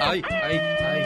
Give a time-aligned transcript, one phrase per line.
[0.00, 1.02] Ay, ay, ay.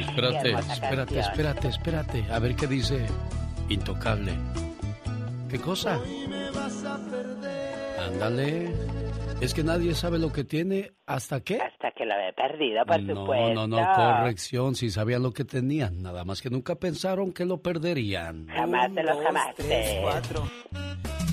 [0.00, 2.24] Espérate, espérate, espérate, espérate.
[2.30, 3.06] A ver qué dice
[3.68, 4.32] Intocable.
[5.50, 6.00] ¿Qué cosa?
[7.98, 8.70] Ándale.
[9.40, 11.56] Es que nadie sabe lo que tiene hasta qué.
[11.56, 13.54] Hasta que lo he perdido, por supuesto.
[13.54, 14.74] No, no, no, corrección.
[14.74, 18.46] Si sabían lo que tenían, nada más que nunca pensaron que lo perderían.
[18.48, 19.54] Jamás de los jamás.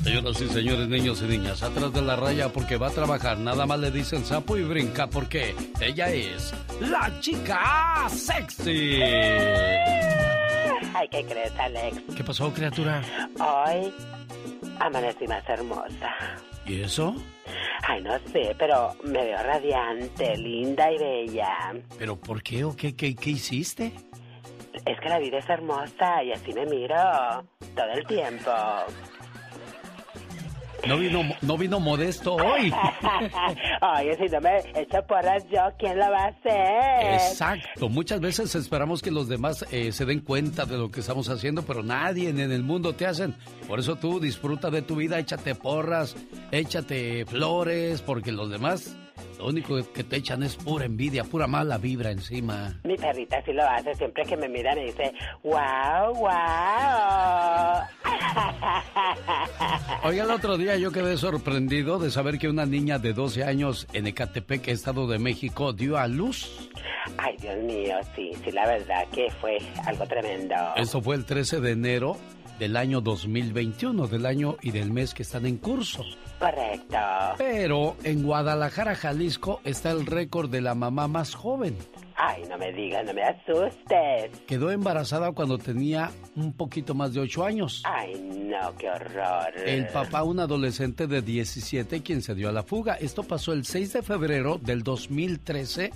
[0.03, 3.37] Señoras y señores, niños y niñas, atrás de la raya porque va a trabajar.
[3.37, 8.99] Nada más le dicen sapo y brinca porque ella es la chica sexy.
[10.93, 12.01] Ay, ¿qué crees, Alex?
[12.15, 13.03] ¿Qué pasó, criatura?
[13.39, 13.93] Hoy
[14.79, 16.09] amanecí más hermosa.
[16.65, 17.15] ¿Y eso?
[17.87, 21.73] Ay, no sé, pero me veo radiante, linda y bella.
[21.99, 23.93] ¿Pero por qué o qué, qué, qué hiciste?
[24.85, 26.95] Es que la vida es hermosa y así me miro
[27.75, 28.51] todo el tiempo.
[30.87, 32.73] No vino, no vino modesto hoy.
[33.99, 37.13] Oye, si no me echo porras yo, ¿quién lo va a hacer?
[37.13, 37.89] Exacto.
[37.89, 41.63] Muchas veces esperamos que los demás eh, se den cuenta de lo que estamos haciendo,
[41.63, 43.35] pero nadie en el mundo te hacen.
[43.67, 46.15] Por eso tú disfruta de tu vida, échate porras,
[46.51, 48.95] échate flores, porque los demás
[49.37, 52.79] lo único que te echan es pura envidia, pura mala vibra encima.
[52.83, 53.95] Mi perrita sí lo hace.
[53.95, 55.11] Siempre que me mira me dice,
[55.43, 56.31] wow, wow.
[60.03, 63.87] Oiga, el otro día yo quedé sorprendido de saber que una niña de 12 años
[63.93, 66.69] en Ecatepec, Estado de México, dio a luz.
[67.17, 70.55] Ay, Dios mío, sí, sí, la verdad que fue algo tremendo.
[70.75, 72.17] Eso fue el 13 de enero
[72.61, 76.05] del año 2021, del año y del mes que están en curso.
[76.37, 76.95] Correcto.
[77.39, 81.75] Pero en Guadalajara, Jalisco, está el récord de la mamá más joven.
[82.15, 84.39] Ay, no me digas, no me asustes.
[84.45, 87.81] Quedó embarazada cuando tenía un poquito más de 8 años.
[87.83, 89.57] Ay, no, qué horror.
[89.65, 92.93] El papá, un adolescente de 17, quien se dio a la fuga.
[92.93, 95.89] Esto pasó el 6 de febrero del 2013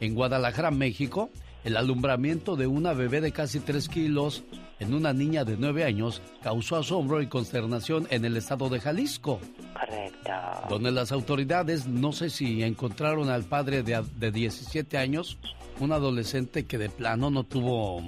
[0.00, 1.30] en Guadalajara, México.
[1.64, 4.44] El alumbramiento de una bebé de casi 3 kilos
[4.80, 9.40] en una niña de 9 años causó asombro y consternación en el estado de Jalisco.
[9.72, 10.30] Correcto.
[10.68, 15.38] Donde las autoridades no sé si encontraron al padre de, de 17 años,
[15.80, 18.02] un adolescente que de plano no tuvo...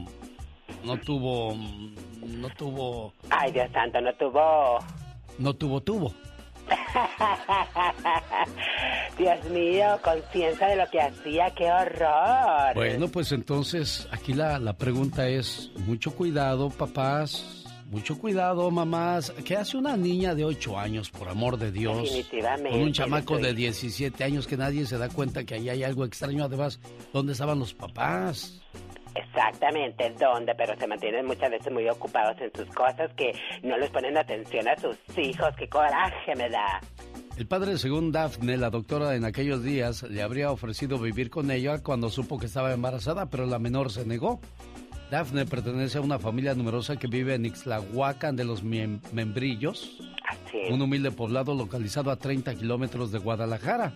[0.85, 1.57] No tuvo...
[2.27, 3.15] No tuvo...
[3.31, 4.79] Ay, Dios santo, no tuvo...
[5.39, 6.13] No tuvo tuvo.
[9.19, 12.75] Dios mío, conciencia de lo que hacía, qué horror.
[12.75, 19.33] Bueno, pues entonces aquí la, la pregunta es, mucho cuidado, papás, mucho cuidado, mamás.
[19.45, 22.03] ¿Qué hace una niña de 8 años, por amor de Dios?
[22.03, 22.71] Definitivamente.
[22.71, 26.05] Con un chamaco de 17 años que nadie se da cuenta que ahí hay algo
[26.05, 26.45] extraño.
[26.45, 26.81] Además,
[27.13, 28.61] ¿dónde estaban los papás?
[29.17, 30.55] Exactamente, ¿dónde?
[30.55, 33.33] Pero se mantienen muchas veces muy ocupados en sus cosas que
[33.63, 35.55] no les ponen atención a sus hijos.
[35.57, 36.81] ¡Qué coraje me da!
[37.37, 41.83] El padre, según Daphne, la doctora en aquellos días, le habría ofrecido vivir con ella
[41.83, 44.41] cuando supo que estaba embarazada, pero la menor se negó.
[45.11, 50.01] Daphne pertenece a una familia numerosa que vive en Ixlahuacan de los Membrillos,
[50.71, 53.93] un humilde poblado localizado a 30 kilómetros de Guadalajara.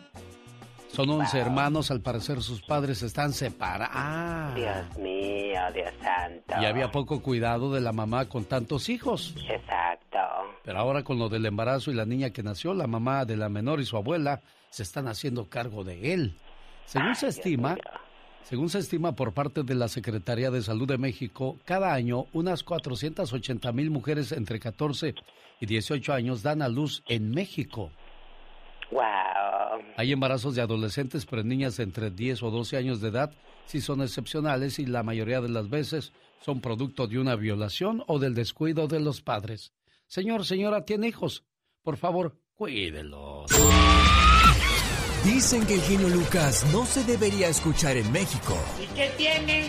[0.92, 3.94] Son 11 hermanos, al parecer sus padres están separados.
[3.94, 4.52] Ah.
[4.56, 6.54] Dios mío, Dios santo.
[6.60, 9.34] Y había poco cuidado de la mamá con tantos hijos.
[9.48, 10.18] Exacto.
[10.64, 13.48] Pero ahora con lo del embarazo y la niña que nació, la mamá de la
[13.48, 14.40] menor y su abuela
[14.70, 16.36] se están haciendo cargo de él.
[16.86, 17.76] Según se estima,
[18.42, 22.64] según se estima por parte de la Secretaría de Salud de México, cada año unas
[22.64, 25.14] 480 mil mujeres entre 14
[25.60, 27.92] y 18 años dan a luz en México.
[28.90, 29.59] Wow.
[29.96, 33.32] Hay embarazos de adolescentes, pero en niñas entre 10 o 12 años de edad
[33.66, 38.18] sí son excepcionales y la mayoría de las veces son producto de una violación o
[38.18, 39.72] del descuido de los padres.
[40.06, 41.44] Señor, señora, ¿tiene hijos?
[41.82, 43.50] Por favor, cuídelos.
[45.24, 48.56] Dicen que el genio Lucas no se debería escuchar en México.
[48.82, 49.68] ¿Y qué tiene?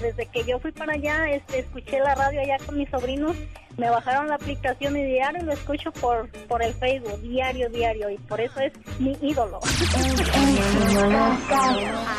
[0.00, 3.36] Desde que yo fui para allá, este, escuché la radio allá con mis sobrinos,
[3.78, 8.18] me bajaron la aplicación y diario lo escucho por, por el Facebook, diario, diario, y
[8.18, 9.60] por eso es mi ídolo.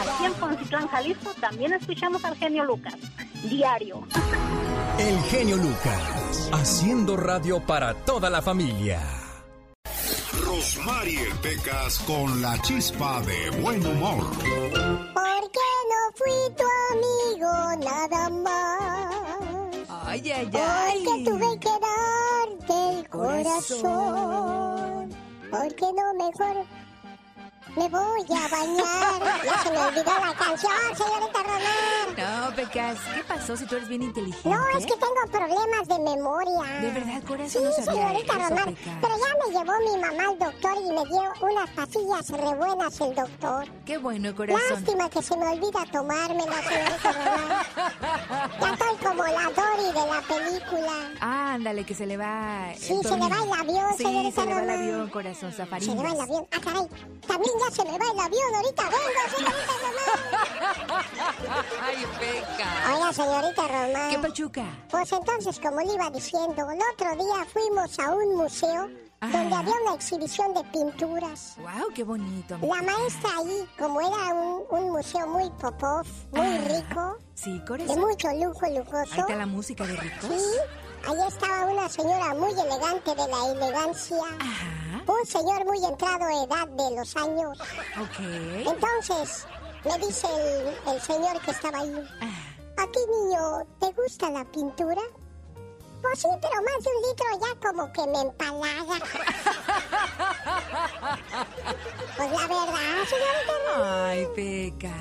[0.09, 2.95] Aquí en Poncitlán, Jalisco, también escuchamos al genio Lucas,
[3.44, 4.03] diario.
[4.97, 9.00] El genio Lucas, haciendo radio para toda la familia.
[10.45, 14.29] Rosmarie Pecas con la chispa de buen humor.
[14.29, 16.63] ¿Por qué no fui tu
[20.39, 21.03] Ay, ay.
[21.03, 23.89] Porque tuve que darte el corazón.
[25.51, 26.65] ¿Por qué no mejor
[27.79, 29.43] Me voy a bañar.
[29.45, 32.49] Ya se me olvidó la canción, señorita Román.
[32.49, 34.49] No, Pecas, ¿qué pasó si tú eres bien inteligente?
[34.49, 36.81] No, es que tengo problemas de memoria.
[36.81, 37.49] ¿De verdad, corazón?
[37.49, 38.65] Sí, no sabía señorita eso, Román.
[38.75, 38.93] Pecas.
[39.01, 42.99] Pero ya me llevó mi mamá al doctor y me dio unas pastillas re buenas
[42.99, 43.65] el doctor.
[43.85, 44.61] Qué bueno, corazón.
[44.71, 48.49] Lástima que se me olvida tomármela, señorita Román.
[48.59, 50.93] Ya estoy como la Dory de la película.
[51.21, 52.73] Ándale, que se le va.
[52.77, 54.83] Sí, se le va el avión, Sí, señorita se le va el Román.
[54.83, 55.69] avión, corazón, Se le
[56.03, 56.47] va el avión.
[56.51, 56.87] Ah, caray.
[57.25, 58.56] También ya se me va el avión.
[58.56, 61.06] Ahorita vengo, señorita Román.
[61.83, 62.94] Ay, Peca.
[62.95, 64.10] Oiga, señorita Román.
[64.12, 64.66] ¿Qué pachuca?
[64.89, 68.89] Pues entonces, como le iba diciendo, el otro día fuimos a un museo
[69.21, 69.38] Ajá.
[69.38, 71.56] donde había una exhibición de pinturas.
[71.57, 72.57] Wow, qué bonito.
[72.62, 76.62] La maestra ahí, como era un, un museo muy popov, muy Ah.
[76.68, 80.25] rico, Sí, de mucho lujo Ahí lujoso, está la música de ricos.
[80.30, 80.57] sí,
[81.07, 84.88] ahí estaba una señora muy elegante de la elegancia, Ajá.
[85.13, 87.57] Un señor muy entrado a edad de los años.
[88.01, 88.19] Ok.
[88.67, 89.45] Entonces,
[89.85, 94.44] me dice el, el señor que estaba ahí, Ah, ¿a ti niño te gusta la
[94.45, 95.01] pintura?
[96.01, 99.00] Pues sí, pero más de un litro ya como que me empalaga.
[102.17, 104.07] pues la verdad, señorita.
[104.07, 104.91] Ay, Pecas.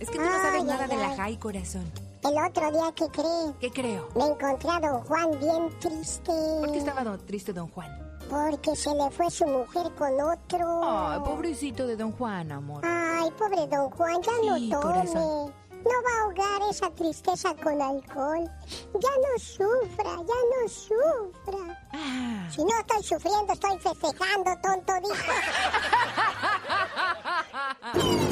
[0.00, 1.90] Es que tú no sabes ay, nada de la high, corazón.
[2.24, 4.08] El otro día que cree, ¿Qué creo?
[4.14, 6.32] me encontré a don Juan bien triste.
[6.60, 8.01] ¿Por qué estaba don- triste don Juan?
[8.32, 10.80] Porque se le fue su mujer con otro.
[10.82, 12.82] Ay, pobrecito de don Juan, amor.
[12.82, 14.94] Ay, pobre don Juan, ya Sí, no tome.
[14.94, 15.54] corazón.
[15.84, 18.48] No va a ahogar esa tristeza con alcohol.
[18.94, 21.84] Ya no sufra, ya no sufra.
[21.92, 25.32] Ah, Si no estoy sufriendo, estoy festejando, tonto dijo.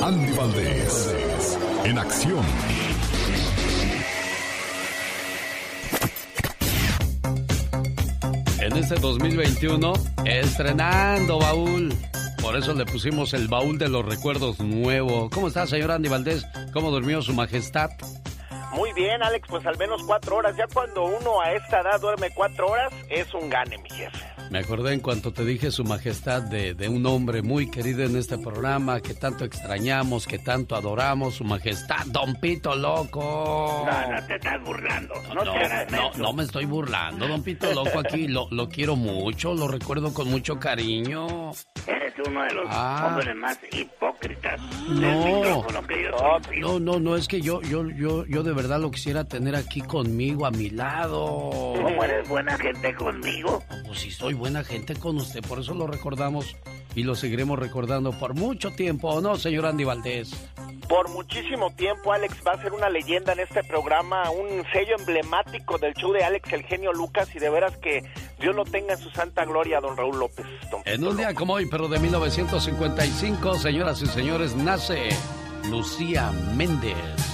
[0.02, 1.14] Andy Valdés,
[1.84, 2.44] en acción.
[8.60, 9.92] En este 2021,
[10.26, 11.94] estrenando baúl.
[12.42, 15.30] Por eso le pusimos el baúl de los recuerdos nuevo.
[15.30, 16.46] ¿Cómo está, señor Andy Valdés?
[16.74, 17.90] ¿Cómo durmió su majestad?
[18.72, 20.54] Muy bien, Alex, pues al menos cuatro horas.
[20.58, 24.39] Ya cuando uno a esta edad duerme cuatro horas, es un gane, mi jefe.
[24.50, 28.16] Me acordé en cuanto te dije su majestad de, de un hombre muy querido en
[28.16, 33.86] este programa que tanto extrañamos, que tanto adoramos, su majestad, Don Pito Loco.
[33.88, 35.14] No, no te estás burlando.
[35.28, 38.96] No, No, te no, no me estoy burlando, Don Pito Loco aquí, lo, lo quiero
[38.96, 41.52] mucho, lo recuerdo con mucho cariño.
[41.86, 43.06] Eres uno de los Ah.
[43.12, 45.22] hombres más hipócritas No.
[45.22, 46.40] que yo conocido.
[46.60, 49.80] No, no, no, es que yo, yo, yo, yo de verdad lo quisiera tener aquí
[49.80, 51.50] conmigo, a mi lado.
[51.80, 53.62] ¿Cómo eres buena gente conmigo?
[53.86, 56.56] Pues sí, soy buena gente con usted, por eso lo recordamos
[56.94, 60.32] y lo seguiremos recordando por mucho tiempo, ¿o no, señor Andy Valdés?
[60.88, 65.78] Por muchísimo tiempo, Alex va a ser una leyenda en este programa, un sello emblemático
[65.78, 68.02] del show de Alex, el genio Lucas, y de veras que
[68.40, 70.46] Dios lo tenga en su santa gloria, don Raúl López.
[70.70, 75.10] don En un día como hoy, pero de 1955, señoras y señores, nace
[75.68, 77.29] Lucía Méndez.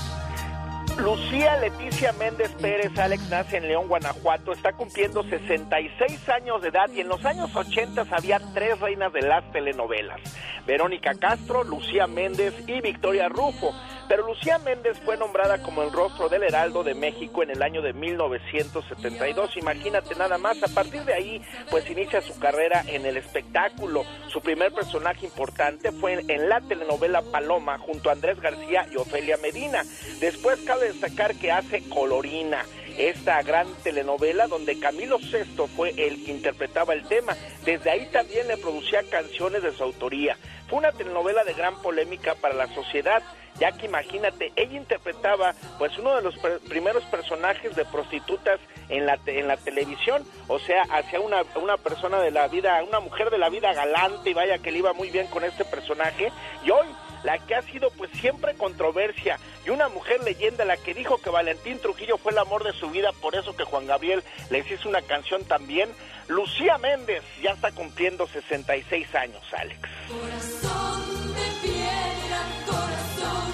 [0.99, 6.91] Lucía Leticia Méndez Pérez, Alex, nace en León, Guanajuato, está cumpliendo 66 años de edad
[6.95, 10.21] y en los años 80 había tres reinas de las telenovelas,
[10.67, 13.75] Verónica Castro, Lucía Méndez y Victoria Rufo.
[14.09, 17.83] Pero Lucía Méndez fue nombrada como el rostro del Heraldo de México en el año
[17.83, 23.17] de 1972, imagínate nada más, a partir de ahí pues inicia su carrera en el
[23.17, 24.05] espectáculo.
[24.29, 29.39] Su primer personaje importante fue en la telenovela Paloma junto a Andrés García y Ofelia
[29.39, 29.83] Medina.
[30.21, 32.65] Después cabe destacar que hace Colorina,
[32.99, 37.37] esta gran telenovela donde Camilo VI fue el que interpretaba el tema.
[37.65, 40.37] Desde ahí también le producía canciones de su autoría.
[40.69, 43.23] Fue una telenovela de gran polémica para la sociedad,
[43.59, 46.37] ya que imagínate, ella interpretaba pues uno de los
[46.69, 52.21] primeros personajes de prostitutas en la, en la televisión, o sea, hacia una, una persona
[52.21, 55.11] de la vida, una mujer de la vida galante y vaya que le iba muy
[55.11, 56.33] bien con este personaje.
[56.65, 56.87] Y hoy
[57.23, 61.29] la que ha sido pues siempre controversia y una mujer leyenda la que dijo que
[61.29, 64.89] Valentín Trujillo fue el amor de su vida, por eso que Juan Gabriel les hizo
[64.89, 65.91] una canción también.
[66.29, 69.81] Lucía Méndez ya está cumpliendo 66 años, Alex.
[70.09, 73.53] Corazón de piedra, corazón,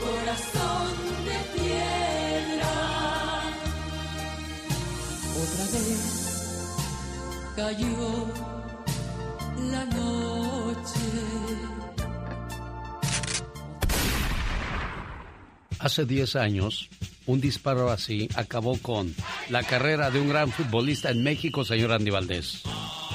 [0.00, 2.70] corazón de piedra.
[5.42, 6.02] Otra vez
[7.56, 8.28] cayó
[9.70, 11.41] la noche.
[15.82, 16.88] Hace 10 años,
[17.26, 19.12] un disparo así acabó con
[19.50, 22.62] la carrera de un gran futbolista en México, señor Andy Valdés.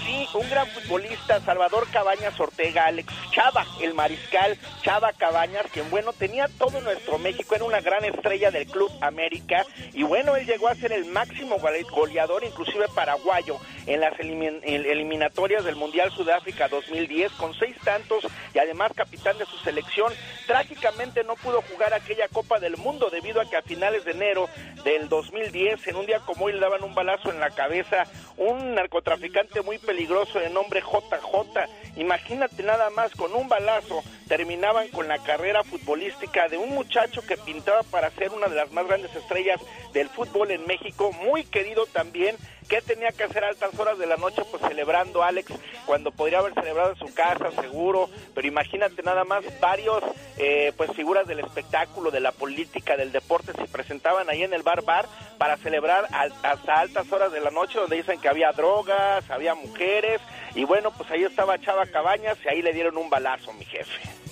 [0.08, 6.14] Sí, un gran futbolista, Salvador Cabañas Ortega, Alex Chava, el mariscal Chava Cabañas, quien bueno,
[6.14, 10.70] tenía todo nuestro México, era una gran estrella del Club América y bueno, él llegó
[10.70, 11.58] a ser el máximo
[11.92, 18.94] goleador, inclusive paraguayo, en las eliminatorias del Mundial Sudáfrica 2010 con seis tantos y además
[18.96, 20.14] capitán de su selección.
[20.46, 24.48] Trágicamente no pudo jugar aquella Copa del Mundo debido a que a finales de enero
[24.86, 28.06] del 2010, en un día como hoy, le daban un balazo en la cabeza
[28.38, 31.68] un narcotraficante muy peligroso de nombre JJ.
[31.96, 37.36] Imagínate nada más, con un balazo terminaban con la carrera futbolística de un muchacho que
[37.36, 39.60] pintaba para ser una de las más grandes estrellas
[39.94, 42.36] del fútbol en México, muy querido también
[42.68, 44.44] ¿Qué tenía que hacer a altas horas de la noche?
[44.52, 45.54] Pues celebrando Alex,
[45.86, 48.10] cuando podría haber celebrado en su casa, seguro.
[48.36, 50.04] Pero imagínate nada más, varios
[50.38, 54.64] eh, pues figuras del espectáculo, de la política, del deporte se presentaban ahí en el
[54.64, 55.08] bar bar
[55.38, 60.20] para celebrar hasta altas horas de la noche, donde dicen que había drogas, había mujeres.
[60.54, 64.27] Y bueno, pues ahí estaba Chava Cabañas y ahí le dieron un balazo, mi jefe.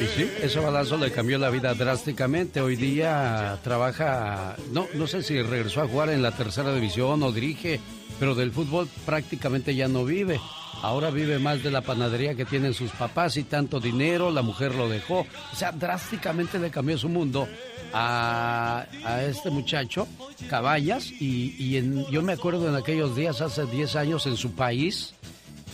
[0.00, 2.60] Y sí, ese balazo le cambió la vida drásticamente.
[2.60, 7.32] Hoy día trabaja, no, no sé si regresó a jugar en la tercera división o
[7.32, 7.80] dirige,
[8.18, 10.40] pero del fútbol prácticamente ya no vive.
[10.82, 14.74] Ahora vive más de la panadería que tienen sus papás y tanto dinero, la mujer
[14.74, 15.20] lo dejó.
[15.52, 17.48] O sea, drásticamente le cambió su mundo
[17.92, 18.86] a,
[19.26, 20.06] este muchacho,
[20.50, 25.14] Caballas, y, y yo me acuerdo en aquellos días, hace 10 años, en su país,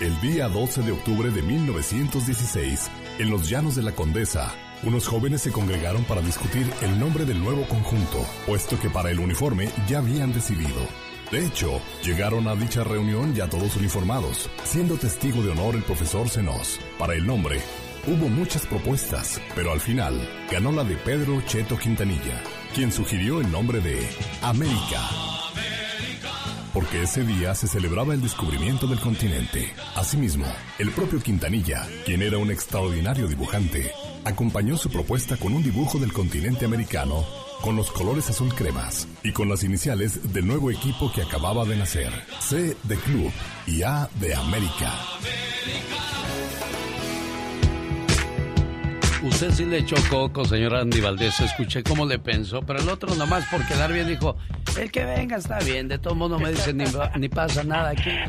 [0.00, 4.50] El día 12 de octubre de 1916, en los llanos de la Condesa,
[4.82, 9.20] unos jóvenes se congregaron para discutir el nombre del nuevo conjunto, puesto que para el
[9.20, 10.88] uniforme ya habían decidido.
[11.30, 16.30] De hecho, llegaron a dicha reunión ya todos uniformados, siendo testigo de honor el profesor
[16.30, 16.80] Senos.
[16.98, 17.60] Para el nombre,
[18.06, 20.18] hubo muchas propuestas, pero al final
[20.50, 22.42] ganó la de Pedro Cheto Quintanilla,
[22.74, 24.08] quien sugirió el nombre de
[24.40, 25.29] América
[26.72, 29.72] porque ese día se celebraba el descubrimiento del continente.
[29.94, 30.46] Asimismo,
[30.78, 33.92] el propio Quintanilla, quien era un extraordinario dibujante,
[34.24, 37.24] acompañó su propuesta con un dibujo del continente americano
[37.60, 41.76] con los colores azul cremas y con las iniciales del nuevo equipo que acababa de
[41.76, 43.30] nacer, C de Club
[43.66, 44.92] y A de América.
[49.30, 51.40] Usted sí le echó coco, señor Andy Valdés.
[51.40, 54.36] Escuché cómo le pensó, pero el otro nomás por quedar bien dijo,
[54.78, 58.10] el que venga está bien, de todo modo me dice ni, pasa nada aquí.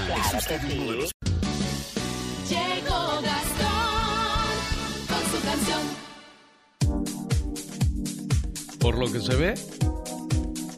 [8.86, 9.56] Por lo que se ve,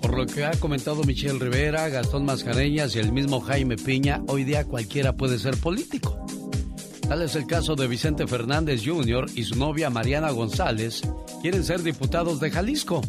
[0.01, 4.45] por lo que ha comentado Michelle Rivera, Gastón Mascareñas y el mismo Jaime Piña, hoy
[4.45, 6.17] día cualquiera puede ser político.
[7.09, 9.25] Tal es el caso de Vicente Fernández Jr.
[9.35, 11.01] y su novia Mariana González,
[11.41, 13.01] quieren ser diputados de Jalisco.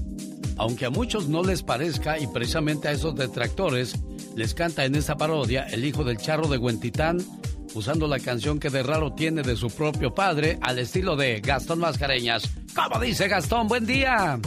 [0.57, 3.95] Aunque a muchos no les parezca y precisamente a esos detractores
[4.35, 7.19] les canta en esta parodia el hijo del charro de Huentitán
[7.73, 11.79] usando la canción que de raro tiene de su propio padre al estilo de Gastón
[11.79, 12.51] Mascareñas.
[12.75, 13.69] ¿Cómo dice Gastón?
[13.69, 14.41] Buen día.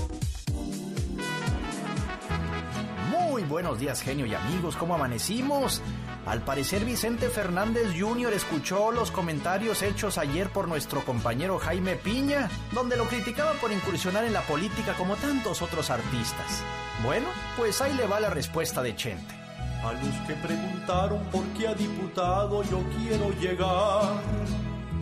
[3.52, 4.78] Buenos días, genio y amigos.
[4.78, 5.82] ¿Cómo amanecimos?
[6.26, 8.32] Al parecer Vicente Fernández Jr.
[8.34, 14.24] escuchó los comentarios hechos ayer por nuestro compañero Jaime Piña, donde lo criticaba por incursionar
[14.24, 16.64] en la política como tantos otros artistas.
[17.04, 17.28] Bueno,
[17.58, 19.36] pues ahí le va la respuesta de Chente.
[19.84, 24.22] A los que preguntaron por qué a diputado yo quiero llegar,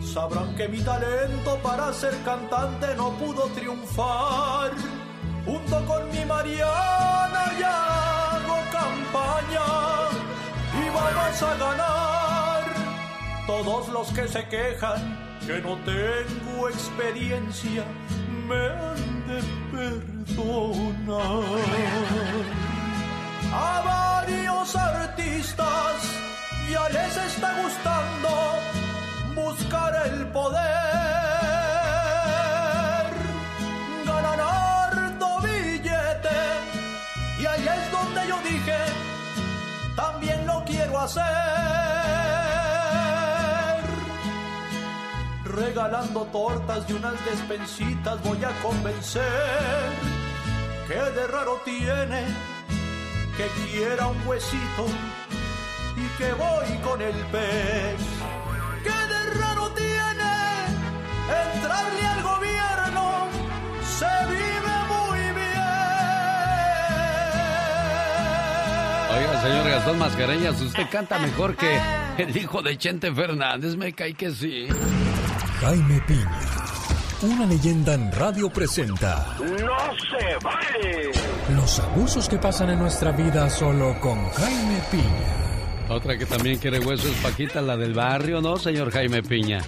[0.02, 4.72] sabrán que mi talento para ser cantante no pudo triunfar.
[5.44, 7.99] Junto con mi Mariana ya
[9.48, 12.64] y vamos a ganar.
[13.46, 17.84] Todos los que se quejan que no tengo experiencia
[18.48, 19.40] me han de
[19.72, 21.44] perdonar.
[23.52, 25.96] A varios artistas
[26.70, 28.30] ya les está gustando
[29.34, 31.59] buscar el poder.
[45.44, 49.22] Regalando tortas y unas despensitas voy a convencer
[50.86, 52.26] que de raro tiene
[53.34, 54.84] que quiera un huesito
[55.96, 58.00] y que voy con el pez.
[58.82, 60.32] ¿Qué de raro tiene
[61.54, 63.28] entrarle al gobierno?
[63.98, 64.39] Se
[69.12, 71.78] Oiga, señor Gastón Mascareñas, usted canta mejor que
[72.18, 74.68] el hijo de Chente Fernández, me cae que sí.
[75.60, 76.40] Jaime Piña,
[77.22, 81.10] una leyenda en radio presenta ¡No se vale!
[81.54, 85.36] los abusos que pasan en nuestra vida solo con Jaime Piña.
[85.88, 89.60] Otra que también quiere hueso es Paquita, la del barrio, ¿no, señor Jaime Piña?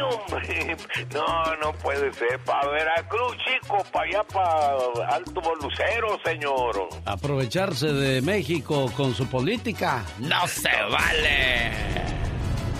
[0.00, 0.76] Hombre.
[1.12, 2.38] No, no puede ser.
[2.40, 6.88] Para Veracruz, chico, para allá, para Alto Lucero, señor.
[7.04, 10.04] Aprovecharse de México con su política.
[10.18, 11.70] ¡No se vale!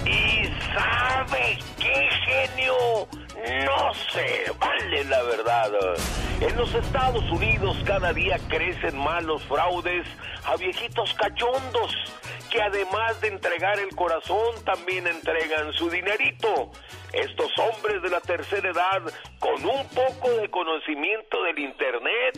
[0.07, 0.45] ¿Y
[0.75, 2.75] sabe qué genio?
[3.65, 5.71] No se vale la verdad.
[6.41, 10.07] En los Estados Unidos cada día crecen más los fraudes
[10.45, 11.93] a viejitos cachondos
[12.55, 16.71] que además de entregar el corazón también entregan su dinerito.
[17.13, 19.03] Estos hombres de la tercera edad
[19.41, 22.35] con un poco de conocimiento del internet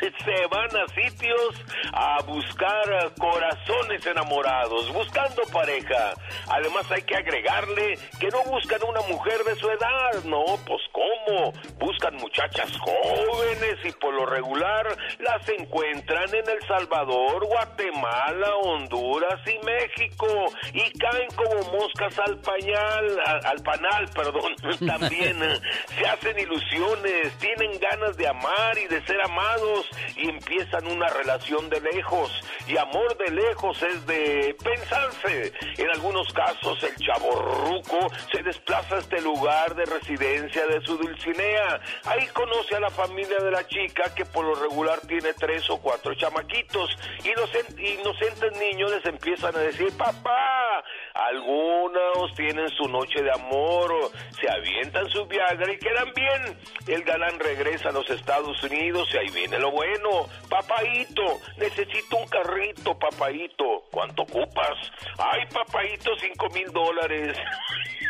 [0.24, 6.14] se van a sitios a buscar corazones enamorados, buscando pareja.
[6.48, 11.52] Además hay que agregarle que no buscan una mujer de su edad, no, pues cómo,
[11.78, 19.59] buscan muchachas jóvenes y por lo regular las encuentran en El Salvador, Guatemala, Honduras y
[19.64, 20.26] México
[20.72, 24.54] y caen como moscas al pañal, al panal, perdón.
[24.86, 25.60] También eh,
[25.98, 31.68] se hacen ilusiones, tienen ganas de amar y de ser amados y empiezan una relación
[31.68, 32.30] de lejos.
[32.66, 35.52] Y amor de lejos es de pensarse.
[35.78, 37.98] En algunos casos el chaborruco
[38.32, 41.80] se desplaza a este lugar de residencia de su dulcinea.
[42.04, 45.78] Ahí conoce a la familia de la chica que por lo regular tiene tres o
[45.78, 46.90] cuatro chamaquitos.
[47.24, 50.84] Inocentes niños les empiezan decir, papá,
[51.28, 56.58] algunos tienen su noche de amor, se avientan su Viagra y quedan bien.
[56.86, 60.26] El galán regresa a los Estados Unidos y ahí viene lo bueno.
[60.48, 63.84] Papaito, necesito un carrito, papaito.
[63.90, 64.78] ¿Cuánto ocupas?
[65.18, 67.36] Ay, papaito, cinco mil dólares.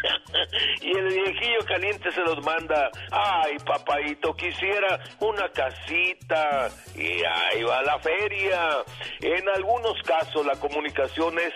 [0.81, 2.91] y el viejillo caliente se los manda.
[3.11, 6.71] Ay, papaito, quisiera una casita.
[6.95, 8.85] Y ahí va la feria.
[9.21, 11.53] En algunos casos la comunicación es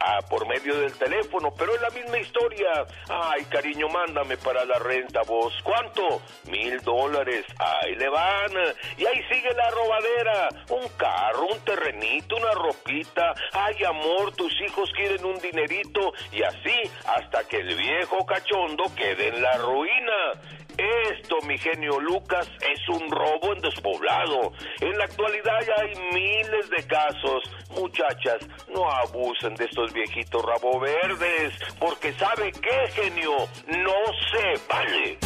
[0.00, 2.86] ah, por medio del teléfono, pero es la misma historia.
[3.08, 5.52] Ay, cariño, mándame para la renta vos.
[5.62, 6.22] ¿Cuánto?
[6.50, 7.44] Mil dólares.
[7.58, 8.52] Ahí le van.
[8.96, 10.48] Y ahí sigue la robadera.
[10.70, 13.34] Un carro, un terrenito, una ropita.
[13.52, 16.12] Ay, amor, tus hijos quieren un dinerito.
[16.32, 20.32] Y así hasta que el viejo cachondo quede en la ruina.
[20.76, 24.52] Esto, mi genio Lucas, es un robo en despoblado.
[24.80, 27.42] En la actualidad ya hay miles de casos.
[27.70, 28.40] Muchachas,
[28.72, 33.32] no abusen de estos viejitos rabo verdes, porque ¿sabe qué, genio?
[33.68, 33.94] No
[34.32, 35.18] se vale.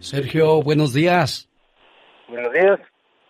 [0.00, 1.48] Sergio, buenos días.
[2.28, 2.80] Buenos días.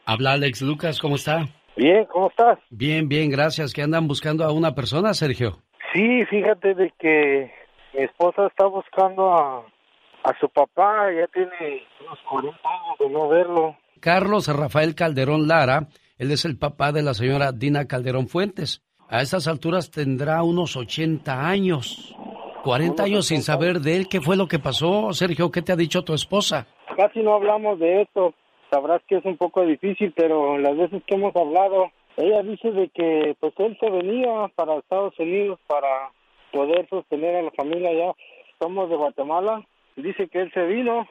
[0.05, 1.49] Habla Alex Lucas, ¿cómo está?
[1.77, 2.59] Bien, ¿cómo estás?
[2.71, 3.73] Bien, bien, gracias.
[3.75, 5.59] ¿Que andan buscando a una persona, Sergio?
[5.93, 7.53] Sí, fíjate de que
[7.93, 9.59] mi esposa está buscando a,
[10.25, 13.77] a su papá, ya tiene unos 40 años de no verlo.
[14.01, 18.83] Carlos Rafael Calderón Lara, él es el papá de la señora Dina Calderón Fuentes.
[19.09, 22.17] A estas alturas tendrá unos 80 años.
[22.65, 24.09] 40 años sin saber de él.
[24.09, 25.51] ¿Qué fue lo que pasó, Sergio?
[25.51, 26.67] ¿Qué te ha dicho tu esposa?
[26.97, 28.35] Casi no hablamos de esto.
[28.71, 32.89] Sabrás que es un poco difícil, pero las veces que hemos hablado, ella dice de
[32.89, 36.11] que pues él se venía para Estados Unidos para
[36.53, 38.13] poder sostener a la familia allá.
[38.59, 39.65] Somos de Guatemala.
[39.97, 41.07] Dice que él se vino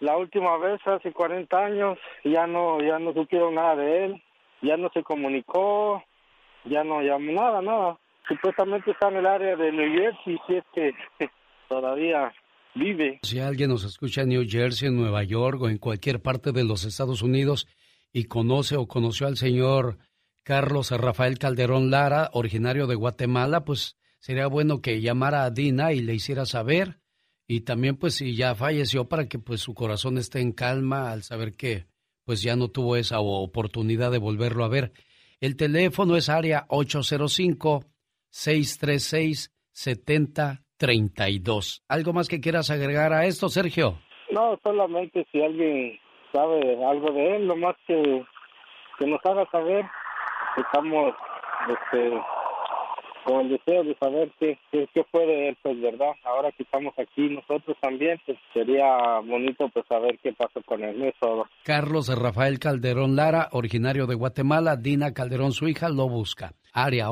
[0.00, 4.22] la última vez hace 40 años, ya no ya no supieron nada de él,
[4.62, 6.02] ya no se comunicó,
[6.64, 7.98] ya no llamó nada, nada.
[8.28, 10.94] Supuestamente está en el área de New Jersey, si es que
[11.68, 12.32] todavía
[13.22, 16.62] Si alguien nos escucha en New Jersey, en Nueva York o en cualquier parte de
[16.62, 17.66] los Estados Unidos
[18.12, 19.98] y conoce o conoció al señor
[20.42, 26.00] Carlos Rafael Calderón Lara, originario de Guatemala, pues sería bueno que llamara a Dina y
[26.00, 27.00] le hiciera saber
[27.48, 31.22] y también pues si ya falleció para que pues su corazón esté en calma al
[31.22, 31.86] saber que
[32.24, 34.92] pues ya no tuvo esa oportunidad de volverlo a ver.
[35.40, 36.66] El teléfono es área
[40.78, 41.82] 805-636-7032.
[41.88, 43.98] ¿Algo más que quieras agregar a esto, Sergio?
[44.30, 45.98] No, solamente si alguien
[46.32, 48.24] sabe algo de él, lo más que,
[48.98, 49.84] que nos haga saber,
[50.56, 51.14] estamos
[51.68, 52.20] este,
[53.24, 56.12] con el deseo de saber qué, qué, qué fue de él, pues, ¿verdad?
[56.24, 60.98] Ahora que estamos aquí nosotros también, pues sería bonito pues saber qué pasó con él,
[60.98, 61.46] no es todo.
[61.64, 66.52] Carlos Rafael Calderón Lara, originario de Guatemala, Dina Calderón, su hija, lo busca.
[66.72, 67.10] Área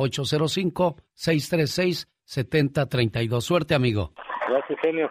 [2.27, 3.41] 805-636-7032.
[3.41, 4.13] Suerte, amigo.
[4.49, 5.11] Gracias, genio.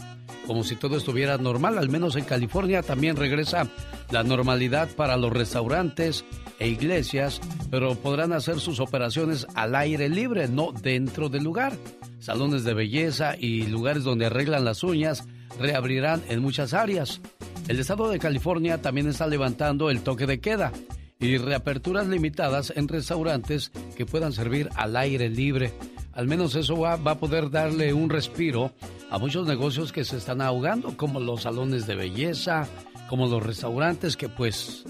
[0.47, 1.77] como si todo estuviera normal.
[1.77, 3.67] Al menos en California también regresa
[4.11, 6.25] la normalidad para los restaurantes
[6.59, 11.73] e iglesias, pero podrán hacer sus operaciones al aire libre, no dentro del lugar.
[12.19, 15.25] Salones de belleza y lugares donde arreglan las uñas
[15.59, 17.21] reabrirán en muchas áreas.
[17.67, 20.71] El estado de California también está levantando el toque de queda
[21.19, 25.73] y reaperturas limitadas en restaurantes que puedan servir al aire libre.
[26.13, 28.73] Al menos eso va, a poder darle un respiro
[29.09, 32.67] a muchos negocios que se están ahogando, como los salones de belleza,
[33.07, 34.83] como los restaurantes, que pues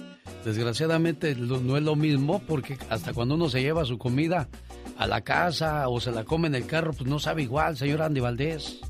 [0.45, 4.47] desgraciadamente no es lo mismo porque hasta cuando uno se lleva su comida
[4.99, 8.01] a la casa o se la come en el carro, pues no sabe igual, señor
[8.01, 8.81] Andy Valdés.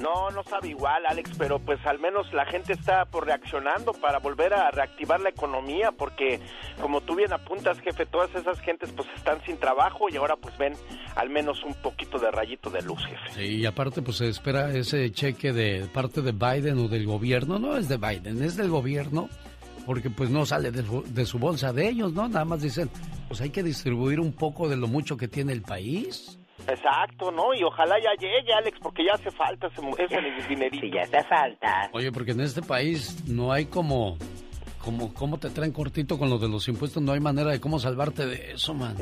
[0.00, 4.18] No, no sabe igual, Alex, pero pues al menos la gente está por reaccionando para
[4.18, 6.40] volver a reactivar la economía, porque
[6.80, 10.56] como tú bien apuntas, jefe, todas esas gentes pues están sin trabajo y ahora pues
[10.56, 10.72] ven
[11.14, 13.30] al menos un poquito de rayito de luz, jefe.
[13.34, 17.58] Sí, y aparte pues se espera ese cheque de parte de Biden o del gobierno,
[17.58, 19.28] no es de Biden, es del gobierno,
[19.88, 22.28] porque pues no sale de su, de su bolsa de ellos, ¿no?
[22.28, 22.90] Nada más dicen,
[23.26, 26.38] pues hay que distribuir un poco de lo mucho que tiene el país.
[26.66, 27.54] Exacto, ¿no?
[27.54, 30.78] Y ojalá ya llegue, Alex, porque ya hace falta ese, ese dinerito.
[30.86, 31.88] Sí, ya hace falta.
[31.94, 34.18] Oye, porque en este país no hay como,
[34.78, 37.78] como, cómo te traen cortito con lo de los impuestos, no hay manera de cómo
[37.78, 38.96] salvarte de eso, man.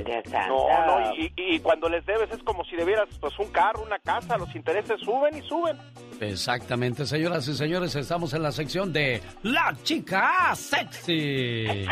[0.48, 3.98] No, no, y, y cuando les debes es como si debieras pues un carro, una
[3.98, 5.78] casa, los intereses suben y suben.
[6.20, 11.66] Exactamente, señoras y señores, estamos en la sección de La Chica Sexy.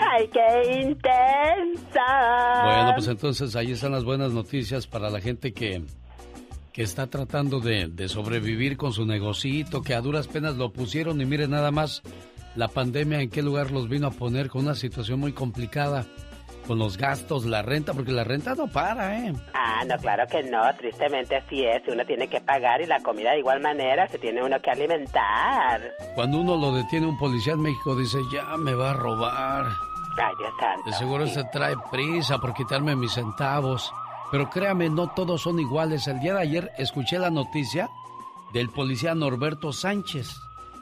[0.00, 2.02] ¡Ay, qué intensa!
[2.64, 5.82] Bueno, pues entonces ahí están las buenas noticias para la gente que,
[6.74, 11.20] que está tratando de, de sobrevivir con su negocito, que a duras penas lo pusieron
[11.20, 12.02] y mire nada más
[12.56, 16.04] la pandemia en qué lugar los vino a poner con una situación muy complicada.
[16.66, 19.32] con los gastos, la renta, porque la renta no para, ¿eh?
[19.52, 23.32] Ah, no, claro que no, tristemente así es, uno tiene que pagar y la comida
[23.32, 25.80] de igual manera se tiene uno que alimentar.
[26.14, 29.66] Cuando uno lo detiene un policía en México dice, ya me va a robar.
[30.16, 30.90] Ay, Dios santo.
[30.90, 33.92] De seguro se trae prisa por quitarme mis centavos.
[34.34, 36.08] Pero créame, no todos son iguales.
[36.08, 37.88] El día de ayer escuché la noticia
[38.52, 40.28] del policía Norberto Sánchez,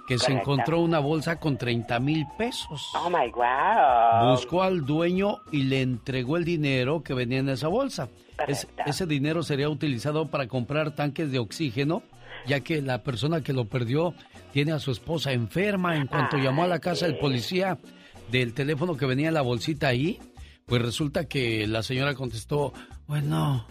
[0.09, 2.89] que se encontró una bolsa con 30 mil pesos.
[2.95, 4.31] Oh my wow.
[4.31, 8.09] Buscó al dueño y le entregó el dinero que venía en esa bolsa.
[8.49, 12.03] Es- ese dinero sería utilizado para comprar tanques de oxígeno,
[12.47, 14.15] ya que la persona que lo perdió
[14.55, 15.95] tiene a su esposa enferma.
[15.99, 17.77] En cuanto llamó a la casa del policía
[18.31, 20.19] del teléfono que venía en la bolsita ahí,
[20.65, 22.73] pues resulta que la señora contestó,
[23.13, 23.67] bueno,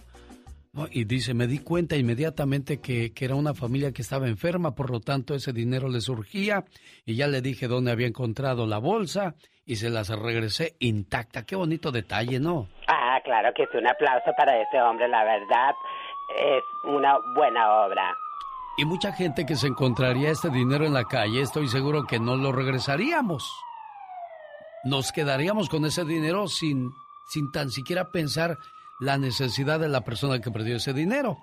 [0.72, 4.76] no, y dice, me di cuenta inmediatamente que, que era una familia que estaba enferma,
[4.76, 6.64] por lo tanto ese dinero le surgía
[7.08, 9.34] y ya le dije dónde había encontrado la bolsa
[9.66, 11.44] y se las regresé intacta.
[11.44, 12.68] Qué bonito detalle, ¿no?
[12.88, 15.74] Ah, claro que es un aplauso para ese hombre, la verdad.
[16.38, 18.14] Es una buena obra.
[18.78, 22.36] Y mucha gente que se encontraría este dinero en la calle, estoy seguro que no
[22.36, 23.52] lo regresaríamos.
[24.84, 26.92] Nos quedaríamos con ese dinero sin,
[27.28, 28.60] sin tan siquiera pensar
[29.02, 31.40] la necesidad de la persona que perdió ese dinero.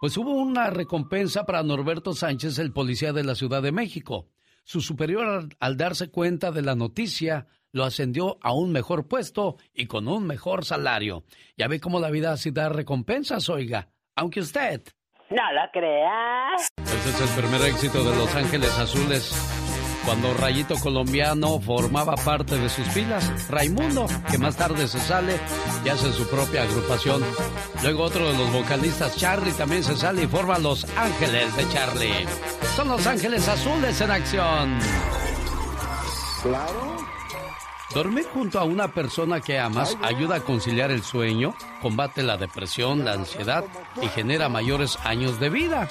[0.00, 4.28] Pues hubo una recompensa para Norberto Sánchez, el policía de la Ciudad de México.
[4.62, 9.86] Su superior, al, darse cuenta de la noticia, lo ascendió a un mejor puesto y
[9.86, 11.24] con un mejor salario.
[11.56, 13.88] Ya ve cómo la vida así da recompensas, oiga.
[14.14, 14.82] Aunque usted
[15.30, 16.68] No lo creas.
[16.78, 19.69] ese es el primer éxito de Los Ángeles Azules.
[20.04, 25.38] Cuando Rayito Colombiano formaba parte de sus filas, Raimundo, que más tarde se sale
[25.84, 27.22] y hace su propia agrupación.
[27.82, 32.26] Luego otro de los vocalistas, Charlie, también se sale y forma Los Ángeles de Charlie.
[32.74, 34.78] Son Los Ángeles Azules en acción.
[36.42, 36.96] Claro.
[37.94, 43.04] Dormir junto a una persona que amas ayuda a conciliar el sueño, combate la depresión,
[43.04, 43.64] la ansiedad
[44.00, 45.88] y genera mayores años de vida.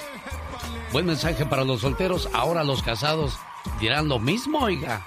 [0.92, 3.38] Buen mensaje para los solteros, ahora los casados
[3.80, 5.06] dirán lo mismo, oiga.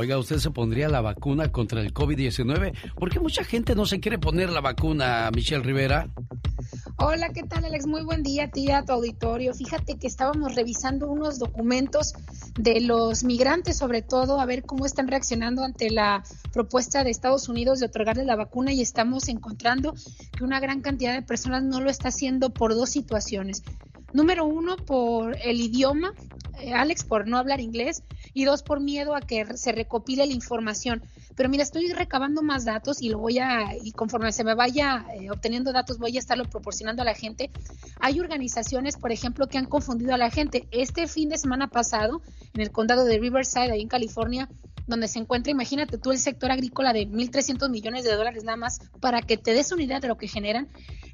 [0.00, 2.94] Oiga, ¿usted se pondría la vacuna contra el COVID-19?
[2.94, 6.08] ¿Por qué mucha gente no se quiere poner la vacuna, Michelle Rivera?
[6.98, 7.84] Hola, ¿qué tal Alex?
[7.88, 9.52] Muy buen día a ti a tu auditorio.
[9.54, 12.12] Fíjate que estábamos revisando unos documentos
[12.56, 17.48] de los migrantes, sobre todo, a ver cómo están reaccionando ante la propuesta de Estados
[17.48, 19.94] Unidos de otorgarle la vacuna y estamos encontrando
[20.36, 23.64] que una gran cantidad de personas no lo está haciendo por dos situaciones.
[24.12, 26.14] Número uno, por el idioma,
[26.60, 28.02] eh, Alex, por no hablar inglés,
[28.34, 31.02] y dos, por miedo a que se recopile la información.
[31.36, 35.06] Pero mira, estoy recabando más datos y lo voy a, y conforme se me vaya
[35.14, 37.50] eh, obteniendo datos, voy a estarlo proporcionando a la gente.
[38.00, 40.66] Hay organizaciones, por ejemplo, que han confundido a la gente.
[40.70, 42.22] Este fin de semana pasado,
[42.54, 44.48] en el condado de Riverside, ahí en California,
[44.88, 48.80] donde se encuentra, imagínate tú, el sector agrícola de 1.300 millones de dólares nada más,
[49.00, 50.66] para que te des una idea de lo que generan,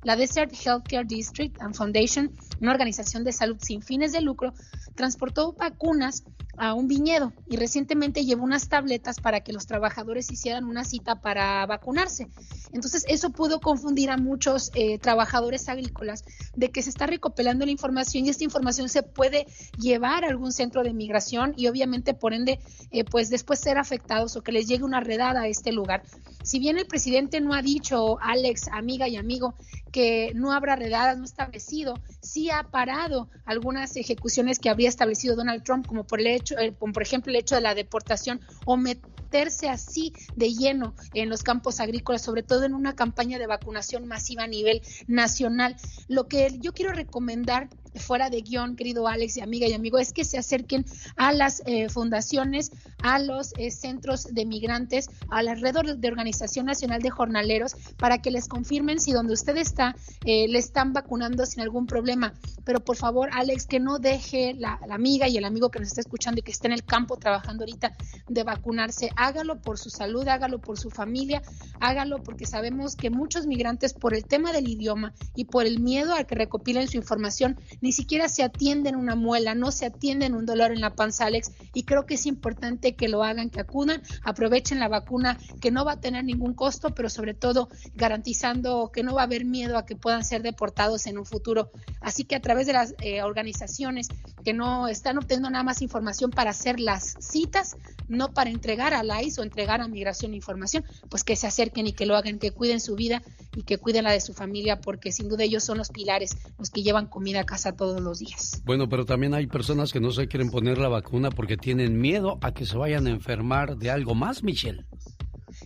[0.04, 2.30] la Desert Healthcare District and Foundation,
[2.60, 4.54] una organización de salud sin fines de lucro,
[4.94, 6.24] transportó vacunas
[6.56, 11.20] a un viñedo y recientemente llevó unas tabletas para que los trabajadores hicieran una cita
[11.20, 12.28] para vacunarse.
[12.72, 17.72] Entonces eso pudo confundir a muchos eh, trabajadores agrícolas de que se está recopilando la
[17.72, 19.46] información y esta información se puede
[19.78, 24.36] llevar a algún centro de migración y obviamente por ende eh, pues después ser afectados
[24.36, 26.02] o que les llegue una redada a este lugar.
[26.42, 29.54] Si bien el presidente no ha dicho, Alex, amiga y amigo,
[29.90, 35.62] que no habrá redadas, no establecido, sí ha parado algunas ejecuciones que habría establecido Donald
[35.62, 38.76] Trump, como por el hecho, eh, como por ejemplo el hecho de la deportación o
[38.76, 44.06] meterse así de lleno en los campos agrícolas, sobre todo en una campaña de vacunación
[44.06, 45.76] masiva a nivel nacional.
[46.08, 47.68] Lo que yo quiero recomendar
[48.00, 50.84] fuera de guion, querido Alex y amiga y amigo, es que se acerquen
[51.16, 52.70] a las eh, fundaciones,
[53.02, 58.48] a los eh, centros de migrantes, a de Organización Nacional de Jornaleros, para que les
[58.48, 62.34] confirmen si donde usted está eh, le están vacunando sin algún problema.
[62.64, 65.88] Pero por favor, Alex, que no deje la, la amiga y el amigo que nos
[65.88, 67.94] está escuchando y que está en el campo trabajando ahorita
[68.28, 69.10] de vacunarse.
[69.16, 71.42] Hágalo por su salud, hágalo por su familia,
[71.80, 76.14] hágalo porque sabemos que muchos migrantes por el tema del idioma y por el miedo
[76.14, 80.46] a que recopilen su información, ni siquiera se atienden una muela, no se atienden un
[80.46, 84.00] dolor en la panza, Alex, y creo que es importante que lo hagan, que acudan,
[84.22, 89.02] aprovechen la vacuna, que no va a tener ningún costo, pero sobre todo garantizando que
[89.02, 91.70] no va a haber miedo a que puedan ser deportados en un futuro.
[92.00, 94.08] Así que a través de las eh, organizaciones
[94.42, 97.76] que no están obteniendo nada más información para hacer las citas,
[98.08, 101.86] no para entregar a la ICE o entregar a Migración información, pues que se acerquen
[101.86, 103.22] y que lo hagan, que cuiden su vida
[103.54, 106.70] y que cuiden la de su familia porque sin duda ellos son los pilares, los
[106.70, 108.62] que llevan comida a casa todos los días.
[108.64, 112.38] Bueno, pero también hay personas que no se quieren poner la vacuna porque tienen miedo
[112.42, 114.84] a que se vayan a enfermar de algo más, Michelle.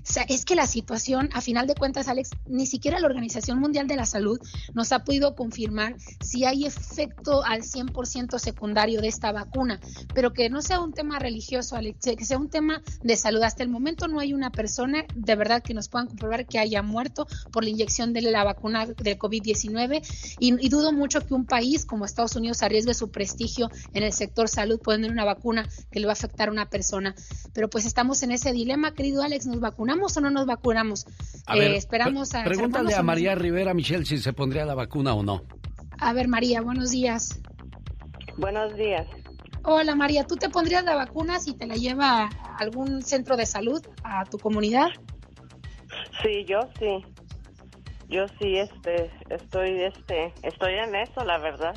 [0.08, 3.58] O sea, es que la situación, a final de cuentas, Alex, ni siquiera la Organización
[3.58, 4.40] Mundial de la Salud
[4.72, 9.80] nos ha podido confirmar si hay efecto al 100% secundario de esta vacuna,
[10.14, 13.42] pero que no sea un tema religioso, Alex, que sea un tema de salud.
[13.42, 16.82] Hasta el momento no hay una persona de verdad que nos puedan comprobar que haya
[16.82, 21.44] muerto por la inyección de la vacuna de COVID-19 y, y dudo mucho que un
[21.44, 26.00] país como Estados Unidos arriesgue su prestigio en el sector salud poniendo una vacuna que
[26.00, 27.14] le va a afectar a una persona.
[27.52, 31.06] Pero pues estamos en ese dilema, querido Alex, ¿nos vacunamos o no nos vacunamos?
[31.46, 32.44] A Eh, ver, esperamos a...
[32.44, 33.04] Pregúntale a no.
[33.04, 35.42] María Rivera, Michelle, si se pondría la vacuna o no.
[35.98, 37.40] A ver, María, buenos días.
[38.36, 39.06] Buenos días.
[39.64, 43.44] Hola, María, ¿tú te pondrías la vacuna si te la lleva a algún centro de
[43.46, 44.88] salud, a tu comunidad?
[46.22, 47.04] Sí, yo sí.
[48.08, 51.74] Yo sí, este, estoy, este, estoy en eso, la verdad.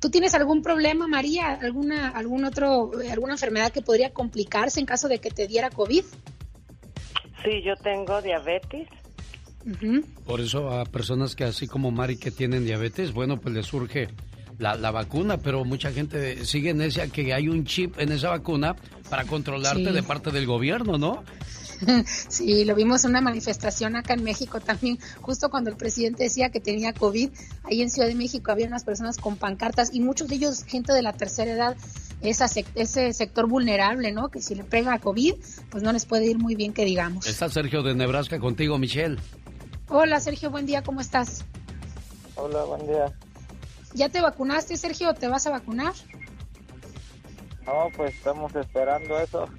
[0.00, 1.52] ¿Tú tienes algún problema, María?
[1.60, 5.68] ¿Alguna, algún otro, eh, alguna enfermedad que podría complicarse en caso de que te diera
[5.70, 6.04] COVID?
[7.44, 8.88] Sí, yo tengo diabetes.
[10.24, 14.08] Por eso a personas que así como Mari que tienen diabetes, bueno, pues les surge
[14.58, 18.30] la, la vacuna, pero mucha gente sigue en esa que hay un chip en esa
[18.30, 18.76] vacuna
[19.10, 19.92] para controlarte Sí.
[19.92, 21.24] de parte del gobierno, ¿no?
[22.06, 26.48] Sí, lo vimos en una manifestación acá en México también, justo cuando el presidente decía
[26.50, 27.28] que tenía COVID,
[27.64, 30.94] ahí en Ciudad de México había unas personas con pancartas y muchos de ellos gente
[30.94, 31.76] de la tercera edad,
[32.22, 34.28] esa sec- ese sector vulnerable, ¿no?
[34.28, 35.34] Que si le pega a COVID,
[35.70, 37.26] pues no les puede ir muy bien que digamos.
[37.26, 39.16] Está Sergio de Nebraska contigo, Michelle.
[39.88, 41.44] Hola Sergio, buen día, ¿cómo estás?
[42.34, 43.12] Hola, buen día.
[43.94, 45.14] ¿Ya te vacunaste, Sergio?
[45.14, 45.92] ¿Te vas a vacunar?
[47.64, 49.48] No, pues estamos esperando eso.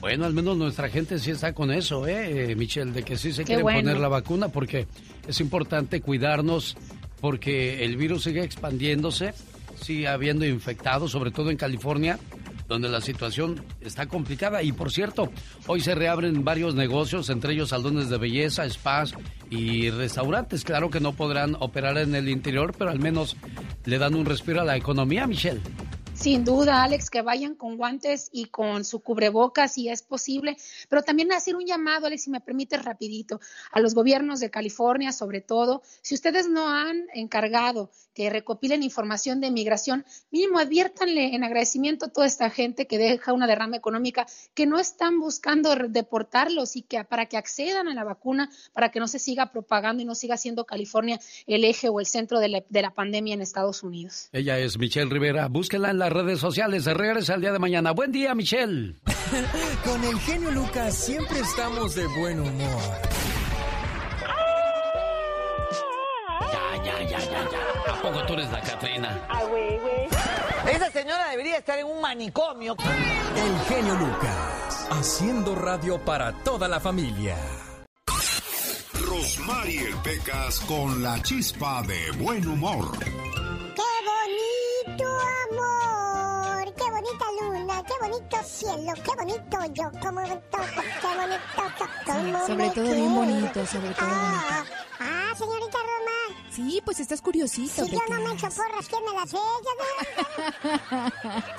[0.00, 2.92] Bueno, al menos nuestra gente sí está con eso, ¿eh, Michelle?
[2.92, 3.80] De que sí se Qué quieren bueno.
[3.80, 4.86] poner la vacuna porque
[5.26, 6.76] es importante cuidarnos
[7.20, 9.34] porque el virus sigue expandiéndose,
[9.78, 12.18] sigue habiendo infectados, sobre todo en California,
[12.68, 14.62] donde la situación está complicada.
[14.62, 15.30] Y por cierto,
[15.66, 19.14] hoy se reabren varios negocios, entre ellos salones de belleza, spas
[19.50, 20.64] y restaurantes.
[20.64, 23.36] Claro que no podrán operar en el interior, pero al menos
[23.84, 25.60] le dan un respiro a la economía, Michelle.
[26.20, 30.56] Sin duda, Alex, que vayan con guantes y con su cubrebocas si es posible,
[30.88, 35.12] pero también hacer un llamado, Alex, si me permites rapidito, a los gobiernos de California,
[35.12, 41.44] sobre todo, si ustedes no han encargado que recopilen información de migración, mínimo adviértanle en
[41.44, 46.74] agradecimiento a toda esta gente que deja una derrama económica, que no están buscando deportarlos
[46.74, 50.04] y que para que accedan a la vacuna, para que no se siga propagando y
[50.04, 53.40] no siga siendo California el eje o el centro de la, de la pandemia en
[53.40, 54.30] Estados Unidos.
[54.32, 55.46] Ella es Michelle Rivera.
[55.46, 56.84] Búsquela en las redes sociales.
[56.84, 57.92] Se regresa el día de mañana.
[57.92, 58.96] Buen día, Michelle.
[59.84, 62.82] Con el genio Lucas siempre estamos de buen humor.
[66.52, 67.92] Ya, ya, ya, ya, ya.
[67.92, 69.28] ¿A poco tú eres la Catrina?
[70.70, 72.76] Esa señora debería estar en un manicomio.
[73.36, 77.36] El genio Lucas, haciendo radio para toda la familia.
[78.94, 82.98] Rosmarie Pecas con la chispa de buen humor.
[82.98, 85.04] ¡Qué bonito
[85.50, 85.87] amor!
[87.88, 88.92] ¡Qué bonito cielo!
[89.02, 89.90] ¡Qué bonito yo!
[90.00, 90.82] ¡Cómo me toca!
[91.00, 91.62] ¡Qué bonito!
[92.06, 94.64] ¡Cómo sobre me todo bien bonito, sobre todo Ah,
[95.00, 96.18] ah, señorita Roma.
[96.50, 99.42] Sí, pues estás curiosito, Si yo no me echo porras, ¿quién me las echa?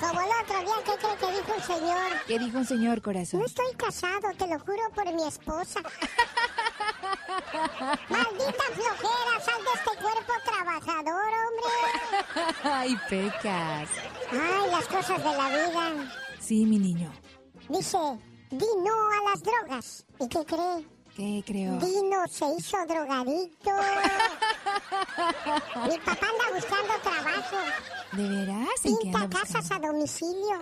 [0.00, 2.10] Como el otro día, ¿qué cree que dijo un señor?
[2.26, 3.40] ¿Qué dijo un señor, corazón?
[3.40, 5.80] No estoy casado, te lo juro por mi esposa.
[8.08, 12.54] Maldita flojera, sal de este cuerpo trabajador, hombre.
[12.62, 13.88] Ay, Pecas.
[14.30, 16.12] Ay, las cosas de la vida.
[16.38, 17.12] Sí, mi niño.
[17.68, 17.98] Dice,
[18.50, 20.06] di no a las drogas.
[20.18, 20.86] ¿Y qué cree?
[21.16, 21.76] ¿Qué creo?
[21.78, 23.70] Dino se hizo drogadicto.
[25.88, 27.56] Mi papá anda buscando trabajo.
[28.12, 28.84] ¿De veras?
[28.84, 30.60] ¿En qué Pinta anda casas a domicilio.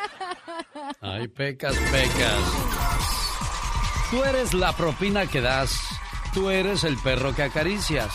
[1.00, 3.23] Ay, pecas, pecas.
[4.10, 5.80] Tú eres la propina que das.
[6.32, 8.12] Tú eres el perro que acaricias.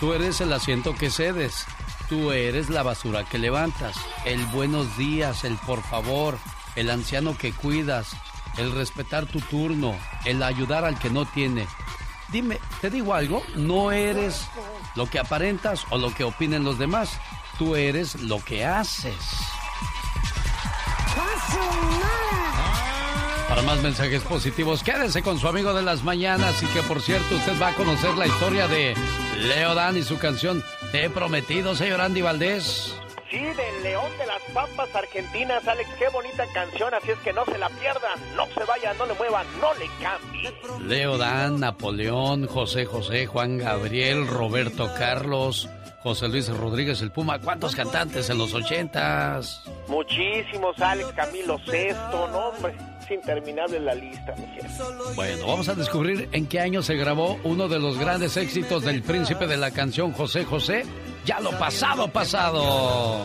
[0.00, 1.66] Tú eres el asiento que cedes.
[2.08, 3.96] Tú eres la basura que levantas.
[4.24, 6.38] El buenos días, el por favor,
[6.76, 8.16] el anciano que cuidas,
[8.56, 11.66] el respetar tu turno, el ayudar al que no tiene.
[12.30, 13.42] Dime, ¿te digo algo?
[13.54, 14.46] No eres
[14.94, 17.18] lo que aparentas o lo que opinen los demás.
[17.58, 19.16] Tú eres lo que haces.
[23.52, 27.34] Para más mensajes positivos, quédese con su amigo de las mañanas y que por cierto
[27.34, 28.94] usted va a conocer la historia de
[29.40, 32.98] Leo Dan y su canción Te he prometido, señor Andy Valdés.
[33.30, 35.68] Sí, del León de las Pampas Argentinas.
[35.68, 39.04] Alex, qué bonita canción, así es que no se la pierdan, no se vayan, no
[39.04, 40.88] le muevan, no le cambien.
[40.88, 45.68] Leo Dan, Napoleón, José José, Juan Gabriel, Roberto Carlos,
[46.02, 47.38] José Luis Rodríguez el Puma.
[47.38, 49.62] ¿Cuántos cantantes en los ochentas?
[49.88, 54.82] Muchísimos, Alex, Camilo Sesto, no, hombre, es interminable la lista, mi jefe.
[55.14, 59.02] Bueno, vamos a descubrir en qué año se grabó uno de los grandes éxitos del
[59.02, 60.84] príncipe de la canción José José.
[61.24, 63.24] Ya lo pasado, pasado.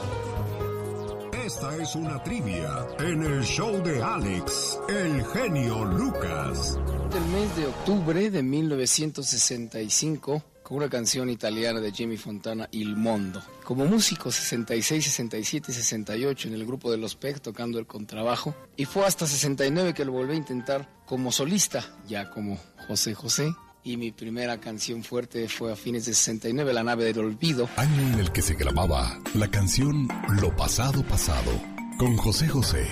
[1.43, 6.78] Esta es una trivia en el show de Alex, el genio Lucas.
[7.15, 13.41] El mes de octubre de 1965 con una canción italiana de Jimmy Fontana, Il Mondo.
[13.63, 18.53] Como músico 66, 67 y 68 en el grupo de los PEC tocando el contrabajo
[18.76, 23.55] y fue hasta 69 que lo volví a intentar como solista, ya como José José.
[23.82, 27.70] Y mi primera canción fuerte fue a fines de 69, La nave del olvido.
[27.78, 30.09] Año en el que se grababa la canción
[30.41, 31.51] Lo pasado pasado
[31.97, 32.86] con José José.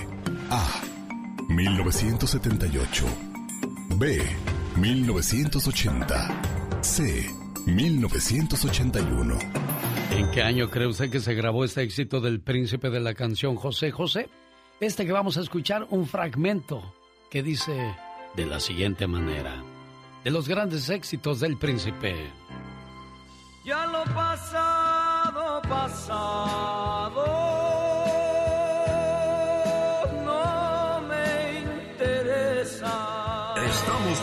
[0.49, 0.82] A.
[1.49, 3.05] 1978.
[3.97, 4.21] B.
[4.78, 6.41] 1980.
[6.82, 7.44] C.
[7.66, 9.38] 1981.
[10.11, 13.55] ¿En qué año cree usted que se grabó este éxito del príncipe de la canción
[13.55, 14.30] José José?
[14.80, 16.93] Este que vamos a escuchar un fragmento
[17.30, 17.95] que dice
[18.36, 19.63] de la siguiente manera.
[20.24, 22.16] De los grandes éxitos del príncipe.
[23.66, 27.34] Ya lo pasado, pasado.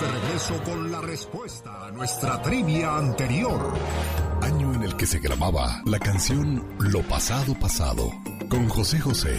[0.02, 3.72] De regreso con la respuesta a nuestra trivia anterior.
[4.40, 8.10] Año en el que se grababa la canción Lo pasado pasado
[8.48, 9.38] con José José.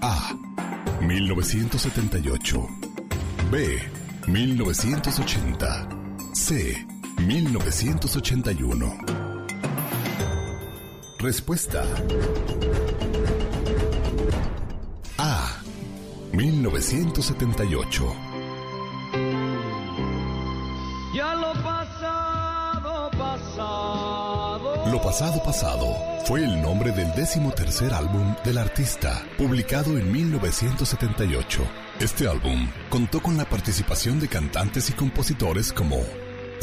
[0.00, 0.34] A.
[1.00, 2.68] 1978.
[3.52, 3.78] B.
[4.26, 5.88] 1980.
[6.32, 6.86] C.
[7.18, 8.98] 1981.
[11.20, 11.84] Respuesta.
[15.18, 15.62] A.
[16.32, 18.29] 1978.
[24.90, 31.62] Lo pasado pasado fue el nombre del décimo tercer álbum del artista, publicado en 1978.
[32.00, 36.00] Este álbum contó con la participación de cantantes y compositores como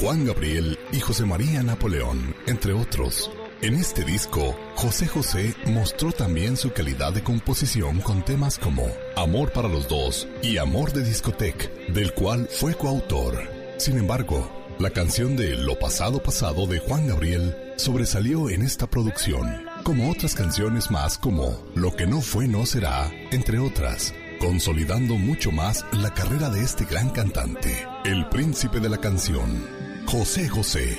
[0.02, 3.32] Juan Gabriel y José María Napoleón, entre otros.
[3.62, 9.54] En este disco, José José mostró también su calidad de composición con temas como Amor
[9.54, 13.40] para los dos y Amor de discoteca, del cual fue coautor.
[13.78, 19.66] Sin embargo, la canción de Lo pasado pasado de Juan Gabriel sobresalió en esta producción,
[19.84, 25.52] como otras canciones más como Lo que no fue no será, entre otras, consolidando mucho
[25.52, 29.66] más la carrera de este gran cantante, el príncipe de la canción,
[30.06, 30.98] José José.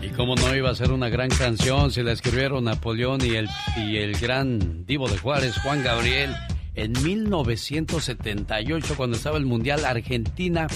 [0.00, 3.48] Y cómo no iba a ser una gran canción si la escribieron Napoleón y el,
[3.76, 6.34] y el gran divo de Juárez, Juan Gabriel,
[6.74, 10.66] en 1978, cuando estaba el Mundial Argentina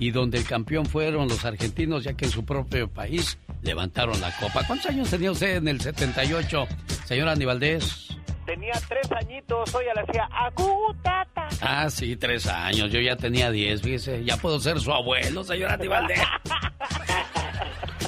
[0.00, 4.34] y donde el campeón fueron los argentinos, ya que en su propio país levantaron la
[4.38, 4.66] copa.
[4.66, 6.66] ¿Cuántos años tenía usted en el 78,
[7.04, 8.08] señor Andy Valdés?
[8.46, 11.48] Tenía tres añitos, hoy le hacía agutata.
[11.60, 12.90] Ah, sí, tres años.
[12.90, 14.24] Yo ya tenía diez, fíjese.
[14.24, 16.18] Ya puedo ser su abuelo, señor Andy Valdés.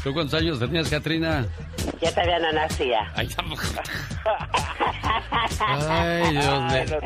[0.02, 1.46] ¿Tú cuántos años tenías, Katrina?
[2.00, 3.12] Yo todavía no nacía.
[3.14, 3.28] Ay,
[5.60, 6.98] Ay, Dios mío.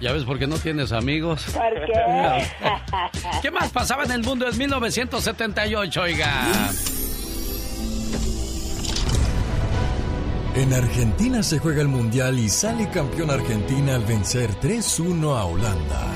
[0.00, 1.44] ¿Ya ves por qué no tienes amigos?
[1.52, 1.92] ¿Por qué?
[3.42, 6.70] ¿Qué más pasaba en el mundo en 1978, oiga?
[10.54, 16.12] En Argentina se juega el Mundial y sale campeón Argentina al vencer 3-1 a Holanda.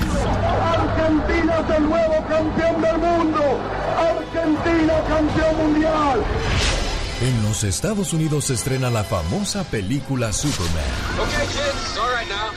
[0.73, 3.59] Argentina es el nuevo campeón del mundo.
[3.97, 6.23] Argentina campeón mundial.
[7.21, 10.83] En los Estados Unidos se estrena la famosa película Superman.
[11.17, 12.51] Okay, kids, all right now.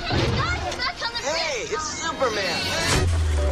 [1.22, 2.88] Hey, it's Superman.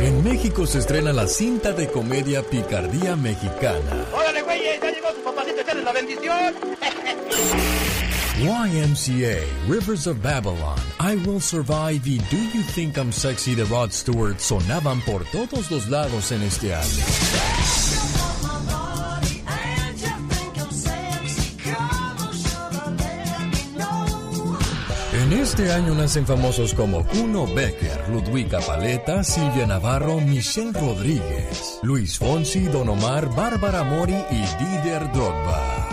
[0.01, 4.05] En México se estrena la cinta de comedia Picardía Mexicana.
[4.13, 6.55] Órale, güeyes, ya llegó su papacito, echarles la bendición.
[8.39, 13.93] YMCA, Rivers of Babylon, I Will Survive y Do You Think I'm Sexy de Rod
[13.93, 16.87] Stewart sonaban por todos los lados en este año.
[25.15, 32.19] En este año nacen famosos como Kuno Becker, Ludwika Paleta, Silvia Navarro, Michelle Rodríguez, Luis
[32.19, 35.89] Fonsi, Don Omar, Bárbara Mori y Didier Drogba.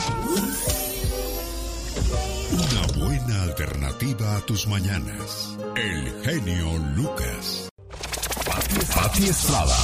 [3.24, 5.58] Una buena alternativa a tus mañanas.
[5.76, 7.70] El genio Lucas.
[8.46, 9.76] Pati, Pati Estrada.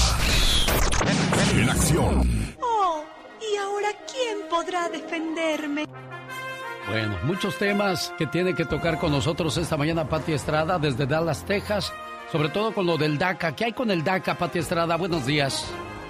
[1.56, 2.56] En acción.
[2.62, 3.04] Oh,
[3.40, 5.86] ¿y ahora quién podrá defenderme?
[6.90, 11.46] Bueno, muchos temas que tiene que tocar con nosotros esta mañana Pati Estrada desde Dallas,
[11.46, 11.94] Texas,
[12.32, 13.56] sobre todo con lo del DACA.
[13.56, 14.96] ¿Qué hay con el DACA, Pati Estrada?
[14.98, 15.66] Buenos días.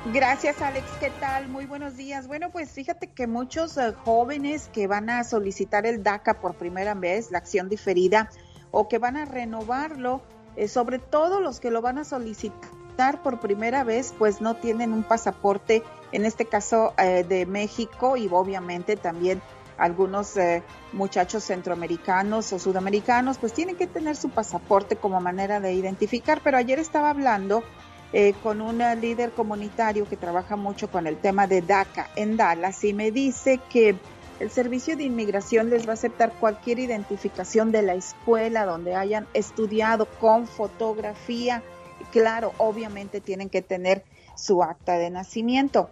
[0.05, 0.85] Gracias, Alex.
[1.01, 1.49] ¿Qué tal?
[1.49, 2.25] Muy buenos días.
[2.27, 6.93] Bueno, pues fíjate que muchos eh, jóvenes que van a solicitar el DACA por primera
[6.93, 8.29] vez, la acción diferida,
[8.71, 10.21] o que van a renovarlo,
[10.55, 14.93] eh, sobre todo los que lo van a solicitar por primera vez, pues no tienen
[14.93, 15.83] un pasaporte,
[16.13, 19.41] en este caso eh, de México y obviamente también
[19.77, 20.35] algunos
[20.91, 26.41] muchachos centroamericanos o sudamericanos, pues tienen que tener su pasaporte como manera de identificar.
[26.43, 27.63] Pero ayer estaba hablando
[28.11, 32.83] eh, con un líder comunitario que trabaja mucho con el tema de DACA en Dallas
[32.83, 33.95] y me dice que
[34.39, 39.27] el servicio de inmigración les va a aceptar cualquier identificación de la escuela donde hayan
[39.33, 41.61] estudiado con fotografía.
[42.11, 44.05] Claro, obviamente tienen que tener
[44.35, 45.89] su acta de nacimiento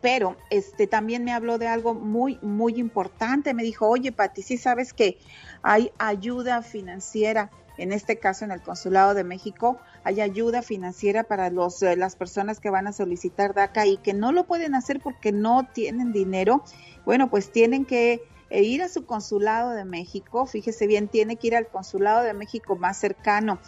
[0.00, 4.56] pero este también me habló de algo muy muy importante me dijo oye Pati sí
[4.56, 5.18] sabes que
[5.62, 11.50] hay ayuda financiera en este caso en el consulado de México hay ayuda financiera para
[11.50, 15.00] los eh, las personas que van a solicitar DACA y que no lo pueden hacer
[15.00, 16.62] porque no tienen dinero
[17.04, 21.48] bueno pues tienen que eh, ir a su consulado de México fíjese bien tiene que
[21.48, 23.58] ir al consulado de México más cercano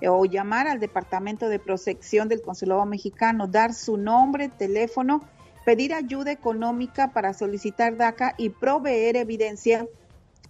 [0.00, 5.22] eh, o llamar al departamento de protección del consulado mexicano dar su nombre teléfono
[5.64, 9.86] pedir ayuda económica para solicitar DACA y proveer evidencia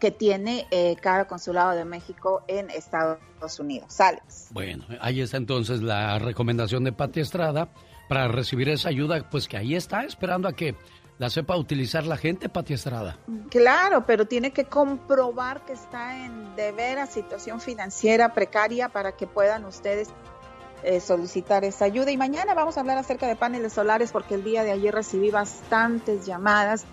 [0.00, 3.20] que tiene eh, cada consulado de México en Estados
[3.60, 4.00] Unidos.
[4.00, 4.48] Alex.
[4.50, 7.68] Bueno, ahí está entonces la recomendación de Pati Estrada
[8.08, 10.74] para recibir esa ayuda, pues que ahí está esperando a que
[11.18, 13.18] la sepa utilizar la gente, Pati Estrada.
[13.50, 19.26] Claro, pero tiene que comprobar que está en de veras situación financiera precaria para que
[19.26, 20.08] puedan ustedes
[20.82, 22.10] eh, solicitar esa ayuda.
[22.10, 25.30] Y mañana vamos a hablar acerca de paneles solares porque el día de ayer recibí
[25.30, 26.86] bastantes llamadas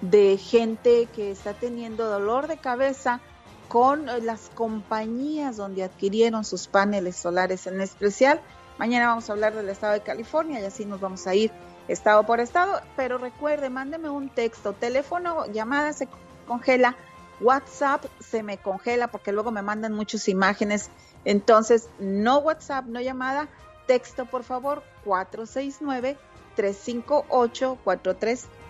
[0.00, 3.20] de gente que está teniendo dolor de cabeza
[3.68, 8.40] con eh, las compañías donde adquirieron sus paneles solares en especial.
[8.78, 11.50] Mañana vamos a hablar del estado de California y así nos vamos a ir
[11.88, 12.80] estado por estado.
[12.96, 16.08] Pero recuerde, mándeme un texto, teléfono, llamada se
[16.46, 16.96] congela,
[17.40, 20.90] WhatsApp se me congela porque luego me mandan muchas imágenes
[21.24, 23.48] entonces, no WhatsApp, no llamada,
[23.86, 26.18] texto por favor 469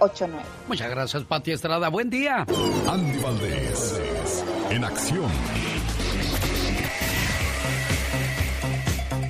[0.08, 0.28] 358-4389.
[0.68, 1.88] Muchas gracias, Pati Estrada.
[1.88, 2.46] Buen día.
[2.88, 4.00] Andy Valdés,
[4.70, 5.30] en acción.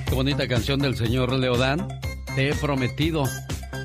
[0.07, 1.87] Qué bonita canción del señor Leodán.
[2.35, 3.23] Te he prometido.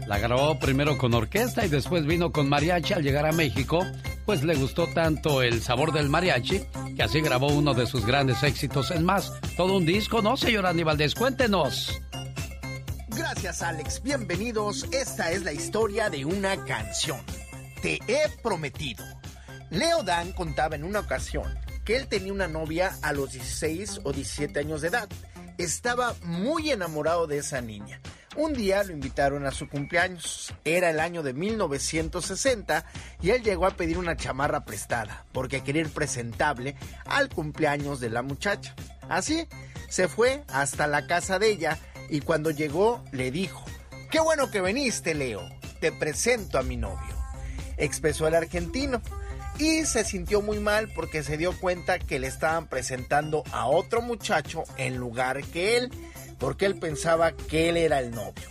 [0.07, 3.85] La grabó primero con orquesta y después vino con mariachi al llegar a México
[4.31, 6.61] pues le gustó tanto el sabor del mariachi
[6.95, 8.93] que así grabó uno de sus grandes éxitos.
[8.93, 10.99] Es más, todo un disco, ¿no, señor Aníbal?
[11.19, 12.01] Cuéntenos.
[13.21, 14.03] Gracias, Alex.
[14.03, 14.89] Bienvenidos.
[14.93, 17.21] Esta es la historia de una canción.
[17.83, 19.05] Te he prometido.
[19.69, 21.55] Leo Dan contaba en una ocasión
[21.85, 25.09] que él tenía una novia a los 16 o 17 años de edad.
[25.59, 28.01] Estaba muy enamorado de esa niña
[28.37, 30.55] un día lo invitaron a su cumpleaños.
[30.65, 32.85] Era el año de 1960
[33.21, 38.11] y él llegó a pedir una chamarra prestada porque quería ir presentable al cumpleaños de
[38.11, 38.75] la muchacha.
[39.09, 39.49] Así,
[39.89, 41.79] se fue hasta la casa de ella
[42.11, 43.65] y cuando llegó le dijo,
[44.11, 45.49] Qué bueno que viniste, Leo.
[45.81, 47.15] Te presento a mi novio.
[47.77, 49.01] Expresó el argentino
[49.57, 54.03] y se sintió muy mal porque se dio cuenta que le estaban presentando a otro
[54.03, 55.91] muchacho en lugar que él
[56.41, 58.49] porque él pensaba que él era el novio.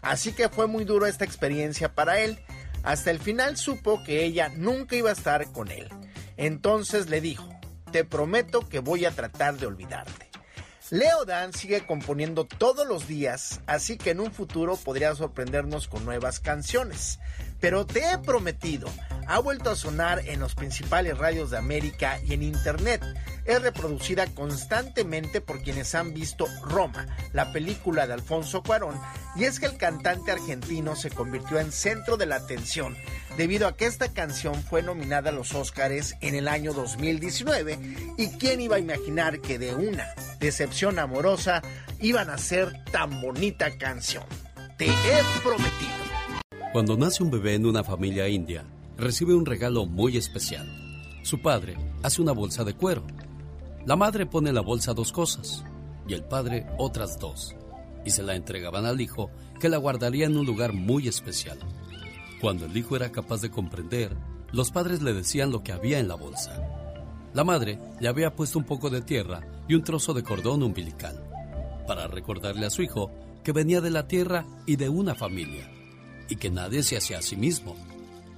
[0.00, 2.38] Así que fue muy duro esta experiencia para él.
[2.82, 5.88] Hasta el final supo que ella nunca iba a estar con él.
[6.36, 7.48] Entonces le dijo,
[7.92, 10.33] te prometo que voy a tratar de olvidarte.
[10.94, 16.04] Leo Dan sigue componiendo todos los días, así que en un futuro podría sorprendernos con
[16.04, 17.18] nuevas canciones.
[17.58, 18.86] Pero te he prometido,
[19.26, 23.02] ha vuelto a sonar en los principales radios de América y en Internet.
[23.44, 28.94] Es reproducida constantemente por quienes han visto Roma, la película de Alfonso Cuarón,
[29.34, 32.96] y es que el cantante argentino se convirtió en centro de la atención
[33.36, 37.78] debido a que esta canción fue nominada a los Óscares en el año 2019
[38.16, 40.06] y quién iba a imaginar que de una
[40.38, 41.62] decepción amorosa
[42.00, 44.24] iban a ser tan bonita canción.
[44.78, 45.92] Te he prometido.
[46.72, 48.64] Cuando nace un bebé en una familia india,
[48.96, 50.66] recibe un regalo muy especial.
[51.22, 53.06] Su padre hace una bolsa de cuero.
[53.86, 55.64] La madre pone en la bolsa dos cosas
[56.06, 57.54] y el padre otras dos.
[58.04, 59.30] Y se la entregaban al hijo
[59.60, 61.58] que la guardaría en un lugar muy especial.
[62.44, 64.14] Cuando el hijo era capaz de comprender,
[64.52, 66.62] los padres le decían lo que había en la bolsa.
[67.32, 71.24] La madre le había puesto un poco de tierra y un trozo de cordón umbilical
[71.86, 73.10] para recordarle a su hijo
[73.42, 75.70] que venía de la tierra y de una familia
[76.28, 77.76] y que nadie se hacía a sí mismo.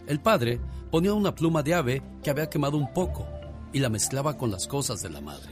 [0.07, 0.61] El padre
[0.93, 3.27] ponía una pluma de ave que había quemado un poco
[3.73, 5.51] y la mezclaba con las cosas de la madre.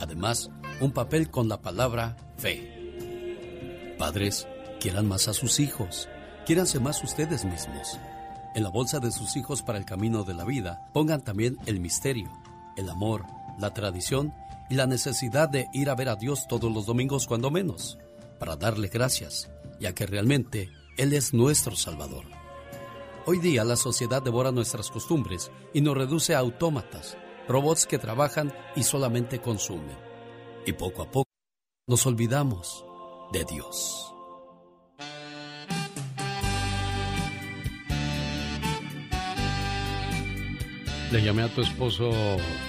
[0.00, 0.50] Además,
[0.82, 3.96] un papel con la palabra fe.
[3.98, 4.46] Padres,
[4.80, 6.10] quieran más a sus hijos,
[6.46, 7.98] quiéranse más ustedes mismos.
[8.54, 11.80] En la bolsa de sus hijos para el camino de la vida, pongan también el
[11.80, 12.30] misterio,
[12.76, 13.26] el amor,
[13.58, 14.32] la tradición
[14.70, 17.98] y la necesidad de ir a ver a Dios todos los domingos cuando menos,
[18.38, 22.24] para darle gracias, ya que realmente Él es nuestro Salvador.
[23.26, 27.18] Hoy día la sociedad devora nuestras costumbres y nos reduce a autómatas,
[27.48, 29.98] robots que trabajan y solamente consumen.
[30.64, 31.28] Y poco a poco
[31.88, 32.84] nos olvidamos
[33.32, 34.15] de Dios.
[41.12, 42.10] Le llamé a tu esposo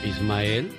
[0.04, 0.72] Ismael,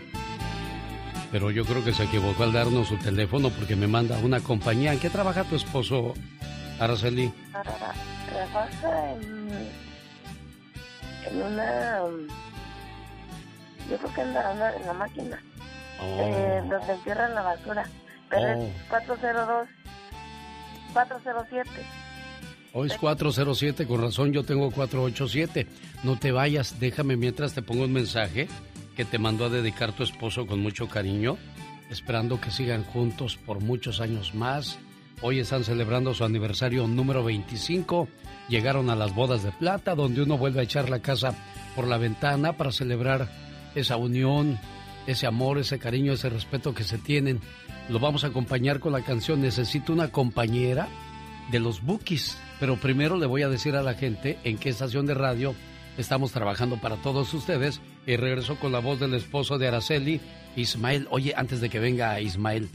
[1.32, 4.92] pero yo creo que se equivocó al darnos su teléfono porque me manda una compañía.
[4.92, 6.14] ¿En qué trabaja tu esposo,
[6.78, 7.32] Araceli?
[7.52, 9.48] Trabaja en,
[11.30, 12.00] en una...
[13.90, 15.42] Yo creo que anda, anda en la máquina,
[16.02, 17.86] eh, donde entierran la basura.
[18.30, 18.62] Pero Oh.
[18.62, 19.68] es 402,
[20.92, 21.70] 407.
[22.80, 25.66] Hoy es 407, con razón yo tengo 487.
[26.04, 28.46] No te vayas, déjame mientras te pongo un mensaje
[28.94, 31.38] que te mandó a dedicar tu esposo con mucho cariño,
[31.90, 34.78] esperando que sigan juntos por muchos años más.
[35.22, 38.06] Hoy están celebrando su aniversario número 25.
[38.48, 41.34] Llegaron a las bodas de plata, donde uno vuelve a echar la casa
[41.74, 43.28] por la ventana para celebrar
[43.74, 44.56] esa unión,
[45.08, 47.40] ese amor, ese cariño, ese respeto que se tienen.
[47.88, 50.86] Lo vamos a acompañar con la canción Necesito una compañera
[51.50, 52.38] de los Bookies.
[52.60, 55.54] Pero primero le voy a decir a la gente en qué estación de radio
[55.96, 57.80] estamos trabajando para todos ustedes.
[58.06, 60.20] Y regreso con la voz del esposo de Araceli,
[60.56, 61.06] Ismael.
[61.10, 62.68] Oye, antes de que venga Ismael,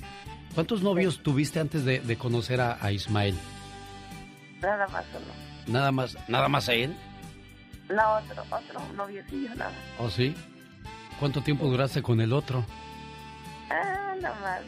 [0.54, 3.36] ¿cuántos novios tuviste antes de, de conocer a, a Ismael?
[4.62, 5.74] Nada más uno.
[5.74, 6.96] Nada más, nada más a él.
[7.90, 9.74] La otro, otro noviecillo, nada.
[10.00, 10.34] ¿O sí?
[11.20, 12.66] ¿Cuánto tiempo duraste con el otro?
[13.70, 14.62] Ah, nada más,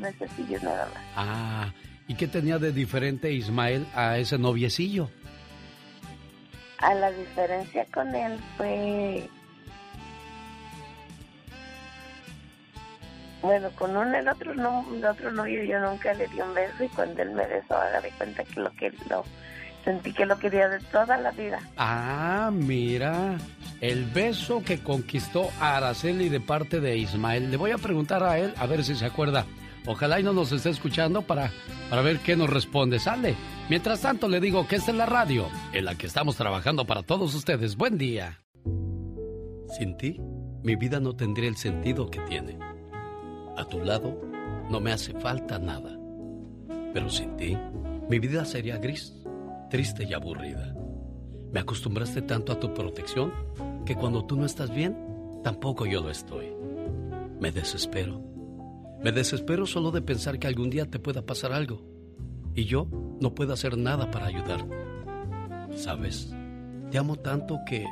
[0.00, 1.02] necesito nada más.
[1.16, 1.72] Ah,
[2.08, 5.10] ¿y qué tenía de diferente Ismael a ese noviecillo?
[6.78, 9.28] A la diferencia con él fue...
[13.40, 16.84] Bueno, con uno el otro no, el otro novio yo nunca le di un beso
[16.84, 19.24] y cuando él me besó, agarré cuenta que lo que lo
[19.84, 21.60] sentí que lo quería de toda la vida.
[21.76, 23.36] Ah, mira,
[23.80, 27.50] el beso que conquistó a Araceli de parte de Ismael.
[27.50, 29.44] Le voy a preguntar a él a ver si se acuerda.
[29.86, 31.50] Ojalá y no nos esté escuchando para,
[31.90, 32.98] para ver qué nos responde.
[32.98, 33.34] Sale.
[33.68, 37.02] Mientras tanto, le digo que esta es la radio en la que estamos trabajando para
[37.02, 37.76] todos ustedes.
[37.76, 38.40] Buen día.
[39.78, 40.20] Sin ti,
[40.62, 42.58] mi vida no tendría el sentido que tiene.
[43.56, 44.20] A tu lado,
[44.70, 45.98] no me hace falta nada.
[46.92, 47.56] Pero sin ti,
[48.08, 49.12] mi vida sería gris,
[49.70, 50.74] triste y aburrida.
[51.50, 53.32] Me acostumbraste tanto a tu protección
[53.84, 54.96] que cuando tú no estás bien,
[55.42, 56.52] tampoco yo lo estoy.
[57.40, 58.31] Me desespero.
[59.02, 61.82] Me desespero solo de pensar que algún día te pueda pasar algo
[62.54, 62.86] y yo
[63.20, 64.76] no puedo hacer nada para ayudarte.
[65.74, 66.32] Sabes,
[66.90, 67.84] te amo tanto que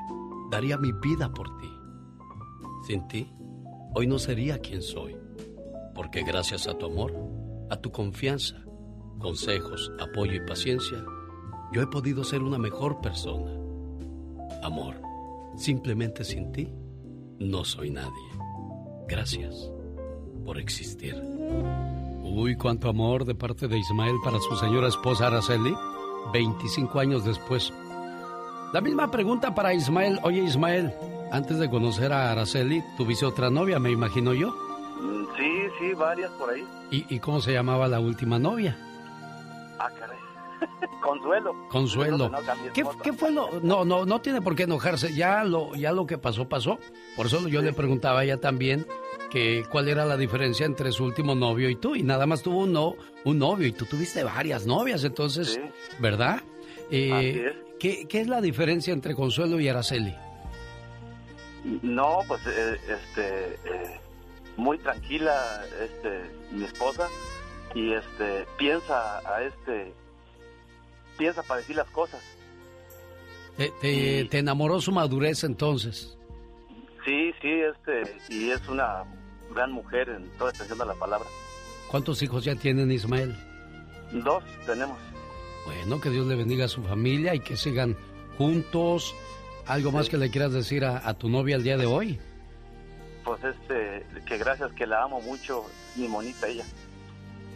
[0.52, 1.68] daría mi vida por ti.
[2.86, 3.28] Sin ti,
[3.92, 5.16] hoy no sería quien soy,
[5.96, 7.12] porque gracias a tu amor,
[7.70, 8.64] a tu confianza,
[9.18, 11.04] consejos, apoyo y paciencia,
[11.72, 13.50] yo he podido ser una mejor persona.
[14.62, 14.94] Amor,
[15.56, 16.68] simplemente sin ti,
[17.40, 18.30] no soy nadie.
[19.08, 19.72] Gracias
[20.44, 21.14] por existir.
[22.22, 25.74] Uy, cuánto amor de parte de Ismael para su señora esposa Araceli,
[26.32, 27.72] 25 años después.
[28.72, 30.20] La misma pregunta para Ismael.
[30.22, 30.94] Oye, Ismael,
[31.32, 34.48] antes de conocer a Araceli, tuviste otra novia, me imagino yo.
[35.00, 36.66] Mm, Sí, sí, varias por ahí.
[36.90, 38.76] ¿Y, y cómo se llamaba la última novia?
[39.78, 40.18] Ah, caray.
[41.02, 41.54] Consuelo.
[41.70, 42.16] Consuelo.
[42.18, 43.00] No, no, cambies ¿Qué, otra.
[43.02, 43.48] qué fue lo.?
[43.62, 45.14] No, no, no tiene por qué enojarse.
[45.14, 46.78] Ya lo, ya lo que pasó, pasó.
[47.16, 48.86] Por eso yo le preguntaba a ella también
[49.30, 51.94] que cuál era la diferencia entre su último novio y tú.
[51.94, 55.60] Y nada más tuvo un, no, un novio y tú tuviste varias novias, entonces,
[55.98, 56.40] ¿verdad?
[56.90, 57.54] Eh, Así es.
[57.78, 60.14] ¿qué, ¿Qué es la diferencia entre Consuelo y Araceli?
[61.82, 64.00] No, pues, eh, este, eh,
[64.56, 66.22] muy tranquila, este,
[66.52, 67.06] mi esposa,
[67.74, 69.92] y este, piensa a este,
[71.18, 72.20] piensa para decir las cosas.
[73.56, 76.16] Te, te- te enamoró su madurez entonces.
[77.04, 79.04] Sí, sí, este, y es una
[79.54, 81.28] gran mujer en toda extensión de la palabra.
[81.88, 83.36] ¿Cuántos hijos ya tienen Ismael?
[84.12, 84.98] Dos tenemos.
[85.66, 87.96] Bueno, que Dios le bendiga a su familia y que sigan
[88.38, 89.14] juntos.
[89.66, 92.18] ¿Algo más que le quieras decir a, a tu novia el día de hoy?
[93.24, 95.64] Pues este, que gracias, que la amo mucho,
[95.96, 96.64] mi monita ella.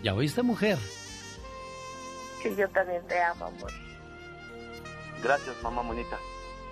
[0.03, 0.79] ¿Ya oíste, mujer?
[2.43, 3.73] Que yo también te amo, amor.
[5.23, 6.19] Gracias, mamá monita.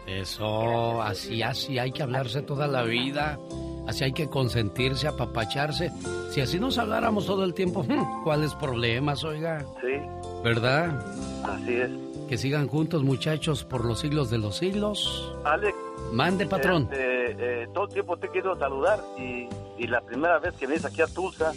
[0.06, 3.38] Eso, así, así hay que hablarse toda la vida.
[3.86, 5.90] Así hay que consentirse, apapacharse.
[6.30, 9.64] Si así nos habláramos todo el tiempo, hmm, ¿cuáles problemas, oiga?
[9.80, 10.00] Sí,
[10.44, 11.04] ¿Verdad?
[11.44, 11.90] así es.
[12.28, 15.34] Que sigan juntos, muchachos, por los siglos de los siglos.
[15.44, 15.76] Alex.
[16.12, 16.84] Mande, patrón.
[16.90, 19.48] este, eh, todo el tiempo te quiero saludar y,
[19.78, 21.52] y la primera vez que vienes aquí a Tulsa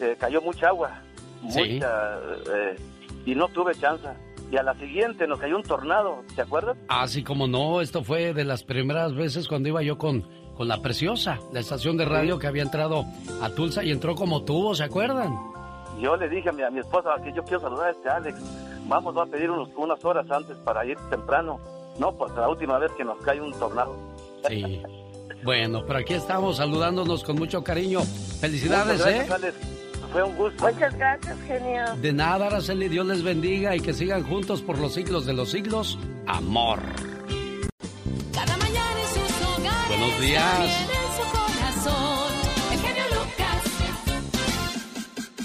[0.00, 1.00] eh, cayó mucha agua,
[1.48, 1.74] Sí.
[1.74, 2.18] mucha,
[2.54, 2.76] eh,
[3.26, 4.06] y no tuve chance.
[4.50, 6.76] Y a la siguiente nos cayó un tornado, ¿te acuerdas?
[6.88, 10.24] Así como no, esto fue de las primeras veces cuando iba yo con,
[10.56, 13.04] con La Preciosa, la estación de radio que había entrado
[13.42, 15.34] a Tulsa y entró como tubo, ¿se acuerdan?
[16.00, 18.38] Yo le dije a mi, a mi esposa que yo quiero saludar a este Alex.
[18.86, 21.58] Vamos, va a pedir unos, unas horas antes para ir temprano.
[21.98, 23.96] No, pues la última vez que nos cae un tornado.
[24.48, 24.82] Sí.
[25.42, 28.00] Bueno, pero aquí estamos saludándonos con mucho cariño.
[28.40, 29.32] Felicidades, Muchas gracias, ¿eh?
[29.32, 29.73] Alex.
[30.14, 30.72] Fue un gusto.
[30.72, 31.96] Muchas gracias, genio.
[31.96, 35.50] De nada, Araceli, Dios les bendiga y que sigan juntos por los siglos de los
[35.50, 35.98] siglos.
[36.28, 36.78] Amor.
[38.32, 39.88] Cada mañana en sus hogares.
[39.88, 41.03] Buenos días.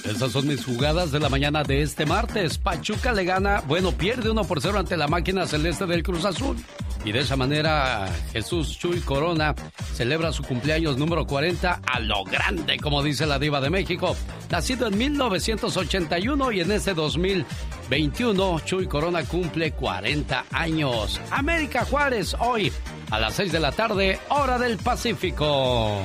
[0.10, 2.57] Estas son mis jugadas de la mañana de este martes.
[2.57, 6.57] Pachuca le gana, bueno, pierde 1 por 0 ante la máquina celeste del Cruz Azul.
[7.05, 9.53] Y de esa manera Jesús Chuy Corona
[9.93, 14.16] celebra su cumpleaños número 40 a lo grande, como dice la diva de México.
[14.49, 21.22] Nacido en 1981 y en este 2021 Chuy Corona cumple 40 años.
[21.30, 22.74] América Juárez hoy
[23.12, 26.03] a las 6 de la tarde, hora del Pacífico.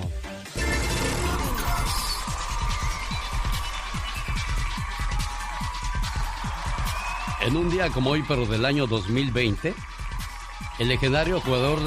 [7.44, 9.74] En un día como hoy, pero del año 2020,
[10.78, 11.78] el legendario jugador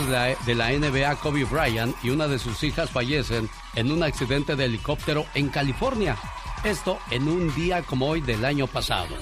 [0.45, 4.65] de la, NBA, Kobe Bryant, y una de sus hijas fallecen en un accidente de
[4.65, 6.15] helicóptero en California.
[6.63, 9.15] Esto en un día como hoy del año pasado.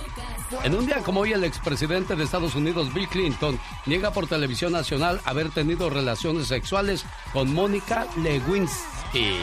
[0.63, 4.73] En un día como hoy, el expresidente de Estados Unidos, Bill Clinton, niega por televisión
[4.73, 9.37] nacional haber tenido relaciones sexuales con Mónica Lewinsky.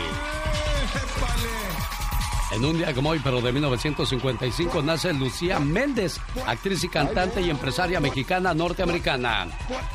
[2.53, 7.49] En un día como hoy, pero de 1955, nace Lucía Méndez, actriz y cantante y
[7.49, 9.49] empresaria mexicana norteamericana.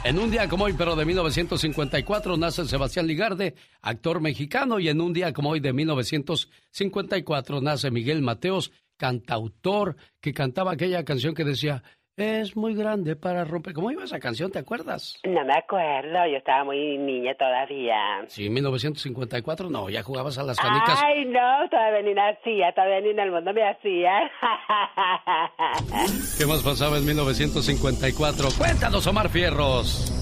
[0.04, 3.54] En un día como hoy, pero de 1954, nace Sebastián Ligarde,
[3.84, 4.80] actor mexicano.
[4.80, 11.06] Y en un día como hoy, de 1954, nace Miguel Mateos, cantautor, que cantaba aquella
[11.06, 11.84] canción que decía,
[12.18, 13.74] es muy grande para romper.
[13.74, 14.52] ¿Cómo iba esa canción?
[14.52, 15.20] ¿Te acuerdas?
[15.24, 18.26] No me acuerdo, yo estaba muy niña todavía.
[18.28, 21.00] Sí, 1954, no, ya jugabas a las canicas.
[21.06, 24.32] Ay, no, todavía ni nacía, todavía ni en el mundo me hacía.
[26.38, 28.50] ¿Qué más pasaba en 1954?
[28.58, 30.14] Cuéntanos, Omar Fierros.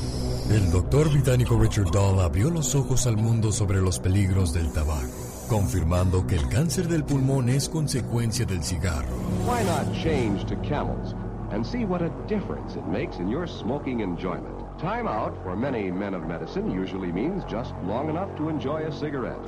[0.52, 5.48] El doctor británico Richard Dahl abrió los ojos al mundo sobre los peligros del tabaco,
[5.50, 9.16] confirmando que el cáncer del pulmón es consecuencia del cigarro.
[9.48, 11.16] Why not change to camels
[11.56, 14.54] and see what a difference it makes in your smoking enjoyment?
[14.78, 18.92] Time out for many men of medicine usually means just long enough to enjoy a
[18.92, 19.40] cigarette.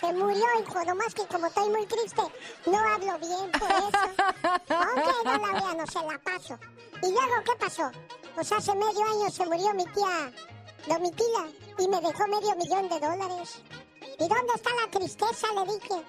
[0.00, 2.22] Se murió, hijo, nomás que como estoy muy triste,
[2.66, 4.04] no hablo bien por eso.
[4.68, 6.58] Ok, don Laureano, se la paso.
[7.02, 7.90] ¿Y luego qué pasó?
[8.34, 10.32] Pues hace medio año se murió mi tía
[10.86, 13.62] Domitila y me dejó medio millón de dólares.
[14.18, 15.46] ¿Y dónde está la tristeza?
[15.54, 16.04] Le dije.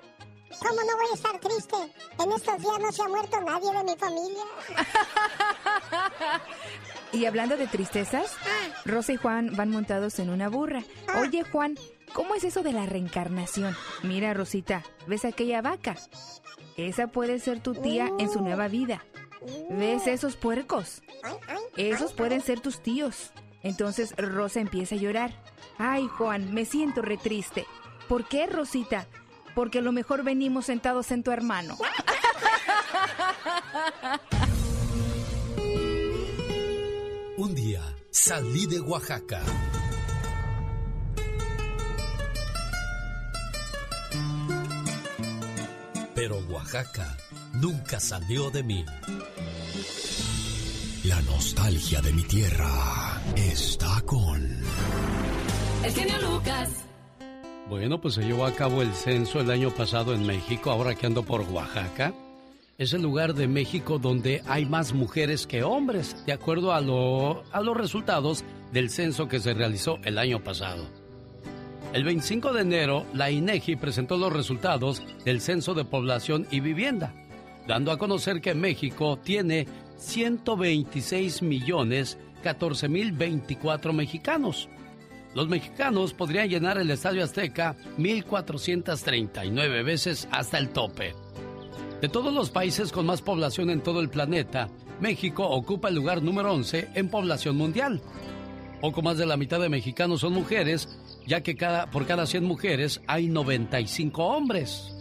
[0.59, 1.75] ¿Cómo no voy a estar triste?
[2.19, 4.43] En estos días no se ha muerto nadie de mi familia.
[7.13, 8.37] Y hablando de tristezas,
[8.85, 10.83] Rosa y Juan van montados en una burra.
[11.19, 11.77] Oye, Juan,
[12.13, 13.75] ¿cómo es eso de la reencarnación?
[14.01, 15.97] Mira, Rosita, ¿ves aquella vaca?
[16.77, 19.03] Esa puede ser tu tía en su nueva vida.
[19.69, 21.01] ¿Ves esos puercos?
[21.75, 23.31] Esos pueden ser tus tíos.
[23.61, 25.33] Entonces Rosa empieza a llorar.
[25.77, 27.65] Ay, Juan, me siento re triste.
[28.07, 29.07] ¿Por qué, Rosita?
[29.55, 31.77] Porque a lo mejor venimos sentados en tu hermano.
[37.37, 37.81] Un día
[38.11, 39.41] salí de Oaxaca.
[46.13, 47.17] Pero Oaxaca
[47.53, 48.85] nunca salió de mí.
[51.05, 54.61] La nostalgia de mi tierra está con...
[55.83, 56.69] El genio Lucas.
[57.71, 61.05] Bueno, pues se llevó a cabo el censo el año pasado en México, ahora que
[61.05, 62.13] ando por Oaxaca.
[62.77, 67.43] Es el lugar de México donde hay más mujeres que hombres, de acuerdo a, lo-
[67.53, 68.43] a los resultados
[68.73, 70.85] del censo que se realizó el año pasado.
[71.93, 77.13] El 25 de enero, la INEGI presentó los resultados del Censo de Población y Vivienda,
[77.67, 79.65] dando a conocer que México tiene
[79.97, 84.67] 126 millones 14 mil 24 mexicanos.
[85.33, 91.15] Los mexicanos podrían llenar el Estadio Azteca 1.439 veces hasta el tope.
[92.01, 94.69] De todos los países con más población en todo el planeta,
[94.99, 98.01] México ocupa el lugar número 11 en población mundial.
[98.81, 100.89] Poco más de la mitad de mexicanos son mujeres,
[101.27, 104.91] ya que cada, por cada 100 mujeres hay 95 hombres.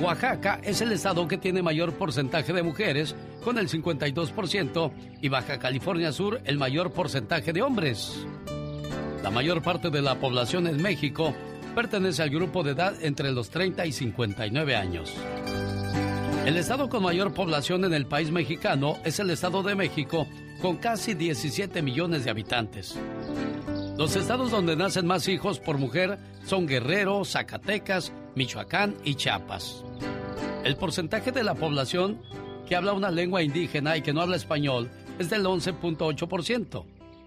[0.00, 5.58] Oaxaca es el estado que tiene mayor porcentaje de mujeres, con el 52%, y Baja
[5.58, 8.26] California Sur el mayor porcentaje de hombres.
[9.22, 11.32] La mayor parte de la población en México
[11.74, 15.12] pertenece al grupo de edad entre los 30 y 59 años.
[16.44, 20.26] El estado con mayor población en el país mexicano es el Estado de México,
[20.60, 22.98] con casi 17 millones de habitantes.
[23.96, 29.84] Los estados donde nacen más hijos por mujer son Guerrero, Zacatecas, Michoacán y Chiapas.
[30.64, 32.20] El porcentaje de la población
[32.66, 36.84] que habla una lengua indígena y que no habla español es del 11.8%,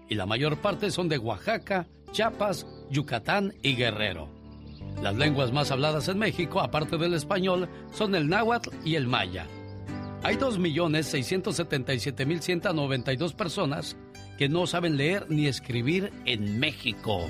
[0.08, 4.28] y la mayor parte son de Oaxaca, Chiapas, Yucatán y Guerrero.
[5.02, 9.46] Las lenguas más habladas en México, aparte del español, son el náhuatl y el maya.
[10.22, 13.96] Hay 2.677.192 personas
[14.38, 17.26] que no saben leer ni escribir en México.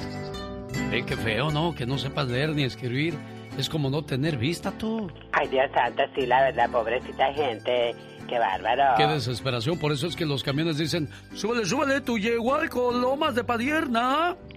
[0.93, 1.74] Eh, qué feo, ¿no?
[1.74, 3.14] Que no sepas leer ni escribir.
[3.59, 5.11] Es como no tener vista tú.
[5.33, 7.95] Ay, Dios santo, sí, la verdad, pobrecita gente.
[8.29, 8.95] Qué bárbaro.
[8.97, 9.79] Qué desesperación.
[9.79, 14.37] Por eso es que los camiones dicen, súbele, súbele tu yegua con lomas de padierna.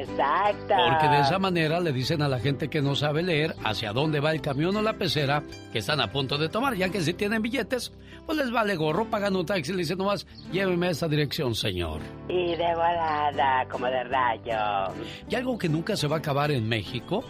[0.00, 0.74] Exacto.
[0.90, 4.20] Porque de esa manera le dicen a la gente que no sabe leer hacia dónde
[4.20, 7.14] va el camión o la pecera que están a punto de tomar, ya que si
[7.14, 7.92] tienen billetes,
[8.26, 11.54] pues les vale gorro, pagan un taxi y le dicen nomás, lléveme a esa dirección,
[11.54, 12.00] señor.
[12.28, 14.94] Y de volada, como de rayo.
[15.28, 17.24] Y algo que nunca se va a acabar en México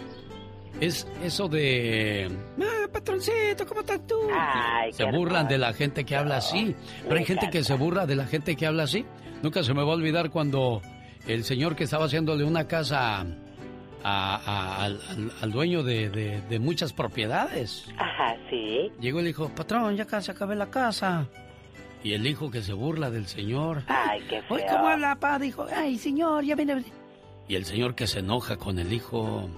[0.81, 2.31] es eso de...
[2.61, 4.17] "Ah, patroncito, ¿cómo estás tú?
[4.33, 6.75] Ay, se burlan de la gente que habla así.
[7.05, 9.05] Pero hay gente que se burla de la gente que habla así.
[9.43, 10.81] Nunca se me va a olvidar cuando
[11.27, 13.27] el señor que estaba haciéndole una casa a-
[14.05, 17.87] a- al, al- al dueño de, de- de muchas propiedades.
[17.97, 18.91] Ajá, sí.
[19.01, 21.27] Llegó y le dijo, patrón, ya casi acabé la casa.
[22.03, 23.83] Y el hijo que se burla del señor.
[23.87, 24.57] Ay, qué feo.
[24.57, 25.39] Oye, ¿cómo habla, pa?
[25.39, 26.85] Dijo, ay, señor, ya viene.
[27.49, 29.49] Y el señor que se enoja con el hijo.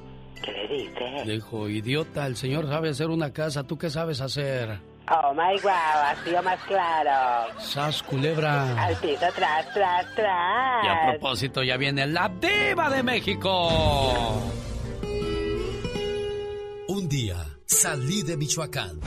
[0.43, 1.25] ¿Qué le dice?
[1.25, 4.79] Le dijo, idiota, el señor sabe hacer una casa, ¿tú qué sabes hacer?
[5.09, 5.71] Oh my wow,
[6.05, 7.53] así o más claro.
[7.61, 8.87] Sas, culebra.
[8.87, 10.85] Al piso, tras, tras, tras.
[10.85, 14.43] Y a propósito, ya viene la diva de México.
[16.89, 18.99] Un día salí de Michoacán.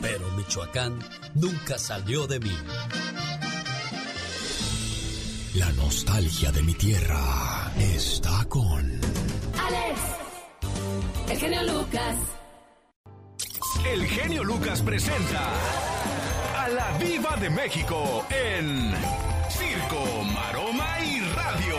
[0.00, 0.98] Pero Michoacán
[1.34, 2.56] nunca salió de mí.
[5.54, 9.00] La nostalgia de mi tierra está con...
[9.56, 10.00] Alex,
[11.30, 12.16] el genio Lucas.
[13.86, 15.48] El genio Lucas presenta
[16.58, 18.94] a la Viva de México en
[19.48, 21.76] Circo, Maroma y Radio.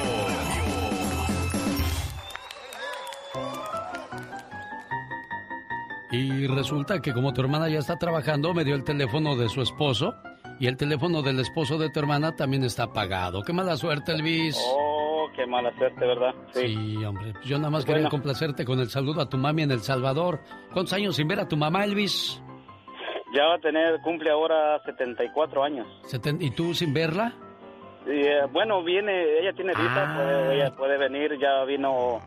[6.13, 9.61] Y resulta que como tu hermana ya está trabajando, me dio el teléfono de su
[9.61, 10.15] esposo
[10.59, 13.41] y el teléfono del esposo de tu hermana también está apagado.
[13.43, 14.57] Qué mala suerte, Elvis.
[14.73, 16.33] Oh, qué mala suerte, ¿verdad?
[16.53, 17.33] Sí, hombre.
[17.43, 20.39] Yo nada más quería complacerte con el saludo a tu mami en El Salvador.
[20.73, 22.41] ¿Cuántos años sin ver a tu mamá, Elvis?
[23.33, 25.87] Ya va a tener, cumple ahora 74 años.
[26.39, 27.33] ¿Y tú sin verla?
[28.07, 30.15] Eh, bueno, viene, ella tiene visa, Ah.
[30.15, 32.19] puede- ella puede venir, ya vino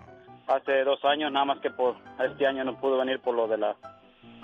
[0.47, 3.59] hace dos años, nada más que por este año no pudo venir por lo de
[3.59, 3.77] la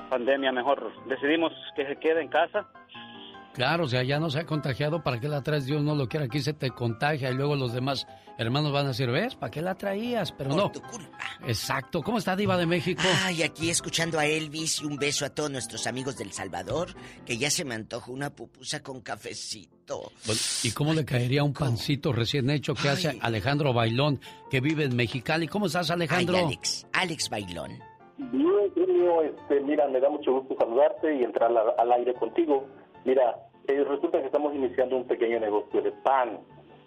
[0.08, 0.52] pandemia.
[0.52, 2.66] Mejor decidimos que se quede en casa.
[3.54, 5.64] Claro, o sea, ya no se ha contagiado, ¿para qué la traes?
[5.64, 8.04] Dios no lo quiera, aquí se te contagia y luego los demás
[8.36, 9.36] hermanos van a decir, ¿ves?
[9.36, 10.32] ¿Para qué la traías?
[10.32, 10.72] Pero no.
[11.46, 12.02] Exacto.
[12.02, 13.02] ¿Cómo está Diva de México?
[13.22, 16.88] Ay, aquí escuchando a Elvis y un beso a todos nuestros amigos del Salvador,
[17.24, 20.10] que ya se me antoja una pupusa con cafecito.
[20.26, 24.82] Bueno, ¿Y cómo le caería un pancito recién hecho que hace Alejandro Bailón, que vive
[24.84, 25.46] en Mexicali?
[25.46, 26.36] ¿Cómo estás, Alejandro?
[26.36, 27.78] Ay, Alex, Alex Bailón.
[28.18, 28.54] Bien,
[29.24, 32.66] este, mira, me da mucho gusto saludarte y entrar al, al aire contigo.
[33.04, 33.36] Mira,
[33.68, 36.38] eh, resulta que estamos iniciando un pequeño negocio de pan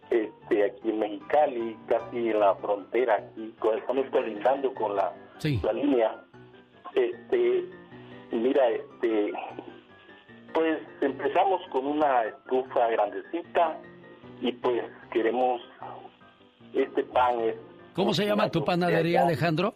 [0.10, 5.14] este, aquí en Mexicali, casi en la frontera, aquí estamos colindando con la,
[5.64, 6.24] la línea.
[6.96, 7.66] Este,
[8.32, 9.34] mira, este,
[10.54, 13.78] pues empezamos con una estufa grandecita
[14.42, 15.62] y pues queremos
[16.74, 17.56] este pan es
[17.94, 19.74] ¿Cómo se llama tu panadería, Alejandro?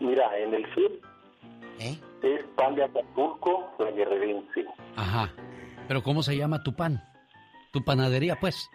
[0.00, 0.90] Mira, en el sur
[1.80, 1.98] ¿Eh?
[2.34, 4.64] Es pan de Acapulco, la guerrerense.
[4.96, 5.32] Ajá.
[5.86, 7.02] Pero ¿cómo se llama tu pan?
[7.72, 8.68] Tu panadería, pues.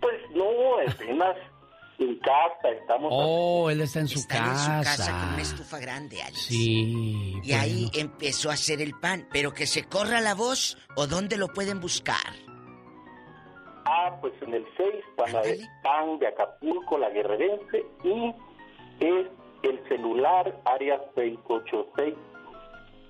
[0.00, 0.44] Pues no,
[0.92, 1.36] apenas
[1.98, 3.10] en casa estamos.
[3.14, 4.82] Oh, él está en su Están en su casa.
[4.82, 6.42] casa con una estufa grande, Alex.
[6.42, 7.40] Sí.
[7.42, 11.36] Y ahí empezó a hacer el pan, pero que se corra la voz o dónde
[11.36, 12.16] lo pueden buscar.
[13.84, 18.34] Ah, pues en el 6, pan, de- pan de Acapulco, la guerrerense, y
[19.04, 19.26] es
[19.62, 22.14] el celular área 686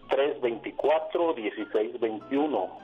[0.09, 2.83] 324 1621.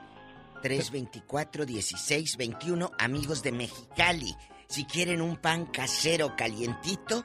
[0.61, 4.33] 324-1621, amigos de Mexicali.
[4.67, 7.23] Si quieren un pan casero calientito,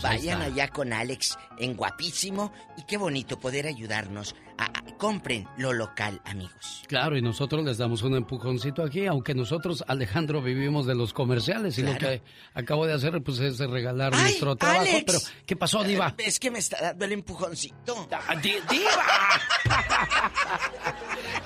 [0.00, 2.52] Pues vayan allá con Alex en Guapísimo.
[2.76, 4.34] Y qué bonito poder ayudarnos.
[4.58, 6.82] A, a- compren lo local, amigos.
[6.88, 11.76] Claro, y nosotros les damos un empujoncito aquí, aunque nosotros, Alejandro, vivimos de los comerciales
[11.78, 12.22] y lo que
[12.54, 14.80] acabo de hacer pues es regalar nuestro trabajo.
[14.80, 15.04] Alex!
[15.06, 16.14] Pero, ¿qué pasó, Diva?
[16.16, 18.08] Es que me está dando el empujoncito.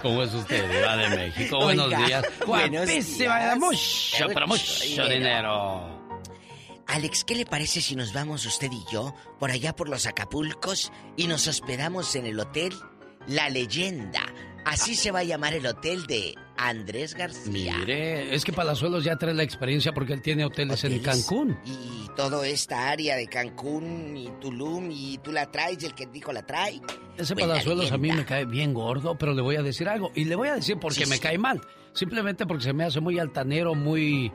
[0.03, 1.59] ¿Cómo es usted, Diva de México?
[1.59, 2.25] Oiga, Buenos días.
[2.47, 3.59] buenos Guapísima, días.
[3.59, 6.00] mucho, pero mucho Mucho dinero.
[6.93, 10.91] Alex, ¿qué le parece si nos vamos usted y yo por allá por los Acapulcos
[11.16, 12.72] y nos hospedamos en el hotel
[13.28, 14.22] La Leyenda?
[14.66, 17.78] Así se va a llamar el hotel de Andrés García.
[17.78, 20.99] Mire, es que Palazuelos ya trae la experiencia porque él tiene hoteles, en.
[20.99, 21.57] Cancún.
[21.64, 26.07] Y toda esta área de Cancún y Tulum y tú la traes y el que
[26.07, 26.80] dijo la trae.
[27.16, 29.88] Ese Pues la Palazuelos a mí me cae bien gordo, pero le voy a decir
[29.88, 30.11] algo.
[30.14, 31.22] Y le voy a decir porque Sí, me sí.
[31.22, 31.61] cae mal.
[31.95, 34.30] Simplemente porque se me hace muy altanero, muy...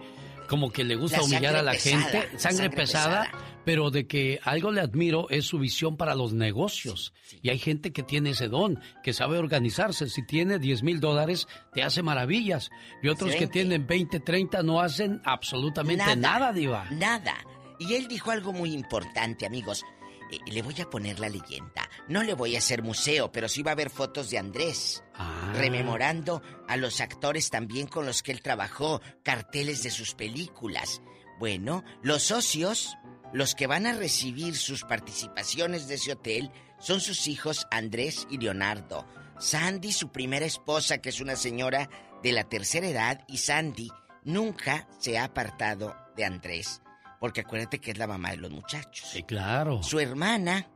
[0.47, 2.21] Como que le gusta La humillar a la pesada, gente.
[2.21, 3.61] Sangre, sangre pesada, pesada.
[3.65, 7.13] pero de que algo le admiro es su visión para los negocios.
[7.41, 10.09] Y hay gente que tiene ese don, que sabe organizarse.
[10.09, 12.69] Si tiene 10 mil dólares, te hace maravillas.
[13.01, 16.85] Y otros que tienen 20, 30 no hacen absolutamente nada, Diva.
[16.91, 17.35] Nada.
[17.79, 19.83] Y él dijo algo muy importante, amigos.
[20.32, 21.89] Eh, le voy a poner la leyenda.
[22.07, 25.03] No le voy a hacer museo, pero sí va a haber fotos de Andrés.
[25.13, 25.53] Ah.
[25.55, 31.01] Rememorando a los actores también con los que él trabajó, carteles de sus películas.
[31.39, 32.97] Bueno, los socios,
[33.34, 38.38] los que van a recibir sus participaciones de ese hotel, son sus hijos Andrés y
[38.38, 39.05] Leonardo.
[39.39, 41.89] Sandy, su primera esposa, que es una señora
[42.23, 43.91] de la tercera edad, y Sandy
[44.23, 46.82] nunca se ha apartado de Andrés.
[47.26, 49.09] Porque acuérdate que es la mamá de los muchachos.
[49.11, 49.82] Sí, claro.
[49.82, 50.69] Su hermana,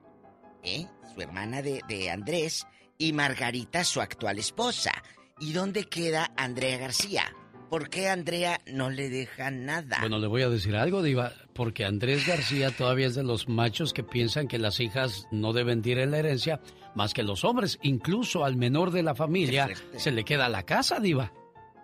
[0.64, 0.88] ¿eh?
[1.14, 2.66] Su hermana de, de Andrés
[2.98, 4.92] y Margarita, su actual esposa.
[5.40, 7.32] ¿Y dónde queda Andrea García?
[7.70, 9.98] ¿Por qué Andrea no le deja nada?
[10.00, 13.94] Bueno, le voy a decir algo, Diva, porque Andrés García todavía es de los machos
[13.94, 16.62] que piensan que las hijas no deben ir en la herencia
[16.96, 17.78] más que los hombres.
[17.84, 21.32] Incluso al menor de la familia se le queda la casa, Diva.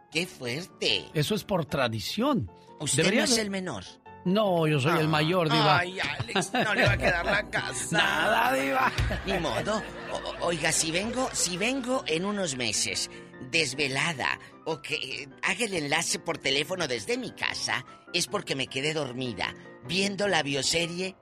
[0.09, 1.05] ¡Qué fuerte!
[1.13, 2.49] Eso es por tradición.
[2.79, 3.83] ¿Usted Debería no es el menor?
[4.25, 5.79] No, yo soy el mayor, Diva.
[5.79, 7.97] Ay, Alex, no le va a quedar la casa.
[7.97, 8.91] Nada, Diva.
[9.25, 9.81] Ni modo.
[10.11, 13.09] O- oiga, si vengo, si vengo en unos meses,
[13.51, 18.67] desvelada o que eh, haga el enlace por teléfono desde mi casa, es porque me
[18.67, 19.53] quedé dormida
[19.87, 21.15] viendo la bioserie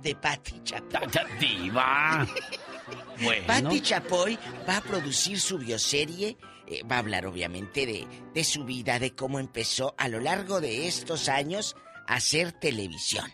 [0.00, 1.08] de Patti Chapoy.
[1.40, 2.26] ¡Diva!
[3.22, 3.46] Bueno.
[3.46, 4.38] Patti Chapoy
[4.68, 6.36] va a producir su bioserie.
[6.66, 10.60] eh, va a hablar obviamente de, de su vida, de cómo empezó a lo largo
[10.60, 11.76] de estos años
[12.06, 13.24] hacer televisión.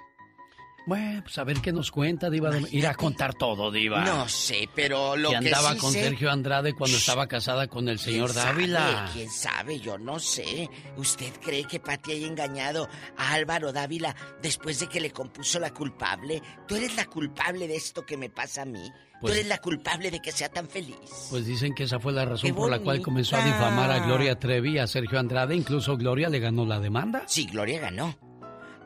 [0.87, 2.51] Bueno, pues a ver qué nos cuenta, Diva.
[2.51, 4.03] de- Ir a contar todo, Diva.
[4.03, 7.69] No sé, pero lo que que andaba sí con sé- Sergio Andrade cuando estaba casada
[7.69, 8.53] con el señor ¿Quién sabe?
[8.67, 9.11] Dávila.
[9.13, 9.79] ¿Quién sabe?
[9.79, 10.69] Yo no sé.
[10.97, 15.71] ¿Usted cree que Pati haya engañado a Álvaro Dávila después de que le compuso la
[15.73, 16.43] culpable?
[16.67, 18.91] ¿Tú eres la culpable de esto que me pasa a mí?
[19.21, 20.97] Pues- ¿Tú eres la culpable de que sea tan feliz?
[21.29, 24.39] Pues dicen que esa fue la razón por la cual comenzó a difamar a Gloria
[24.39, 25.55] Trevi y a Sergio Andrade.
[25.55, 27.23] Incluso Gloria le ganó la demanda.
[27.29, 28.19] Sí, Gloria ganó.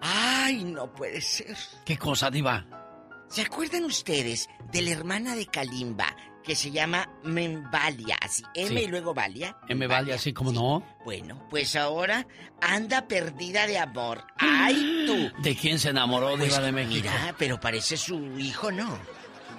[0.07, 1.57] ¡Ay, no puede ser!
[1.87, 2.67] ¿Qué cosa, Diva?
[3.29, 8.17] ¿Se acuerdan ustedes de la hermana de Kalimba que se llama Membalia?
[8.21, 8.85] Así, M Sí.
[8.85, 9.57] y luego Valia.
[9.75, 10.85] Me vale así como no.
[11.07, 12.27] Bueno, pues ahora
[12.61, 14.25] anda perdida de amor.
[14.37, 15.33] ¡Ay, tú!
[15.43, 17.09] ¿De quién se enamoró, Diva Pues, de México?
[17.11, 18.99] Mira, pero parece su hijo, ¿no?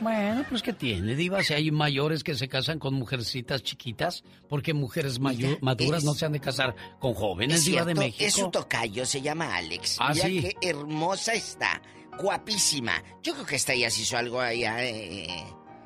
[0.01, 1.41] Bueno, pues ¿qué tiene, Diva?
[1.43, 6.25] Si hay mayores que se casan con mujercitas chiquitas, porque mujeres maduras es- no se
[6.25, 8.23] han de casar con jóvenes, Es Diva de México.
[8.25, 9.97] es su tocayo, se llama Alex.
[9.99, 10.41] Ah, Mira sí.
[10.41, 11.81] qué hermosa está,
[12.19, 13.03] guapísima.
[13.23, 15.27] Yo creo que esta ya se hizo algo allá, eh,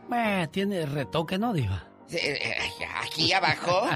[0.07, 1.88] Bueno, tiene retoque, ¿no, Diva?
[2.11, 2.55] Eh,
[3.01, 3.89] aquí abajo.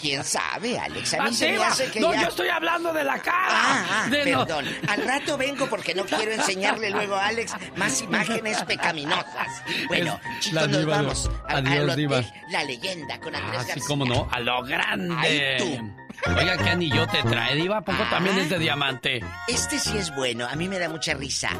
[0.00, 1.14] ¿Quién sabe, Alex?
[1.14, 3.36] A mí Ah, se me hace que no, ya- yo estoy hablando de la cara.
[3.50, 4.66] Ah, ah, de perdón.
[4.88, 9.62] Al rato vengo porque no quiero enseñarle luego a Alex más imágenes pecaminosas.
[9.88, 12.22] Bueno, Es chicos, nos diva vamos a- Adiós, diva.
[12.50, 13.84] La Leyenda con Andrés Así García.
[13.88, 15.14] como no, a lo grande.
[15.18, 16.03] Ay, tú.
[16.26, 17.78] Oiga, ¿qué anillo te trae, Diva?
[17.78, 19.20] ¿A poco también es de diamante?
[19.48, 21.50] Este sí es bueno, a mí me da mucha risa.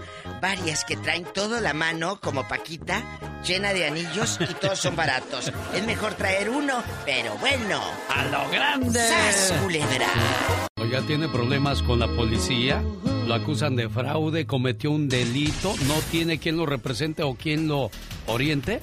[0.40, 3.02] Varias que traen todo la mano, como Paquita,
[3.46, 5.52] llena de anillos y todos son baratos.
[5.74, 7.82] Es mejor traer uno, pero bueno.
[8.08, 9.00] ¡A lo grande!
[9.00, 10.08] ¡Sas, culebra!
[10.80, 12.82] Oiga, tiene problemas con la policía.
[13.26, 17.90] Lo acusan de fraude, cometió un delito, no tiene quien lo represente o quien lo
[18.26, 18.82] oriente.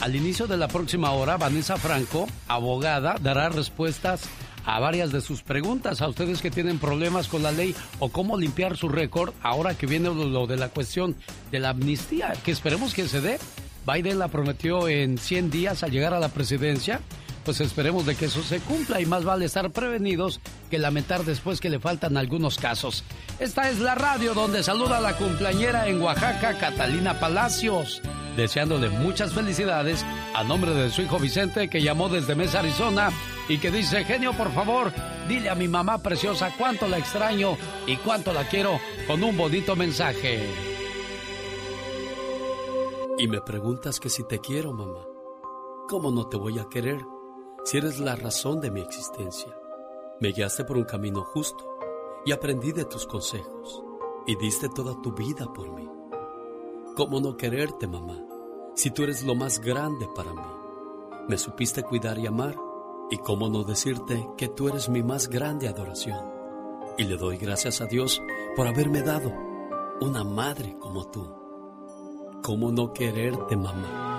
[0.00, 4.22] Al inicio de la próxima hora, Vanessa Franco, abogada, dará respuestas
[4.64, 8.36] a varias de sus preguntas a ustedes que tienen problemas con la ley o cómo
[8.36, 11.16] limpiar su récord ahora que viene lo, de la cuestión
[11.50, 13.38] de la amnistía, que esperemos que se dé.
[13.86, 17.00] Biden la prometió en 100 días al llegar a la presidencia,
[17.44, 20.40] pues esperemos de que eso se cumpla y más vale estar prevenidos
[20.70, 23.04] que lamentar después que le faltan algunos casos.
[23.38, 28.00] Esta es la radio donde saluda a la cumpleañera en Oaxaca, Catalina Palacios,
[28.36, 33.10] deseándole muchas felicidades a nombre de su hijo Vicente que llamó desde Mesa, Arizona
[33.48, 34.92] y que dice, genio, por favor,
[35.28, 39.76] dile a mi mamá preciosa cuánto la extraño y cuánto la quiero con un bonito
[39.76, 40.48] mensaje.
[43.18, 45.04] Y me preguntas que si te quiero, mamá.
[45.88, 47.13] ¿Cómo no te voy a querer
[47.64, 49.52] si eres la razón de mi existencia?
[50.20, 51.64] Me guiaste por un camino justo
[52.26, 53.82] y aprendí de tus consejos
[54.26, 55.88] y diste toda tu vida por mí.
[56.94, 58.22] ¿Cómo no quererte, mamá,
[58.74, 60.40] si tú eres lo más grande para mí?
[61.28, 62.54] Me supiste cuidar y amar
[63.10, 66.20] y cómo no decirte que tú eres mi más grande adoración.
[66.98, 68.20] Y le doy gracias a Dios
[68.56, 69.32] por haberme dado
[70.00, 71.26] una madre como tú.
[72.42, 74.13] ¿Cómo no quererte, mamá?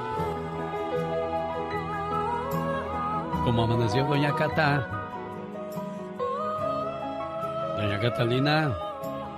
[3.46, 4.88] ¿Cómo amaneció Doña Cata?
[7.78, 8.74] Doña Catalina,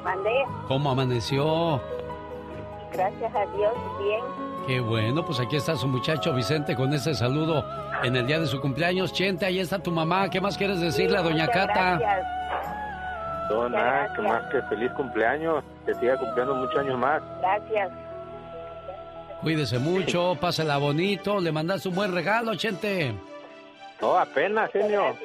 [0.04, 1.82] Mandé, ¿cómo amaneció?
[2.94, 4.22] gracias a Dios, bien.
[4.66, 7.66] Qué bueno, pues aquí está su muchacho Vicente con ese saludo
[8.04, 9.12] en el día de su cumpleaños.
[9.12, 10.30] Chente, ahí está tu mamá.
[10.30, 11.98] ¿Qué más quieres decirle a Doña Cata?
[11.98, 12.28] gracias.
[13.50, 17.22] No, nada, que más que feliz cumpleaños, que siga cumpliendo muchos años más.
[17.40, 17.92] Gracias.
[19.42, 21.40] Cuídese mucho, pásela bonito.
[21.40, 23.14] Le mandaste un buen regalo, Chente.
[24.02, 25.16] No, apenas, genio.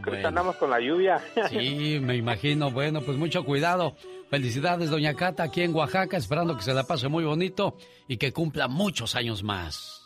[0.00, 1.20] Creo que andamos con la lluvia.
[1.50, 2.70] Sí, me imagino.
[2.70, 3.96] Bueno, pues mucho cuidado.
[4.30, 7.76] Felicidades, Doña Cata, aquí en Oaxaca, esperando que se la pase muy bonito
[8.08, 10.02] y que cumpla muchos años más.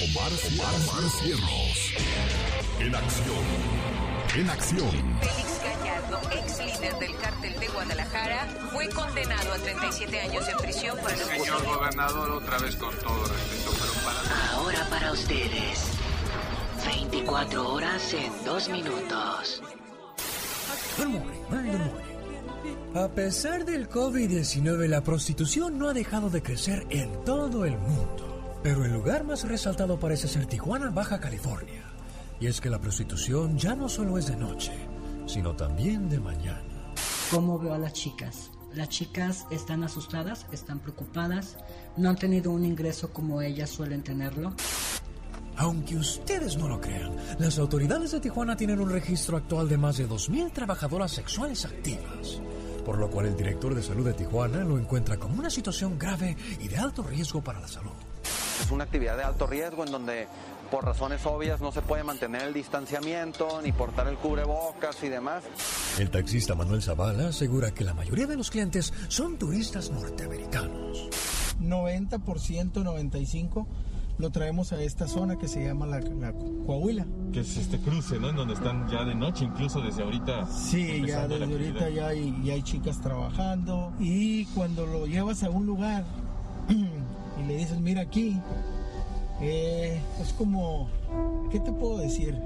[0.00, 1.94] Omar, Omar Cierros.
[2.78, 3.44] En acción.
[4.36, 4.90] En acción.
[5.20, 10.98] Félix Gallardo, ex líder del cártel de Guadalajara, fue condenado a 37 años de prisión
[10.98, 14.52] por el Señor gobernador, otra vez con todo respeto, pero para...
[14.52, 15.97] Ahora para ustedes.
[16.88, 19.62] 24 horas en 2 minutos.
[20.96, 22.96] Good morning, very good morning.
[22.96, 28.58] A pesar del COVID-19, la prostitución no ha dejado de crecer en todo el mundo.
[28.62, 31.84] Pero el lugar más resaltado parece ser Tijuana, Baja California.
[32.40, 34.72] Y es que la prostitución ya no solo es de noche,
[35.26, 36.94] sino también de mañana.
[37.30, 38.50] ¿Cómo veo a las chicas?
[38.72, 41.58] Las chicas están asustadas, están preocupadas,
[41.98, 44.54] no han tenido un ingreso como ellas suelen tenerlo.
[45.58, 49.96] Aunque ustedes no lo crean, las autoridades de Tijuana tienen un registro actual de más
[49.96, 52.40] de 2.000 trabajadoras sexuales activas,
[52.86, 56.36] por lo cual el director de salud de Tijuana lo encuentra como una situación grave
[56.60, 57.90] y de alto riesgo para la salud.
[58.62, 60.28] Es una actividad de alto riesgo en donde
[60.70, 65.42] por razones obvias no se puede mantener el distanciamiento ni portar el cubrebocas y demás.
[65.98, 71.08] El taxista Manuel Zavala asegura que la mayoría de los clientes son turistas norteamericanos.
[71.60, 73.66] 90%, 95%
[74.18, 77.06] lo traemos a esta zona que se llama la, la Coahuila.
[77.32, 78.30] Que es este cruce, ¿no?
[78.30, 80.46] En donde están ya de noche, incluso desde ahorita.
[80.46, 81.88] Sí, ya desde ahorita actividad.
[81.90, 86.04] ya hay, ya hay chicas trabajando y cuando lo llevas a un lugar
[86.68, 88.36] y le dices, mira aquí,
[89.40, 90.90] eh, es como,
[91.52, 92.36] ¿qué te puedo decir?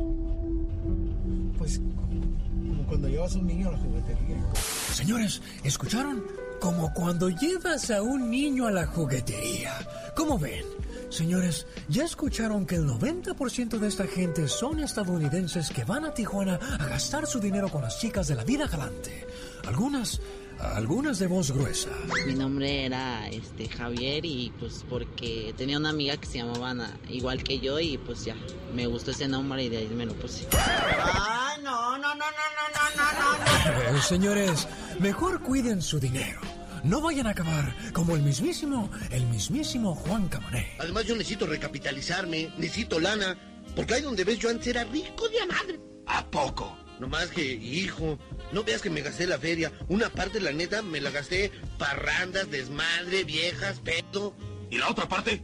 [1.56, 4.52] Pues como cuando llevas a un niño a la juguetería.
[4.92, 6.22] Señores, ¿escucharon?
[6.60, 9.72] Como cuando llevas a un niño a la juguetería.
[10.14, 10.64] ¿Cómo ven?
[11.12, 16.58] Señores, ¿ya escucharon que el 90% de esta gente son estadounidenses que van a Tijuana
[16.80, 19.26] a gastar su dinero con las chicas de la vida galante?
[19.66, 20.22] Algunas,
[20.58, 21.90] algunas de voz gruesa.
[22.26, 26.98] Mi nombre era este Javier y pues porque tenía una amiga que se llamaba Ana,
[27.10, 28.34] igual que yo y pues ya,
[28.74, 30.46] me gustó ese nombre y de ahí me lo puse.
[30.52, 33.98] Ay, no, no, no, no, no, no, no, no.
[33.98, 34.66] Eh, señores,
[34.98, 36.40] mejor cuiden su dinero.
[36.84, 40.72] No vayan a acabar como el mismísimo, el mismísimo Juan Camané.
[40.78, 43.36] Además, yo necesito recapitalizarme, necesito lana,
[43.76, 45.80] porque ahí donde ves yo antes era rico de a madre.
[46.06, 46.76] ¿A poco?
[46.98, 48.18] No más que, hijo,
[48.52, 49.72] no veas que me gasté la feria.
[49.88, 54.34] Una parte, la neta, me la gasté parrandas, desmadre, viejas, pedo.
[54.70, 55.42] ¿Y la otra parte?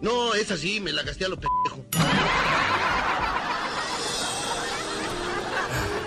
[0.00, 1.84] No, esa sí, me la gasté a lo pendejo.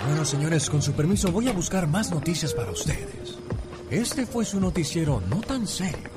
[0.08, 3.41] Bueno, señores, con su permiso voy a buscar más noticias para ustedes.
[3.92, 6.10] Este fue su noticiero no tan serio.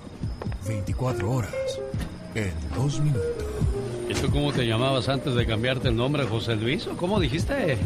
[0.66, 1.52] 24 horas
[2.34, 3.44] en dos minutos.
[4.08, 6.86] ¿Y tú cómo te llamabas antes de cambiarte el nombre, José Luis?
[6.86, 7.76] ¿O cómo dijiste?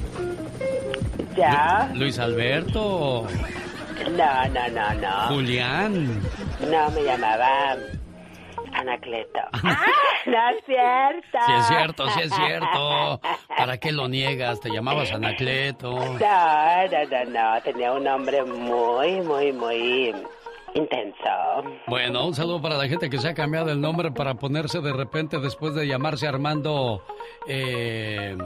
[1.37, 1.91] ¿Ya?
[1.95, 3.27] Lu- Luis Alberto.
[4.17, 5.35] No, no, no, no.
[5.35, 6.21] Julián.
[6.71, 7.49] No, me llamaba
[8.73, 9.41] Anacleto.
[9.53, 9.87] ¡Ah!
[10.27, 11.39] No es cierto.
[11.47, 13.21] Sí es cierto, sí es cierto.
[13.57, 14.61] ¿Para qué lo niegas?
[14.61, 15.93] Te llamabas Anacleto.
[15.93, 17.63] No, no, no, no.
[17.63, 20.15] Tenía un nombre muy, muy, muy
[20.75, 21.65] intenso.
[21.87, 24.93] Bueno, un saludo para la gente que se ha cambiado el nombre para ponerse de
[24.93, 27.03] repente después de llamarse Armando
[27.47, 28.37] eh,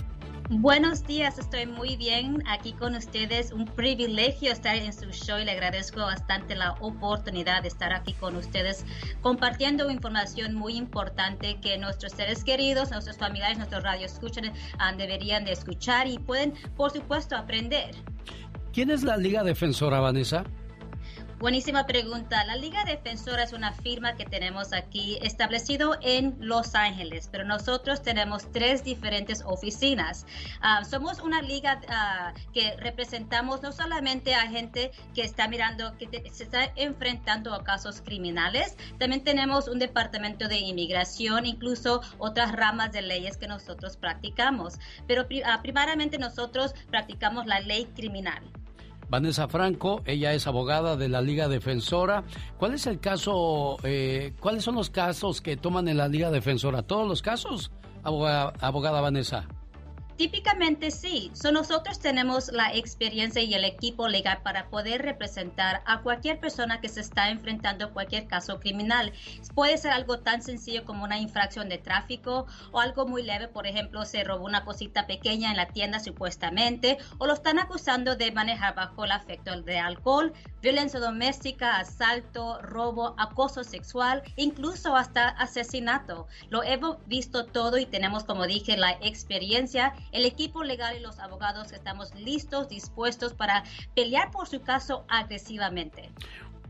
[0.50, 3.52] Buenos días, estoy muy bien aquí con ustedes.
[3.52, 8.14] Un privilegio estar en su show y le agradezco bastante la oportunidad de estar aquí
[8.14, 8.86] con ustedes
[9.20, 14.50] compartiendo información muy importante que nuestros seres queridos, nuestros familiares, nuestros radios escuchan,
[14.96, 17.94] deberían de escuchar y pueden, por supuesto, aprender.
[18.72, 20.44] ¿Quién es la Liga Defensora, Vanessa?
[21.38, 22.44] Buenísima pregunta.
[22.46, 28.02] La Liga Defensora es una firma que tenemos aquí establecido en Los Ángeles, pero nosotros
[28.02, 30.26] tenemos tres diferentes oficinas.
[30.60, 36.08] Ah, somos una liga ah, que representamos no solamente a gente que está mirando, que
[36.32, 42.90] se está enfrentando a casos criminales, también tenemos un departamento de inmigración, incluso otras ramas
[42.90, 44.74] de leyes que nosotros practicamos.
[45.06, 48.42] Pero uh, primariamente nosotros practicamos la ley criminal.
[49.08, 52.24] Vanessa Franco, ella es abogada de la Liga Defensora.
[52.58, 56.82] ¿Cuál es el caso, eh, cuáles son los casos que toman en la Liga Defensora?
[56.82, 57.70] ¿Todos los casos,
[58.02, 59.46] abogada Vanessa?
[60.18, 61.30] Típicamente sí.
[61.52, 66.88] nosotros tenemos la experiencia y el equipo legal para poder representar a cualquier persona que
[66.88, 69.12] se está enfrentando cualquier caso criminal.
[69.54, 73.68] Puede ser algo tan sencillo como una infracción de tráfico o algo muy leve, por
[73.68, 78.32] ejemplo, se robó una cosita pequeña en la tienda supuestamente o lo están acusando de
[78.32, 86.26] manejar bajo el afecto de alcohol, violencia doméstica, asalto, robo, acoso sexual, incluso hasta asesinato.
[86.50, 91.18] Lo hemos visto todo y tenemos, como dije, la experiencia el equipo legal y los
[91.18, 93.64] abogados estamos listos, dispuestos para
[93.94, 96.10] pelear por su caso agresivamente.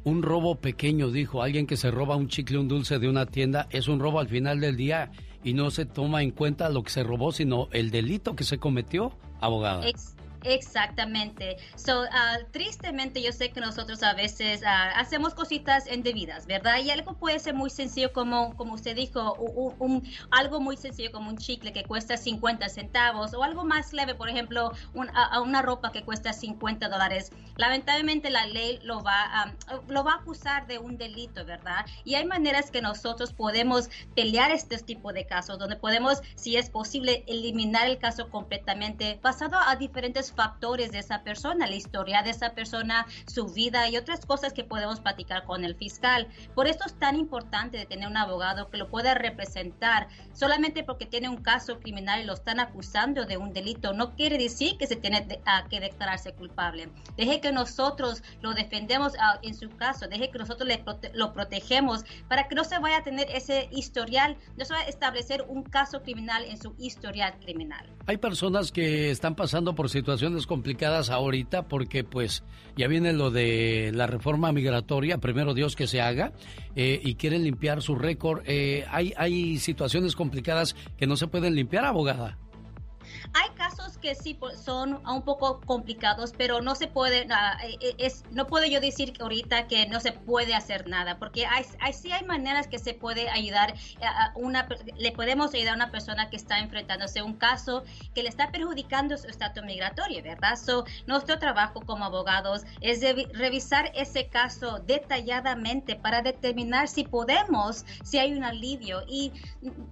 [0.05, 3.67] Un robo pequeño, dijo alguien que se roba un chicle, un dulce de una tienda,
[3.71, 5.11] es un robo al final del día
[5.43, 8.59] y no se toma en cuenta lo que se robó, sino el delito que se
[8.59, 9.83] cometió, abogado.
[10.45, 11.57] Exactamente.
[11.77, 16.79] So, uh, tristemente yo sé que nosotros a veces uh, hacemos cositas indebidas, ¿verdad?
[16.79, 21.31] Y algo puede ser muy sencillo como, como usted dijo, un, algo muy sencillo como
[21.31, 26.05] un chicle que cuesta 50 centavos o algo más leve, por ejemplo, una ropa que
[26.05, 27.33] cuesta 50 dólares.
[27.57, 31.85] Lamentablemente la ley lo va, um, lo va a acusar de un delito, ¿verdad?
[32.05, 36.71] Y hay maneras que nosotros podemos pelear este tipo de casos, donde podemos, si es
[36.71, 42.31] posible, eliminar el caso completamente basado a diferentes factores de esa persona, la historia de
[42.31, 46.29] esa persona, su vida y otras cosas que podemos platicar con el fiscal.
[46.55, 50.09] Por eso es tan importante de tener un abogado que lo pueda representar.
[50.33, 54.39] Solamente porque tiene un caso criminal y lo están acusando de un delito, no quiere
[54.39, 55.27] decir que se tiene
[55.71, 56.89] que declararse culpable.
[57.17, 60.85] Deje que nosotros lo defendemos ah, en su caso, deje que nosotros le
[61.15, 64.89] lo protegemos para que no se vaya a tener ese historial, no se vaya a
[64.89, 67.87] establecer un caso criminal en su historial criminal.
[68.07, 72.43] Hay personas que están pasando por situaciones complicadas ahorita porque pues
[72.77, 76.33] ya viene lo de la reforma migratoria, primero Dios que se haga,
[76.77, 78.43] eh, y quieren limpiar su récord.
[78.47, 82.39] Eh, hay, hay situaciones complicadas que no se pueden limpiar, abogada.
[83.35, 87.95] Hay casos que sí son un poco complicados, pero no se puede, ah, eh, eh,
[87.99, 91.93] es, no puedo yo decir ahorita que no se puede hacer nada, porque hay, hay,
[91.93, 96.31] sí hay maneras que se puede ayudar a una, le podemos ayudar a una persona
[96.31, 97.85] que está enfrentándose a un caso
[98.15, 100.57] que le está perjudicando su estatus migratorio, ¿verdad?
[100.57, 107.85] So, nuestro trabajo como abogados es de revisar ese caso detalladamente para determinar si podemos,
[108.03, 109.33] si hay un alivio y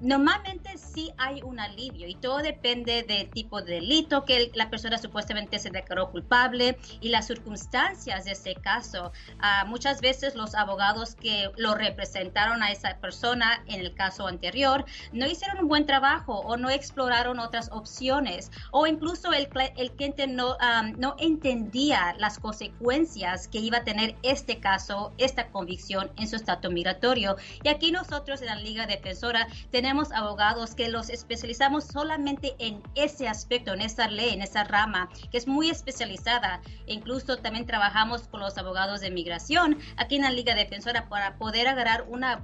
[0.01, 4.99] normalmente sí hay un alivio y todo depende de tipo de delito que la persona
[4.99, 9.13] supuestamente se declaró culpable y las circunstancias de ese caso.
[9.39, 14.85] Ah, muchas veces los abogados que lo representaron a esa persona en el caso anterior
[15.13, 20.27] no hicieron un buen trabajo o no exploraron otras opciones o incluso el, el cliente
[20.27, 20.57] no,
[20.99, 26.73] no entendía las consecuencias que iba a tener este caso, esta convicción en su estatus
[26.73, 27.37] migratorio.
[27.63, 33.16] Y aquí nosotros en la Liga Defensora tenemos abogados que los especializamos solamente en ese
[33.25, 36.61] aspecto, en esa ley, en esa rama, que es muy especializada.
[36.87, 41.69] incluso también trabajamos con los abogados de migración aquí en la Liga Defensora para poder
[41.69, 42.43] agarrar una,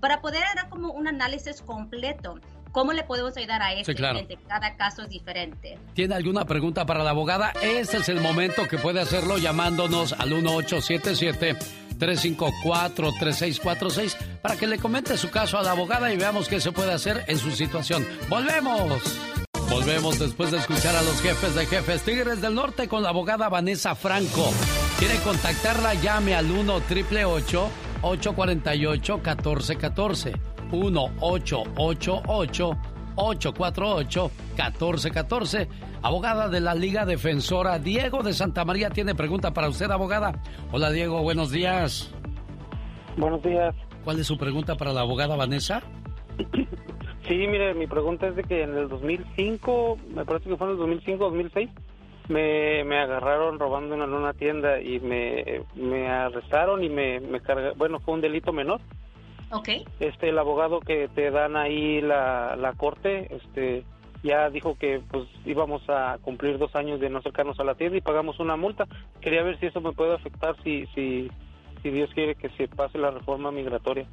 [0.00, 2.38] para poder agarrar como un análisis completo
[2.72, 4.38] ¿Cómo le podemos ayudar a este cliente?
[4.48, 5.78] Cada caso es diferente.
[5.92, 7.52] ¿Tiene alguna pregunta para la abogada?
[7.62, 11.58] Este es el momento que puede hacerlo llamándonos al 1877
[11.98, 16.92] 354-3646 para que le comente su caso a la abogada y veamos qué se puede
[16.92, 18.04] hacer en su situación.
[18.28, 19.31] ¡Volvemos!
[19.72, 23.48] Volvemos después de escuchar a los jefes de jefes Tigres del Norte con la abogada
[23.48, 24.50] Vanessa Franco.
[24.98, 25.94] ¿Quiere contactarla?
[25.94, 27.70] Llame al 1 888
[28.02, 30.32] 848 1414
[30.72, 32.76] 1 888
[33.16, 35.68] 848 1414
[36.02, 40.34] Abogada de la Liga Defensora, Diego de Santa María tiene pregunta para usted, abogada.
[40.70, 42.12] Hola, Diego, buenos días.
[43.16, 43.74] Buenos días.
[44.04, 45.82] ¿Cuál es su pregunta para la abogada Vanessa?
[47.32, 50.72] Sí, mire, mi pregunta es de que en el 2005, me parece que fue en
[50.74, 51.70] el 2005, 2006,
[52.28, 57.78] me, me agarraron robando en una tienda y me, me arrestaron y me, me cargaron,
[57.78, 58.82] bueno, fue un delito menor.
[59.50, 59.66] Ok.
[59.98, 63.84] Este, el abogado que te dan ahí la, la corte, este,
[64.22, 67.96] ya dijo que pues íbamos a cumplir dos años de no acercarnos a la tienda
[67.96, 68.86] y pagamos una multa.
[69.22, 71.30] Quería ver si eso me puede afectar, si, si,
[71.82, 74.06] si Dios quiere que se pase la reforma migratoria.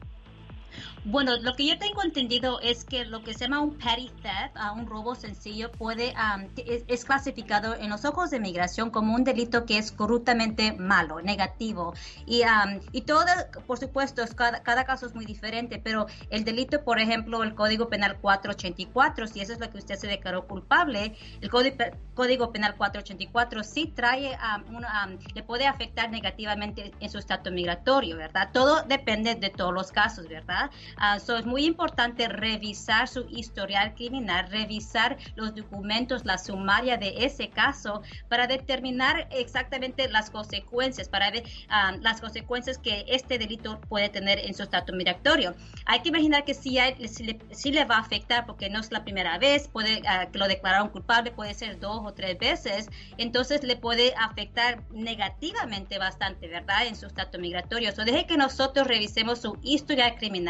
[1.06, 4.56] Bueno, lo que yo tengo entendido es que lo que se llama un petty theft,
[4.56, 6.14] uh, un robo sencillo, puede
[6.66, 11.94] es, clasificado en los ojos de migración como un delito que es corruptamente malo, negativo.
[12.26, 12.42] Y,
[12.92, 13.26] y todo,
[13.66, 17.88] por supuesto, cada, cada, caso es muy diferente, pero el delito, por ejemplo, el Código
[17.90, 21.78] Penal 484, si eso es lo que usted se declaró culpable, el Código,
[22.14, 24.38] Código Penal 484 sí trae,
[25.34, 28.50] le puede afectar negativamente en su estatus migratorio, ¿verdad?
[28.54, 30.59] Todo depende de todos los casos, ¿verdad?
[30.68, 37.50] Uh, es muy importante revisar su historial criminal, revisar los documentos, la sumaria de ese
[37.50, 44.10] caso para determinar exactamente las consecuencias, para ver ah, las consecuencias que este delito puede
[44.10, 45.56] tener en su estatus migratorio.
[45.86, 49.04] Hay que imaginar que sí, hay, sí, le, va a afectar porque no es la
[49.04, 53.64] primera vez, puede uh, que lo declararon culpable, puede ser dos o tres veces, entonces
[53.64, 56.88] le puede afectar negativamente bastante, ¿verdad?
[56.88, 57.92] En su estatus migratorio.
[57.92, 60.49] So, deje que nosotros revisemos su historial criminal,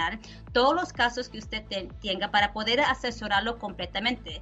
[0.51, 1.63] todos los casos que usted
[2.01, 4.41] tenga para poder asesorarlo completamente.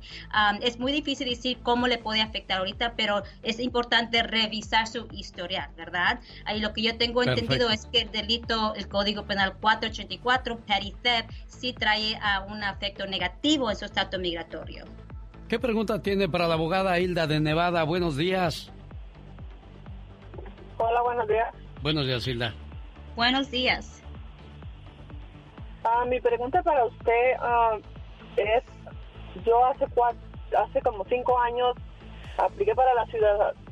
[0.61, 5.69] es muy difícil decir cómo le puede afectar ahorita, pero es importante revisar su historial,
[5.75, 6.19] ¿verdad?
[6.45, 10.95] Ahí lo que yo tengo entendido es que el delito, el Código Penal 484, petty
[11.01, 14.85] theft, sí trae a un efecto negativo en su estatus migratorio.
[15.47, 17.83] ¿Qué pregunta tiene para la abogada Hilda de Nevada?
[17.83, 18.69] Buenos días.
[20.77, 21.53] Hola, buenos días.
[21.81, 22.53] Buenos días, Hilda.
[23.15, 24.03] Buenos días.
[25.89, 27.77] Ah, mi pregunta para usted ah,
[28.35, 28.63] es,
[29.45, 29.85] yo hace
[30.57, 31.77] hace como cinco años
[32.37, 33.05] apliqué para la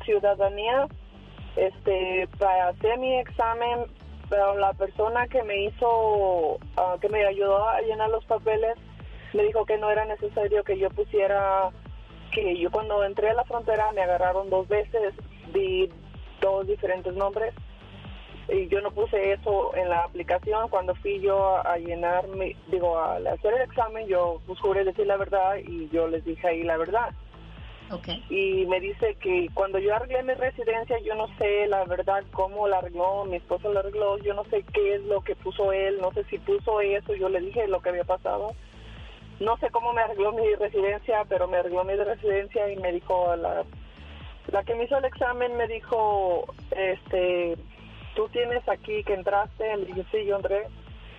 [0.06, 0.88] ciudadanía
[1.58, 3.86] este para hacer mi examen
[4.30, 8.78] pero la persona que me hizo ah, que me ayudó a llenar los papeles
[9.34, 11.70] me dijo que no era necesario que yo pusiera
[12.32, 15.14] que yo cuando entré a la frontera me agarraron dos veces
[15.54, 15.92] di
[16.40, 17.54] dos diferentes nombres
[18.50, 20.70] y yo no puse eso en la aplicación.
[20.70, 25.08] Cuando fui yo a, llenar mi, digo al hacer el examen yo pues juré decir
[25.08, 27.10] la verdad y yo les dije ahí la verdad.
[27.92, 28.26] Okay.
[28.32, 32.68] y me dice que cuando yo arreglé mi residencia yo no sé la verdad cómo
[32.68, 36.00] la arregló mi esposo la arregló yo no sé qué es lo que puso él
[36.02, 38.56] no sé si puso eso yo le dije lo que había pasado.
[39.40, 43.36] No sé cómo me arregló mi residencia pero me arregló mi residencia y me dijo
[43.36, 43.64] la
[44.52, 47.56] la que me hizo el examen me dijo este
[48.16, 50.68] tú tienes aquí que entraste, le dije, sí, yo entré,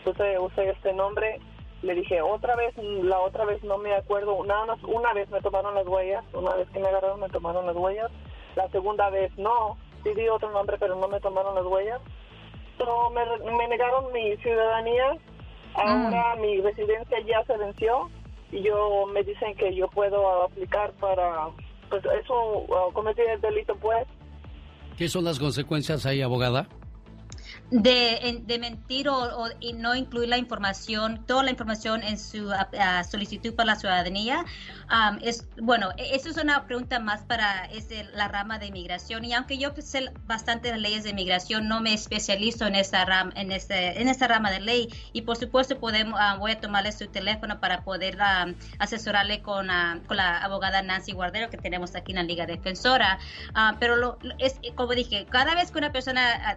[0.05, 1.39] usé, usé este nombre,
[1.83, 5.41] le dije, otra vez, la otra vez no me acuerdo, nada más una vez me
[5.41, 8.11] tomaron las huellas, una vez que me agarraron me tomaron las huellas,
[8.57, 12.01] la segunda vez no, sí di otro nombre pero no me tomaron las huellas,
[12.79, 15.17] pero me, negaron mi ciudadanía,
[15.75, 16.41] ahora mm.
[16.41, 18.11] mi residencia ya se venció
[18.53, 21.49] y yo me dicen que yo puedo aplicar para,
[21.91, 24.07] pues eso, cometí el delito pues.
[24.97, 26.67] ¿Qué son las consecuencias ahí, abogada?
[27.71, 32.53] De, de mentir o, y no incluir la información, toda la información en su
[33.11, 34.45] solicitud para la ciudadanía.
[35.23, 39.33] es Bueno, e, eso es una pregunta más para es la rama de inmigración y
[39.33, 43.51] aunque yo sé bastante de leyes de inmigración, no me especializo en esa rama, en
[43.53, 47.07] este, en esta rama de ley y por supuesto podemos, ah, voy a tomarle su
[47.07, 48.19] teléfono para poder
[48.79, 49.69] asesorarle con,
[50.07, 53.19] con, la abogada Nancy Guardero que tenemos aquí en la Liga Defensora.
[53.55, 56.57] Ah, pero lo, es como dije, cada vez que una persona ah,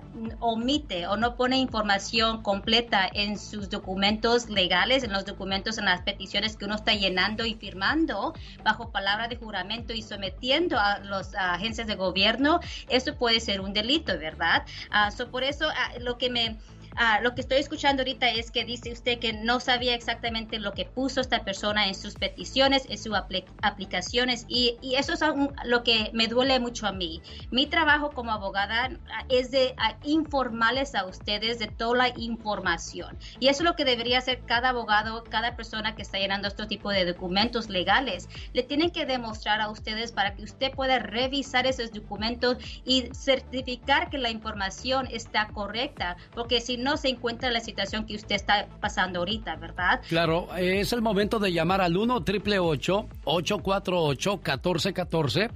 [1.07, 6.55] o no pone información completa en sus documentos legales, en los documentos, en las peticiones
[6.55, 11.87] que uno está llenando y firmando bajo palabra de juramento y sometiendo a las agencias
[11.87, 12.59] de gobierno,
[12.89, 14.63] eso puede ser un delito, ¿verdad?
[14.91, 16.57] Ah, por eso ah, lo que me
[16.95, 20.73] Ah, lo que estoy escuchando ahorita es que dice usted que no sabía exactamente lo
[20.73, 23.13] que puso esta persona en sus peticiones, en sus
[23.61, 25.21] aplicaciones y, eso es
[25.63, 27.21] lo que me duele mucho a mí.
[27.51, 33.17] Mi trabajo como abogada ah, es de ah, informarles a ustedes de toda la información
[33.39, 36.65] y eso es lo que debería hacer cada abogado, cada persona que está llenando este
[36.67, 38.27] tipo de documentos legales.
[38.53, 44.09] Le tienen que demostrar a ustedes para que usted pueda revisar esos documentos y certificar
[44.09, 48.67] que la información está correcta, porque si no se encuentra la situación que usted está
[48.79, 50.01] pasando ahorita, ¿verdad?
[50.07, 55.49] Claro, es el momento de llamar al 1 triple 848 1414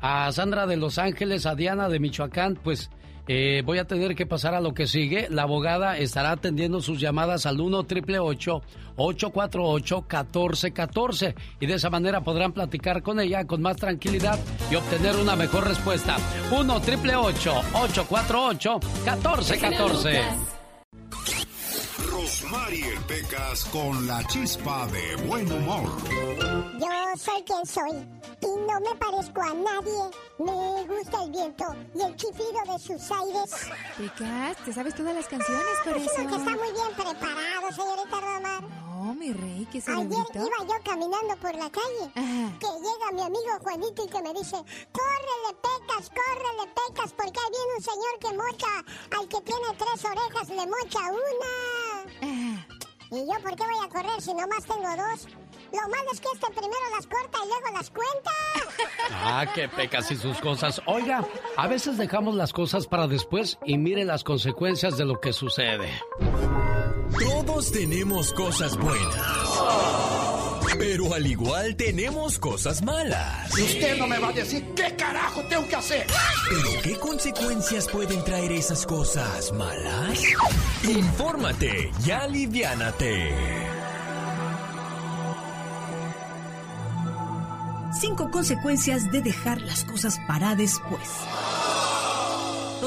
[0.00, 2.90] a Sandra de Los Ángeles, a Diana de Michoacán, pues
[3.28, 5.26] eh, voy a tener que pasar a lo que sigue.
[5.30, 12.20] La abogada estará atendiendo sus llamadas al 1 triple 848 1414 y de esa manera
[12.20, 14.38] podrán platicar con ella con más tranquilidad
[14.70, 16.16] y obtener una mejor respuesta.
[16.52, 20.55] 1 triple 848 1414
[22.50, 25.84] Mariel Pecas con la chispa de buen humor.
[26.78, 27.90] Yo soy quien soy
[28.40, 30.10] y no me parezco a nadie.
[30.38, 31.64] Me gusta el viento
[31.94, 33.68] y el chiflido de sus aires.
[33.96, 36.16] Pecas, te sabes todas las canciones por Es eso.
[36.16, 38.85] que está muy bien preparado, señorita Romar.
[39.06, 40.32] No, mi rey, qué Ayer saludito.
[40.34, 42.10] iba yo caminando por la calle,
[42.58, 44.56] que llega mi amigo Juanito y que me dice,
[44.90, 48.84] córrele pecas, córrele pecas, porque ahí viene un señor que mocha,
[49.16, 52.56] al que tiene tres orejas le mocha una.
[53.12, 55.28] ¿Y yo por qué voy a correr si nomás tengo dos?
[55.72, 58.30] Lo malo es que este primero las corta y luego las cuenta.
[59.08, 60.82] Ah, qué pecas y sus cosas.
[60.86, 61.24] Oiga,
[61.56, 65.88] a veces dejamos las cosas para después y mire las consecuencias de lo que sucede.
[67.12, 69.26] Todos tenemos cosas buenas.
[70.78, 73.50] Pero al igual tenemos cosas malas.
[73.52, 76.06] Usted no me va a decir qué carajo tengo que hacer.
[76.48, 80.22] ¿Pero qué consecuencias pueden traer esas cosas malas?
[80.84, 83.34] Infórmate y aliviánate.
[87.98, 91.08] Cinco consecuencias de dejar las cosas para después.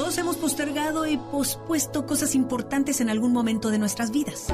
[0.00, 4.46] Todos hemos postergado y pospuesto cosas importantes en algún momento de nuestras vidas.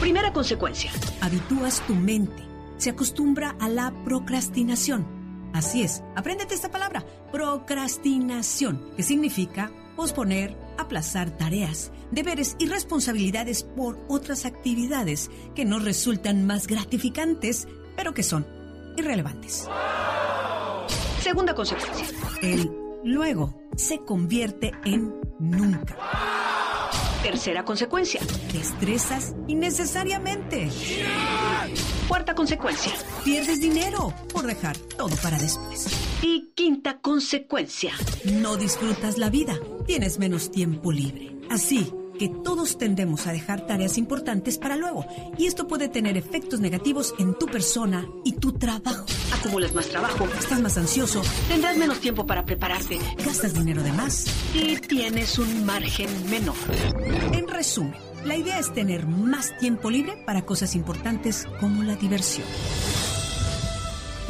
[0.00, 0.92] Primera consecuencia.
[1.22, 2.42] Habitúas tu mente.
[2.76, 5.06] Se acostumbra a la procrastinación.
[5.54, 13.98] Así es, apréndete esta palabra, procrastinación, que significa posponer, aplazar tareas, deberes y responsabilidades por
[14.08, 17.66] otras actividades que nos resultan más gratificantes,
[17.96, 18.46] pero que son
[18.98, 19.66] irrelevantes.
[21.22, 22.06] Segunda consecuencia.
[22.42, 25.96] El luego se convierte en nunca.
[27.22, 28.20] Tercera consecuencia.
[28.52, 30.68] Te estresas innecesariamente.
[32.06, 32.92] Cuarta consecuencia.
[33.24, 35.86] Pierdes dinero por dejar todo para después.
[36.22, 37.92] Y quinta consecuencia.
[38.40, 39.58] No disfrutas la vida.
[39.86, 41.34] Tienes menos tiempo libre.
[41.50, 45.06] Así que todos tendemos a dejar tareas importantes para luego.
[45.38, 49.06] Y esto puede tener efectos negativos en tu persona y tu trabajo.
[49.32, 54.26] Acumulas más trabajo, estás más ansioso, tendrás menos tiempo para prepararte, gastas dinero de más
[54.54, 56.56] y tienes un margen menor.
[57.32, 62.46] En resumen, la idea es tener más tiempo libre para cosas importantes como la diversión.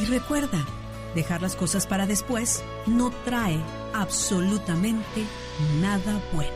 [0.02, 0.66] Y recuerda,
[1.15, 3.61] dejar las cosas para después no trae
[3.94, 5.24] absolutamente
[5.81, 6.52] nada bueno.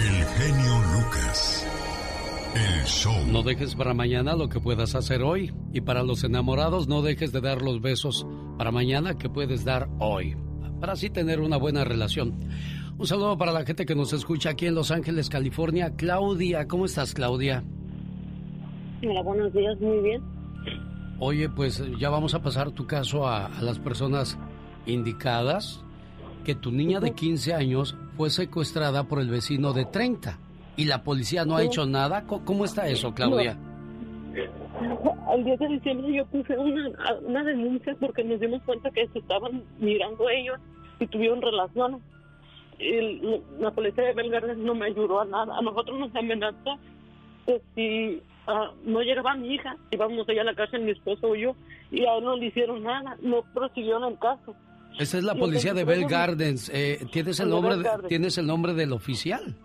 [0.00, 1.66] El genio Lucas.
[2.54, 3.26] El show.
[3.26, 5.52] No dejes para mañana lo que puedas hacer hoy.
[5.74, 9.90] Y para los enamorados, no dejes de dar los besos para mañana que puedes dar
[9.98, 10.38] hoy.
[10.80, 12.32] Para así tener una buena relación.
[12.96, 15.94] Un saludo para la gente que nos escucha aquí en Los Ángeles, California.
[15.94, 17.62] Claudia, ¿cómo estás, Claudia?
[19.02, 20.22] Hola, buenos días, muy bien.
[21.18, 24.38] Oye, pues ya vamos a pasar tu caso a, a las personas
[24.86, 25.84] indicadas.
[26.42, 30.36] Que tu niña de 15 años fue secuestrada por el vecino de 30
[30.76, 32.26] y la policía no ha hecho nada.
[32.26, 33.56] ¿Cómo, está eso, Claudia?
[35.26, 36.90] Al 10 de diciembre yo puse una,
[37.26, 40.58] una denuncia porque nos dimos cuenta que se estaban mirando ellos
[40.98, 42.02] y tuvieron relaciones.
[42.78, 45.56] El- la policía de Belgrade no me ayudó a nada.
[45.56, 46.76] A nosotros nos amenazó
[47.46, 51.40] que si ah, no llegaba mi hija, íbamos allá a la cárcel, mi esposo y
[51.40, 51.56] yo,
[51.90, 54.54] y a él no le hicieron nada, no prosiguieron el caso.
[55.00, 56.70] Esa es la policía de Bell Gardens.
[56.72, 57.88] Eh, ¿tienes, el nombre de-.
[58.08, 59.56] ¿Tienes el nombre del oficial?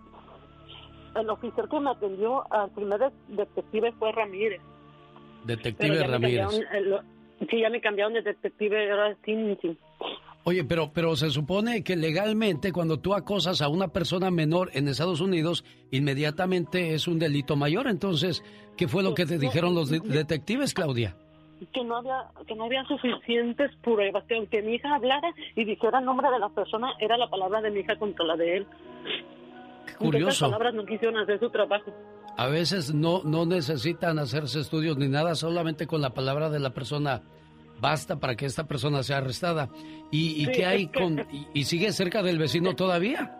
[1.14, 4.60] El oficial que me atendió al primer detective fue Ramírez.
[5.44, 6.46] Detective Ramírez.
[6.72, 6.98] eh,
[7.50, 9.78] sí, ya me cambiaron de detective, era Tintin.
[10.44, 14.86] Oye, pero, pero se supone que legalmente cuando tú acosas a una persona menor en
[14.88, 17.88] Estados Unidos, inmediatamente es un delito mayor.
[17.88, 18.44] Entonces,
[18.76, 21.16] ¿qué fue lo que te dijeron los de- detectives, Claudia?
[21.72, 25.98] Que no había que no había suficientes pruebas que aunque mi hija hablara y dijera
[26.00, 28.66] el nombre de la persona era la palabra de mi hija contra la de él
[29.98, 30.28] curioso.
[30.30, 31.92] Esas palabras no quisieron hacer su trabajo
[32.36, 36.70] A veces no, no necesitan hacerse estudios ni nada, solamente con la palabra de la
[36.70, 37.22] persona
[37.80, 39.68] basta para que esta persona sea arrestada.
[40.10, 41.18] ¿Y, y Sí, qué hay es que- con...
[41.32, 43.34] Y, y sigue cerca del vecino todavía?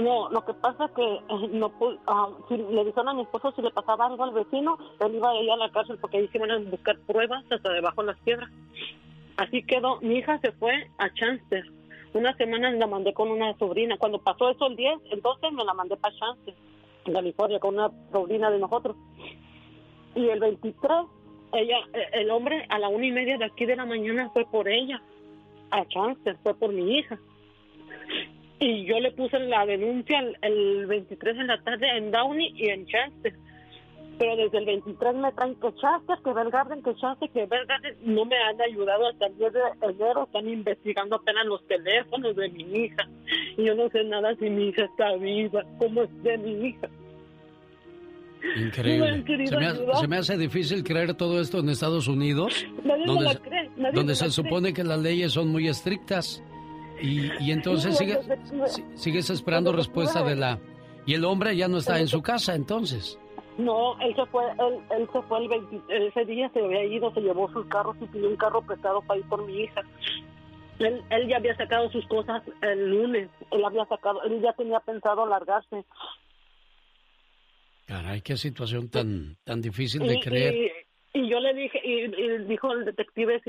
[0.00, 1.72] No lo que pasa que eh, no
[2.06, 5.30] ah, si le dijeron a mi esposo si le pasaba algo al vecino él iba
[5.30, 8.08] a ir a la cárcel porque ahí se iban a buscar pruebas hasta debajo de
[8.08, 8.50] las piedras.
[9.36, 10.00] Así quedó.
[10.00, 11.64] Mi hija se fue a Chester
[12.14, 13.98] una semana la mandé con una sobrina.
[13.98, 16.54] Cuando pasó eso el 10 el 12 me la mandé para Chester
[17.06, 18.96] en California con una sobrina de nosotros.
[20.14, 20.92] Y el 23
[21.52, 24.44] ella eh, el hombre a la una y media de aquí de la mañana fue
[24.44, 25.02] por ella
[25.70, 27.18] a Chester fue por mi hija
[28.60, 32.68] y yo le puse la denuncia el, el 23 de la tarde en Downey y
[32.68, 33.34] en Chester.
[34.16, 37.66] Pero desde el 23 me traen que Chester, que Bell Garden, que Chester, que Bell
[37.66, 42.36] Garden no me han ayudado hasta el 10 de enero, están investigando apenas los teléfonos
[42.36, 43.08] de mi hija.
[43.56, 46.88] Y yo no sé nada si mi hija está viva, cómo es de mi hija.
[48.56, 49.24] Increíble.
[49.48, 53.38] se, me hace, se, me hace, difícil creer todo esto en Estados Unidos, donde,
[53.94, 56.42] donde se supone que las leyes son muy estrictas.
[57.00, 58.18] Y, y entonces sigue,
[58.94, 60.58] sigues esperando respuesta de la...
[61.06, 63.18] Y el hombre ya no está en su casa entonces.
[63.58, 67.12] No, él se fue, él, él se fue el 20, ese día se había ido,
[67.14, 69.82] se llevó sus carros y pidió un carro prestado para ir por mi hija.
[70.80, 74.80] Él, él ya había sacado sus cosas el lunes, él había sacado, él ya tenía
[74.80, 75.84] pensado largarse.
[77.86, 80.54] Caray, qué situación tan, tan difícil de creer.
[80.54, 80.70] Y
[81.22, 82.08] yo le dije, y,
[82.48, 83.40] dijo el detective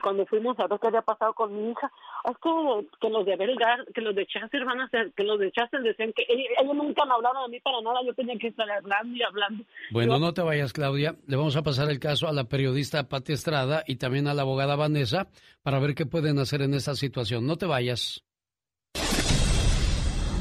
[0.00, 1.90] cuando fuimos a ver qué había pasado con mi hija,
[2.30, 5.40] es que, que los de Belgar, que los de Chester van a ser, que los
[5.40, 8.48] de Chester decían que ellos, nunca me hablaron de mí para nada, yo tenía que
[8.48, 9.64] estar hablando y hablando.
[9.90, 11.16] Bueno, no te vayas, Claudia.
[11.26, 14.42] Le vamos a pasar el caso a la periodista Pati Estrada y también a la
[14.42, 15.26] abogada Vanessa
[15.62, 17.46] para ver qué pueden hacer en esta situación.
[17.46, 18.22] No te vayas.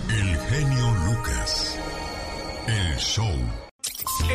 [0.10, 1.80] El genio Lucas.
[2.68, 3.72] El show.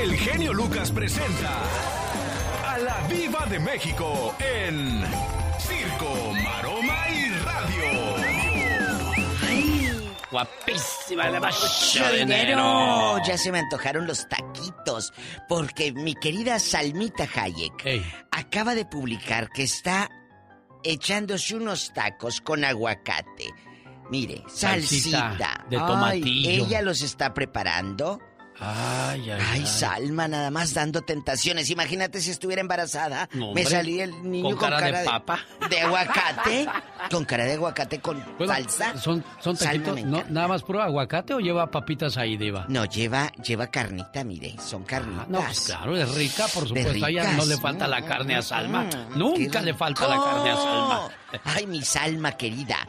[0.03, 1.96] El genio Lucas presenta
[3.51, 5.05] de México en
[5.59, 8.17] Circo, Maroma y Radio.
[9.49, 13.19] Ay, guapísima la macho dinero.
[13.25, 15.13] Ya se me antojaron los taquitos
[15.49, 20.11] porque mi querida Salmita Hayek acaba de publicar que está
[20.83, 23.53] echándose unos tacos con aguacate.
[24.11, 26.51] Mire, salsita, de tomatillo.
[26.51, 28.21] ella los está preparando
[28.59, 31.69] Ay, ay, ay, Salma, nada más dando tentaciones.
[31.71, 33.29] Imagínate si estuviera embarazada.
[33.55, 35.41] me salía el niño con, cara, de papa.
[35.69, 36.67] De, aguacate.
[37.11, 38.99] con cara de aguacate con salsa.
[38.99, 42.65] Son, son taquitos, no, ¿Nada más puro aguacate o lleva papitas ahí, Diva?
[42.69, 44.57] No, lleva, lleva carnita, mire.
[44.59, 45.29] Son ah, carnitas.
[45.29, 47.05] no, pues claro, es rica, por supuesto.
[47.05, 48.85] A ella no le falta la carne a Salma.
[48.85, 51.09] Mm, Nunca le falta la carne a Salma.
[51.45, 52.89] Ay, mi Salma querida.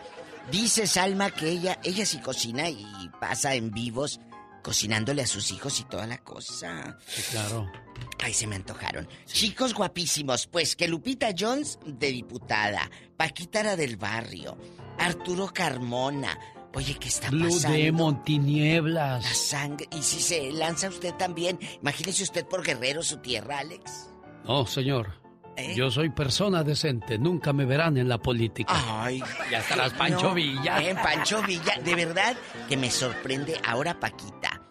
[0.49, 2.85] Dice Salma que ella, ella sí cocina y
[3.19, 4.22] pasa en vivos
[4.68, 6.98] cocinándole a sus hijos y toda la cosa.
[7.07, 7.72] Sí, claro.
[8.22, 9.07] Ay, se me antojaron.
[9.26, 14.57] Chicos guapísimos, pues que Lupita Jones de diputada, Paquita del barrio,
[14.99, 16.38] Arturo Carmona.
[16.76, 17.77] Oye, ¿qué está Blue pasando?
[17.77, 19.23] Demon, tinieblas.
[19.23, 19.88] La sangre.
[19.98, 24.10] Y si se lanza usted también, imagínese usted por Guerrero su tierra, Alex.
[24.44, 25.14] No, señor.
[25.57, 25.73] ¿Eh?
[25.75, 28.73] Yo soy persona decente, nunca me verán en la política.
[29.03, 30.77] Ay, ya estarás Pancho Villa.
[30.88, 32.38] En Pancho Villa, de verdad
[32.69, 34.61] que me sorprende ahora Paquita.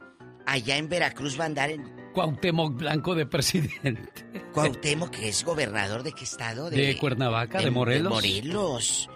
[0.47, 1.83] Allá en Veracruz va a andar en
[2.15, 4.45] Cuauhtémoc Blanco de presidente.
[4.55, 6.71] Cuauhtémoc, que es gobernador de qué estado?
[6.71, 8.13] De, Cuernavaca, de, Morelos.
[8.13, 9.11] Morelos.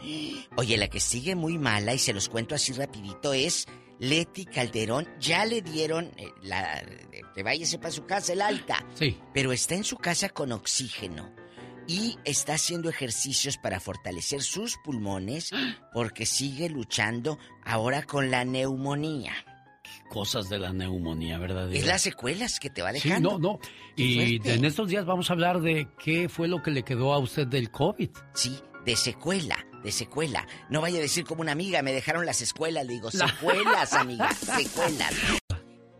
[0.56, 3.68] Oye, la que sigue muy mala, y se los cuento así rapidito, es
[4.01, 5.09] Leti Calderón.
[5.20, 6.82] Ya le dieron eh, la...
[7.32, 8.84] que váyase para su casa, el alta.
[8.94, 9.16] Sí.
[9.32, 11.39] Pero está en su casa con oxígeno
[11.90, 15.50] y está haciendo ejercicios para fortalecer sus pulmones
[15.92, 19.32] porque sigue luchando ahora con la neumonía.
[20.08, 21.72] cosas de la neumonía, ¿verdad?
[21.72, 23.30] Es las secuelas que te va dejando.
[23.30, 23.60] Sí, no, no.
[23.96, 27.18] y en estos días vamos a hablar de qué fue lo que le quedó a
[27.18, 28.10] usted del COVID.
[28.34, 30.46] Sí, de secuela, de secuela.
[30.68, 32.86] No vaya a decir como una amiga, me dejaron las escuelas.
[32.86, 35.12] Le digo, secuelas, amiga, secuelas.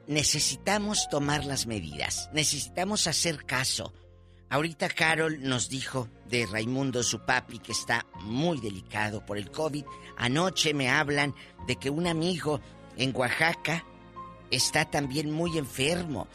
[0.06, 2.30] Necesitamos tomar las medidas.
[2.32, 3.92] Necesitamos hacer caso.
[4.52, 9.85] Ahorita Carol nos dijo de Raimundo, su papi, que está muy delicado por el COVID.
[10.16, 11.36] Anoche me hablan
[11.68, 12.60] de que un amigo
[12.97, 13.85] en Oaxaca
[14.51, 16.27] está también muy enfermo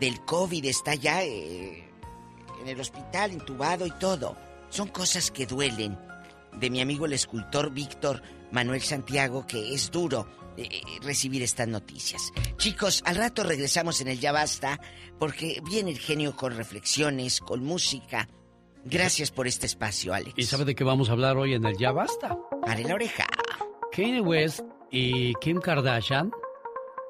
[0.00, 1.88] del COVID, está ya eh,
[2.60, 4.36] en el hospital, intubado y todo.
[4.68, 5.96] Son cosas que duelen.
[6.58, 10.26] De mi amigo el escultor Víctor Manuel Santiago, que es duro
[10.56, 12.32] eh, recibir estas noticias.
[12.56, 14.80] Chicos, al rato regresamos en el Ya Basta,
[15.18, 18.28] porque viene el genio con reflexiones, con música.
[18.84, 20.34] Gracias por este espacio, Alex.
[20.36, 22.36] ¿Y sabe de qué vamos a hablar hoy en el Ya Basta?
[22.62, 23.26] Pare la oreja.
[23.92, 24.60] Kanye West
[24.90, 26.30] y Kim Kardashian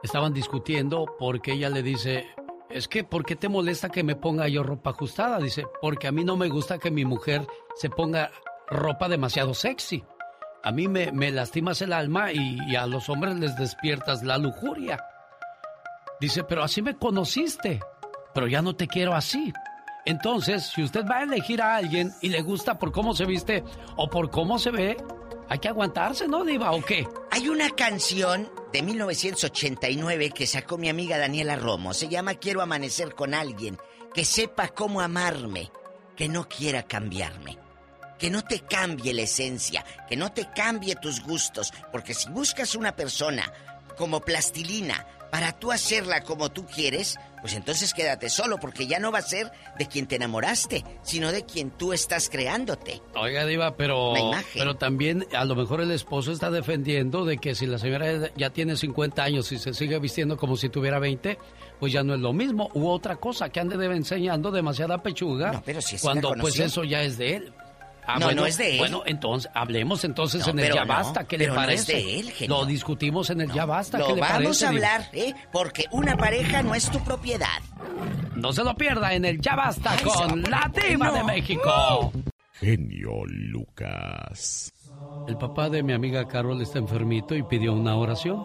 [0.03, 2.27] estaban discutiendo porque ella le dice,
[2.69, 5.39] es que, ¿por qué te molesta que me ponga yo ropa ajustada?
[5.39, 7.47] Dice, porque a mí no me gusta que mi mujer
[7.77, 8.31] se ponga
[8.69, 10.03] ropa demasiado sexy.
[10.65, 15.05] A mí me, lastimas el alma y, a los hombres les despiertas la lujuria.
[16.21, 17.81] Dice, pero así me conociste,
[18.33, 19.53] pero ya no te quiero así.
[20.05, 23.65] Entonces, si usted va a elegir a alguien y le gusta por cómo se viste
[23.97, 24.97] o por cómo se ve,
[25.49, 26.71] hay que aguantarse, ¿no, Diva?
[26.71, 27.09] ¿O qué?
[27.33, 31.93] Hay una canción de 1989 que sacó mi amiga Daniela Romo.
[31.93, 33.79] Se llama Quiero amanecer con alguien
[34.15, 35.73] que sepa cómo amarme,
[36.17, 37.62] que no quiera cambiarme
[38.23, 42.77] que no te cambie la esencia, que no te cambie tus gustos, porque si buscas
[42.77, 43.53] una persona
[43.97, 49.11] como plastilina para tú hacerla como tú quieres, pues entonces quédate solo, porque ya no
[49.11, 53.03] va a ser de quien te enamoraste, sino de quien tú estás creándote.
[53.17, 54.13] Oiga, Diva, pero,
[54.55, 58.51] pero también a lo mejor el esposo está defendiendo de que si la señora ya
[58.51, 61.39] tiene 50 años y se sigue vistiendo como si tuviera 20,
[61.81, 62.71] pues ya no es lo mismo.
[62.75, 65.61] U otra cosa, que ande enseñando demasiada pechuga.
[65.65, 67.53] pero si cuando pues eso ya es de él.
[68.07, 68.79] Ah, no, no es de él.
[68.79, 71.25] Bueno, entonces, hablemos entonces en el Ya Basta.
[71.25, 71.93] ¿Qué le parece?
[71.93, 72.57] No es de él, genio.
[72.59, 73.99] Lo discutimos en el Ya Basta.
[73.99, 75.35] Lo ¿Qué le vamos a hablar, ¿eh?
[75.53, 77.61] Porque una pareja no es tu propiedad.
[78.35, 82.13] No se lo pierda en el Ya Basta con la Diva de México.
[82.55, 84.73] Genio Lucas.
[85.29, 88.43] El papá de mi amiga Carol está enfermito y pidió una oración.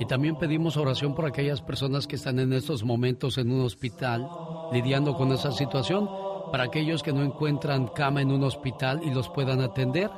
[0.00, 4.28] Y también pedimos oración por aquellas personas que están en estos momentos en un hospital
[4.72, 6.08] lidiando con esa situación
[6.52, 10.10] para aquellos que no encuentran cama en un hospital y los puedan atender,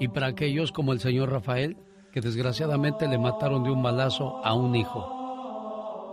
[0.00, 1.78] y para aquellos como el señor Rafael,
[2.12, 6.12] que desgraciadamente le mataron de un balazo a un hijo.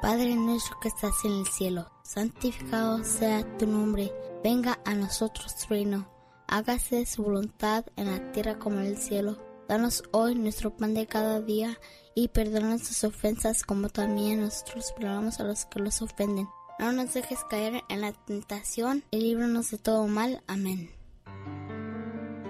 [0.00, 4.12] Padre nuestro que estás en el cielo, santificado sea tu nombre,
[4.44, 6.06] venga a nosotros tu reino,
[6.46, 9.51] hágase su voluntad en la tierra como en el cielo.
[9.68, 11.78] Danos hoy nuestro pan de cada día
[12.14, 16.48] y perdona nuestras ofensas como también nosotros perdonamos a los que los ofenden.
[16.78, 20.42] No nos dejes caer en la tentación y líbranos de todo mal.
[20.46, 20.90] Amén.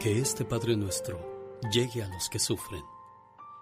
[0.01, 2.82] Que este Padre nuestro llegue a los que sufren.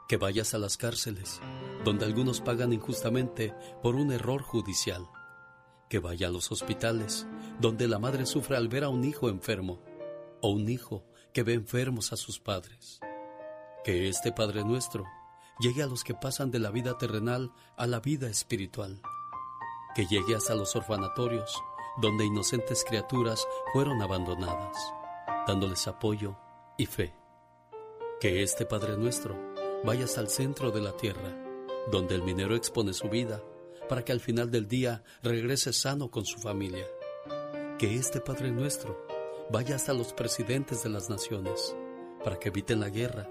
[0.09, 1.41] Que vayas a las cárceles,
[1.85, 5.09] donde algunos pagan injustamente por un error judicial.
[5.89, 7.27] Que vaya a los hospitales,
[7.61, 9.81] donde la madre sufre al ver a un hijo enfermo
[10.41, 13.01] o un hijo que ve enfermos a sus padres.
[13.83, 15.07] Que este Padre nuestro
[15.59, 19.01] llegue a los que pasan de la vida terrenal a la vida espiritual,
[19.95, 21.63] que llegue hasta los orfanatorios,
[21.97, 24.77] donde inocentes criaturas fueron abandonadas,
[25.47, 26.37] dándoles apoyo
[26.77, 27.15] y fe.
[28.21, 29.35] Que este Padre nuestro
[29.83, 31.35] vaya hasta el centro de la tierra,
[31.91, 33.43] donde el minero expone su vida,
[33.89, 36.87] para que al final del día regrese sano con su familia.
[37.79, 39.07] Que este Padre nuestro
[39.51, 41.75] vaya hasta los presidentes de las naciones,
[42.23, 43.27] para que eviten la guerra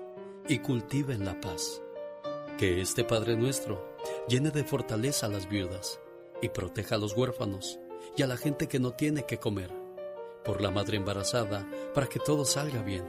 [0.49, 1.81] y cultiven la paz
[2.57, 3.95] que este Padre nuestro
[4.27, 6.01] llene de fortaleza a las viudas
[6.41, 7.79] y proteja a los huérfanos
[8.17, 9.69] y a la gente que no tiene que comer,
[10.43, 13.05] por la madre embarazada, para que todo salga bien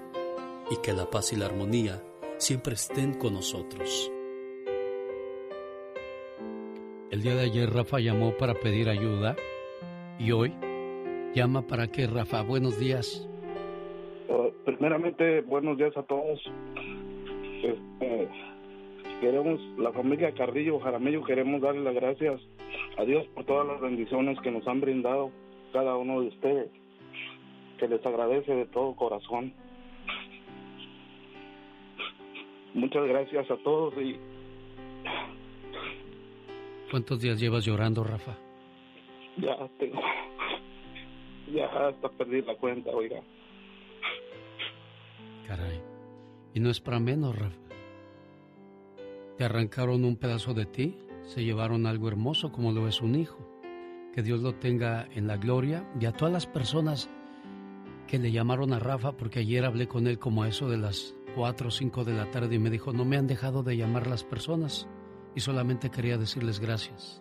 [0.71, 2.01] y que la paz y la armonía
[2.37, 4.12] siempre estén con nosotros.
[7.11, 9.35] El día de ayer Rafa llamó para pedir ayuda
[10.19, 10.55] y hoy
[11.35, 13.29] llama para que Rafa, buenos días.
[14.29, 16.41] Uh, primeramente, buenos días a todos.
[17.62, 18.28] Este,
[19.20, 22.41] queremos, la familia Carrillo Jaramillo, queremos darle las gracias
[22.97, 25.31] a Dios por todas las bendiciones que nos han brindado
[25.73, 26.70] cada uno de ustedes,
[27.78, 29.53] que les agradece de todo corazón.
[32.74, 34.16] Muchas gracias a todos y...
[36.91, 38.37] ¿Cuántos días llevas llorando, Rafa?
[39.37, 40.01] Ya tengo...
[41.53, 43.20] Ya hasta perdí la cuenta, oiga.
[45.49, 45.90] Caray.
[46.55, 47.59] Y no es para menos, Rafa.
[49.36, 53.39] Te arrancaron un pedazo de ti, se llevaron algo hermoso como lo es un hijo.
[54.14, 57.09] Que Dios lo tenga en la gloria y a todas las personas
[58.06, 61.14] que le llamaron a Rafa, porque ayer hablé con él como a eso de las
[61.36, 64.09] 4 o 5 de la tarde y me dijo, no me han dejado de llamar
[64.09, 64.89] las personas
[65.35, 67.20] y solamente quería decirles gracias.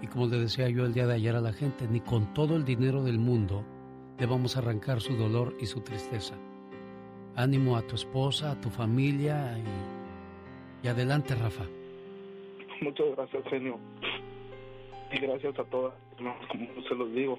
[0.00, 2.54] Y como le decía yo el día de ayer a la gente, ni con todo
[2.54, 3.64] el dinero del mundo
[4.18, 6.36] le vamos a arrancar su dolor y su tristeza.
[7.38, 9.98] Ánimo a tu esposa, a tu familia y
[10.82, 11.64] y adelante, Rafa.
[12.80, 13.78] Muchas gracias, genio.
[15.12, 16.34] Y gracias a todas, como
[16.88, 17.38] se los digo.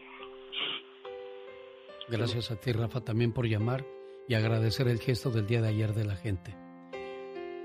[2.10, 3.84] Gracias a ti, Rafa, también por llamar
[4.28, 6.56] y agradecer el gesto del día de ayer de la gente.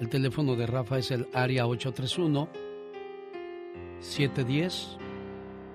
[0.01, 2.49] El teléfono de Rafa es el área 831
[4.01, 4.99] 710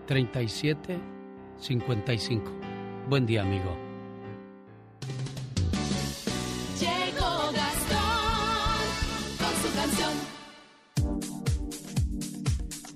[0.06, 2.52] 3755.
[3.10, 3.89] Buen día, amigo.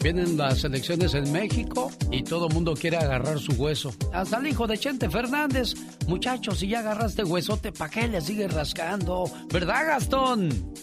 [0.03, 3.93] Vienen las elecciones en México y todo mundo quiere agarrar su hueso.
[4.11, 5.75] Hasta el hijo de Chente Fernández.
[6.07, 9.23] Muchachos, si ya agarraste huesote, ¿para qué le sigues rascando?
[9.49, 10.73] ¿Verdad, Gastón?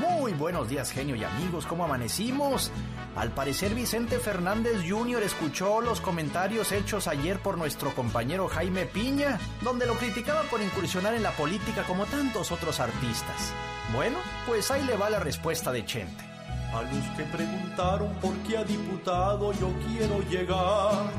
[0.00, 1.66] Muy buenos días, genio y amigos.
[1.66, 2.70] ¿Cómo amanecimos?
[3.16, 5.22] Al parecer Vicente Fernández Jr.
[5.22, 11.12] escuchó los comentarios hechos ayer por nuestro compañero Jaime Piña, donde lo criticaba por incursionar
[11.12, 13.52] en la política como tantos otros artistas.
[13.92, 14.16] Bueno,
[14.46, 16.31] pues ahí le va la respuesta de Chente.
[16.74, 21.12] A los que preguntaron por qué a diputado yo quiero llegar,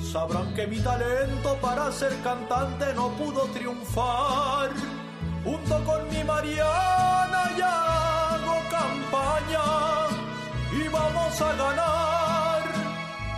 [0.00, 4.70] sabrán que mi talento para ser cantante no pudo triunfar.
[5.44, 9.62] Junto con mi Mariana ya hago campaña
[10.72, 12.62] y vamos a ganar.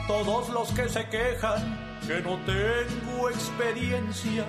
[0.07, 4.45] Todos los que se quejan que no tengo experiencia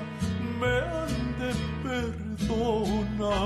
[0.59, 1.53] me han de
[2.47, 3.43] perdonar.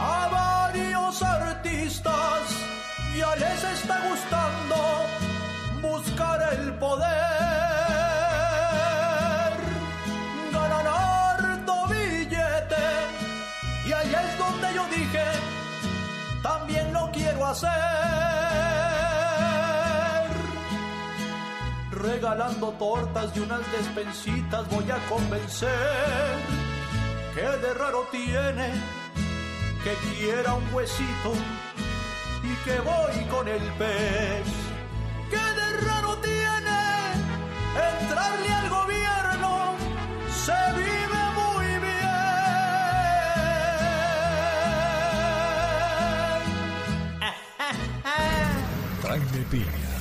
[0.00, 2.42] A varios artistas
[3.16, 4.76] ya les está gustando
[5.82, 7.08] buscar el poder.
[10.52, 12.86] Ganan harto billete
[13.86, 15.24] y ahí es donde yo dije,
[16.42, 17.72] también lo quiero hacer.
[21.90, 26.38] Regalando tortas y unas despensitas voy a convencer
[27.34, 28.72] que de raro tiene
[29.88, 31.32] que quiera un huesito
[32.42, 34.46] y que voy con el pez.
[35.30, 36.80] ¿Qué de raro tiene
[38.00, 39.74] entrarle al gobierno?
[40.44, 42.08] Se vive muy bien.
[49.02, 49.94] Jaime Piña,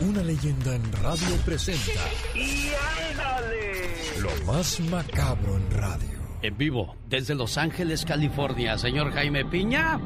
[0.00, 2.00] una leyenda en radio presenta.
[2.34, 2.70] ¡Y
[3.10, 4.20] ándale!
[4.20, 6.17] Lo más macabro en radio.
[6.40, 9.98] En vivo, desde Los Ángeles, California, señor Jaime Piña.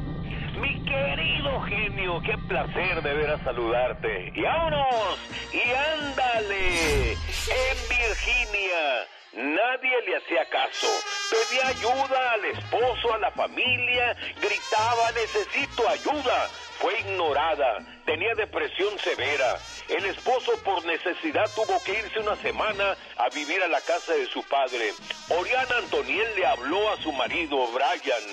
[0.59, 4.31] Mi querido genio, qué placer de ver a saludarte.
[4.33, 5.19] Y vámonos,
[5.53, 7.11] y ándale.
[7.11, 9.05] En Virginia,
[9.35, 10.87] nadie le hacía caso.
[11.29, 16.47] Pedía ayuda al esposo, a la familia, gritaba, necesito ayuda.
[16.79, 19.55] Fue ignorada, tenía depresión severa.
[19.89, 24.25] El esposo por necesidad tuvo que irse una semana a vivir a la casa de
[24.27, 24.91] su padre.
[25.29, 28.23] Oriana Antoniel le habló a su marido, Brian.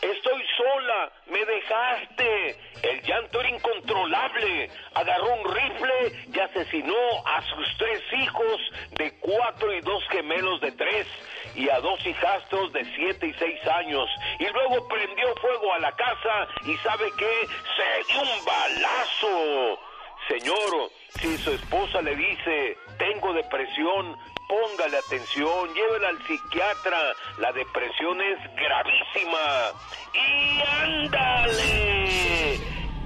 [0.00, 2.56] Estoy sola, me dejaste.
[2.82, 4.70] El llanto era incontrolable.
[4.94, 8.60] Agarró un rifle y asesinó a sus tres hijos
[8.92, 11.06] de cuatro y dos gemelos de tres
[11.56, 14.08] y a dos hijastros de siete y seis años.
[14.38, 19.87] Y luego prendió fuego a la casa y sabe qué, se dio un balazo.
[20.28, 20.90] Señor,
[21.20, 24.14] si su esposa le dice, tengo depresión,
[24.46, 26.98] póngale atención, llévela al psiquiatra,
[27.38, 29.72] la depresión es gravísima.
[30.12, 32.54] Y ándale,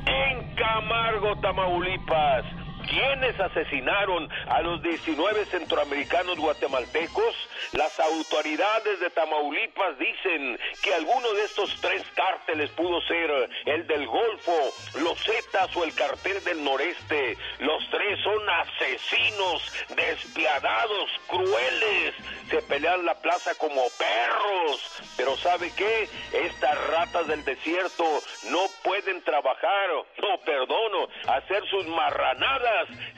[0.05, 2.44] en Camargo, Tamaulipas,
[2.88, 7.34] ¿quiénes asesinaron a los 19 centroamericanos guatemaltecos?
[7.72, 14.06] Las autoridades de Tamaulipas dicen que alguno de estos tres cárteles pudo ser el del
[14.06, 14.56] Golfo,
[15.00, 17.36] los Zetas o el cartel del Noreste.
[17.59, 22.14] Los tres son asesinos, despiadados, crueles.
[22.50, 25.02] Se pelean la plaza como perros.
[25.16, 26.09] Pero ¿sabe qué?
[26.32, 28.04] Estas ratas del desierto
[28.50, 29.88] no pueden trabajar,
[30.18, 32.72] no perdono, hacer sus marranadas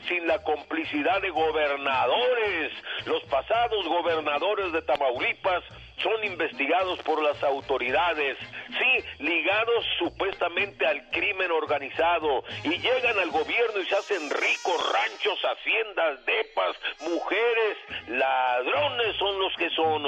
[0.07, 2.71] sin la complicidad de gobernadores.
[3.05, 5.63] Los pasados gobernadores de Tamaulipas
[6.01, 8.37] son investigados por las autoridades,
[8.67, 15.39] sí, ligados supuestamente al crimen organizado y llegan al gobierno y se hacen ricos ranchos,
[15.43, 17.77] haciendas, depas, mujeres,
[18.07, 20.05] ladrones son los que son.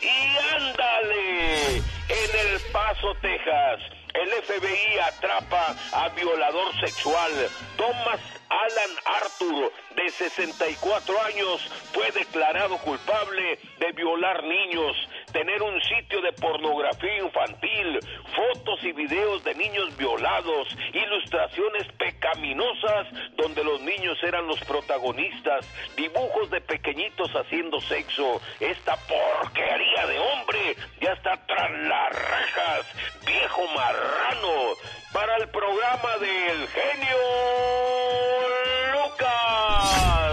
[0.00, 3.80] Y ándale, en El Paso, Texas,
[4.14, 7.32] el FBI atrapa a violador sexual.
[7.76, 8.20] Thomas
[8.50, 8.90] Alan
[9.22, 11.60] Arthur, de 64 años,
[11.92, 14.96] fue declarado culpable de violar niños,
[15.32, 18.00] tener un sitio de pornografía infantil,
[18.34, 25.66] fotos y videos de niños violados, ilustraciones pecaminosas donde los niños eran los protagonistas,
[25.96, 28.40] dibujos de pequeñitos haciendo sexo.
[28.60, 32.86] Esta porquería de hombre ya está tras las rejas,
[33.26, 34.74] viejo marrano,
[35.12, 37.16] para el programa del genio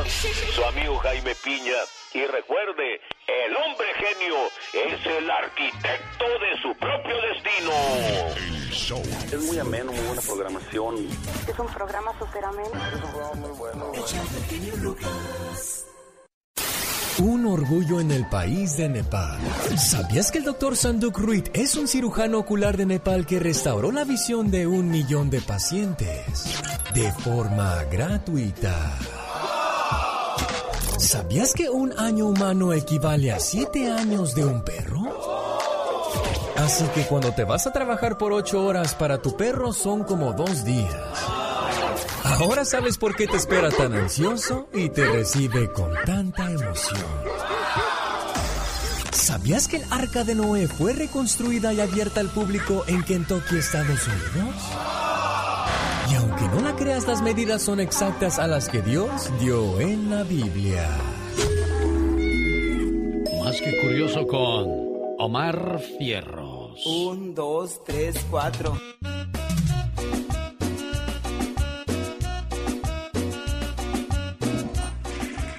[0.09, 1.77] su amigo Jaime Piña.
[2.13, 4.35] Y recuerde, el hombre genio
[4.73, 7.71] es el arquitecto de su propio destino.
[9.31, 10.95] Es muy ameno, muy buena programación.
[11.47, 12.71] Es un programa súper ameno.
[12.73, 13.91] Es un programa muy bueno.
[17.19, 19.39] Un orgullo en el país de Nepal.
[19.77, 24.03] ¿Sabías que el doctor Sanduk Ruit es un cirujano ocular de Nepal que restauró la
[24.05, 26.61] visión de un millón de pacientes
[26.93, 29.16] de forma gratuita?
[30.97, 35.03] ¿Sabías que un año humano equivale a siete años de un perro?
[36.55, 40.33] Así que cuando te vas a trabajar por ocho horas para tu perro son como
[40.33, 40.95] dos días.
[42.23, 47.05] Ahora sabes por qué te espera tan ansioso y te recibe con tanta emoción.
[49.11, 54.07] ¿Sabías que el arca de Noé fue reconstruida y abierta al público en Kentucky, Estados
[54.07, 54.55] Unidos?
[56.09, 60.09] Y aunque no la creas, las medidas son exactas a las que Dios dio en
[60.09, 60.87] la Biblia.
[63.43, 64.67] Más que curioso con
[65.19, 66.85] Omar Fierros.
[66.85, 68.77] Un, dos, tres, cuatro.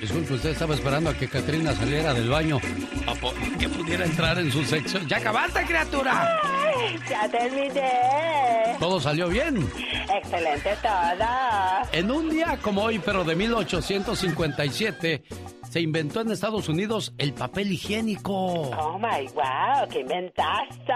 [0.01, 2.59] Disculpe, usted estaba esperando a que Katrina saliera del baño
[3.21, 4.99] para que pudiera entrar en su sexo.
[5.07, 6.58] ¡Ya acabaste, criatura!
[7.11, 8.77] Ya terminé.
[8.79, 9.69] ¿Todo salió bien?
[10.15, 11.89] Excelente todo.
[11.93, 15.23] En un día como hoy, pero de 1857,
[15.69, 18.35] se inventó en Estados Unidos el papel higiénico.
[18.35, 20.93] Oh my wow, qué inventaste.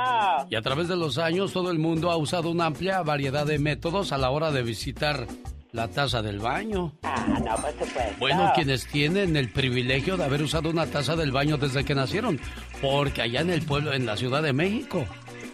[0.50, 3.58] Y a través de los años todo el mundo ha usado una amplia variedad de
[3.58, 5.26] métodos a la hora de visitar
[5.72, 6.92] la taza del baño.
[7.02, 8.14] Ah, no, por supuesto.
[8.18, 12.38] Bueno, quienes tienen el privilegio de haber usado una taza del baño desde que nacieron,
[12.80, 15.06] porque allá en el pueblo, en la Ciudad de México,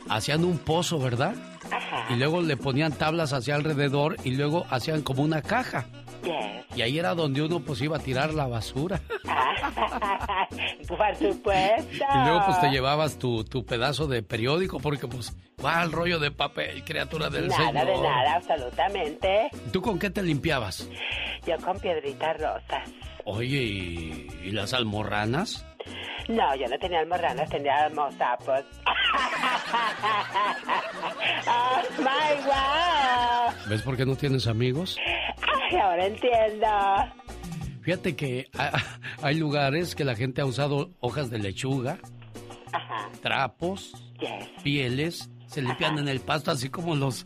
[0.09, 1.35] hacían un pozo, ¿verdad?
[1.71, 2.07] Ajá.
[2.13, 5.87] Y luego le ponían tablas hacia alrededor y luego hacían como una caja.
[6.23, 6.77] Yes.
[6.77, 9.01] Y ahí era donde uno pues iba a tirar la basura.
[10.89, 12.05] por supuesto.
[12.15, 15.33] Y luego pues te llevabas tu, tu pedazo de periódico porque pues
[15.65, 17.87] va el rollo de papel, criatura del Nada Señor.
[17.87, 19.51] de nada, absolutamente.
[19.73, 20.89] ¿Tú con qué te limpiabas?
[21.47, 22.91] Yo con piedritas rosas.
[23.25, 25.65] Oye, ¿y, y las almorranas?
[26.29, 28.63] No, yo no tenía almorranas, tenía mozapos.
[31.47, 33.53] oh my wow.
[33.69, 34.97] ¿Ves por qué no tienes amigos?
[35.71, 36.67] Ay, ahora entiendo.
[37.83, 38.73] Fíjate que ha-
[39.23, 41.99] hay lugares que la gente ha usado hojas de lechuga,
[42.73, 43.09] Ajá.
[43.23, 44.49] trapos, Yes.
[44.63, 47.25] pieles, se limpian en el pasto así como los...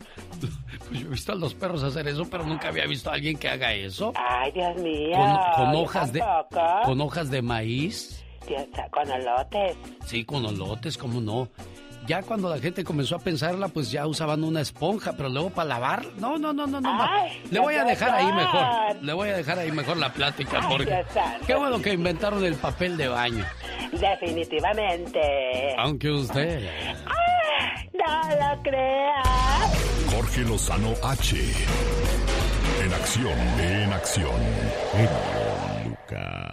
[0.87, 3.37] Pues yo he visto a los perros hacer eso, pero nunca había visto a alguien
[3.37, 4.13] que haga eso.
[4.15, 5.17] Ay, Dios mío.
[5.55, 6.23] Con, hojas de
[6.85, 8.22] con hojas de maíz,
[8.91, 9.75] con olotes.
[10.05, 11.49] sí, con olotes, cómo no.
[12.05, 15.69] Ya cuando la gente comenzó a pensarla, pues ya usaban una esponja, pero luego para
[15.69, 17.01] lavar, no, no, no, no, no.
[17.01, 19.01] Ay, Le voy a dejar ahí mejor.
[19.01, 21.05] Le voy a dejar ahí mejor la plática Ay, porque
[21.47, 23.45] qué bueno que inventaron el papel de baño.
[23.93, 25.75] Definitivamente.
[25.77, 26.69] Aunque usted
[27.93, 30.05] No lo creas.
[30.13, 31.37] Jorge Lozano H.
[32.83, 34.41] En acción, en acción.
[35.85, 36.52] Lucas.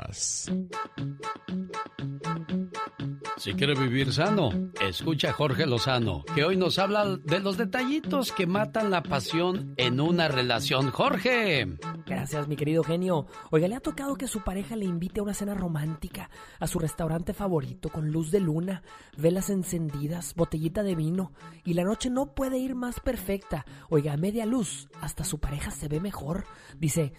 [3.41, 4.51] Si quiere vivir sano,
[4.87, 9.73] escucha a Jorge Lozano, que hoy nos habla de los detallitos que matan la pasión
[9.79, 10.91] en una relación.
[10.91, 11.79] Jorge.
[12.05, 13.27] Gracias, mi querido genio.
[13.51, 16.29] Oiga, le ha tocado que su pareja le invite a una cena romántica
[16.59, 18.83] a su restaurante favorito con luz de luna,
[19.17, 21.33] velas encendidas, botellita de vino
[21.65, 23.65] y la noche no puede ir más perfecta.
[23.89, 26.45] Oiga, a media luz, hasta su pareja se ve mejor.
[26.79, 27.15] Dice,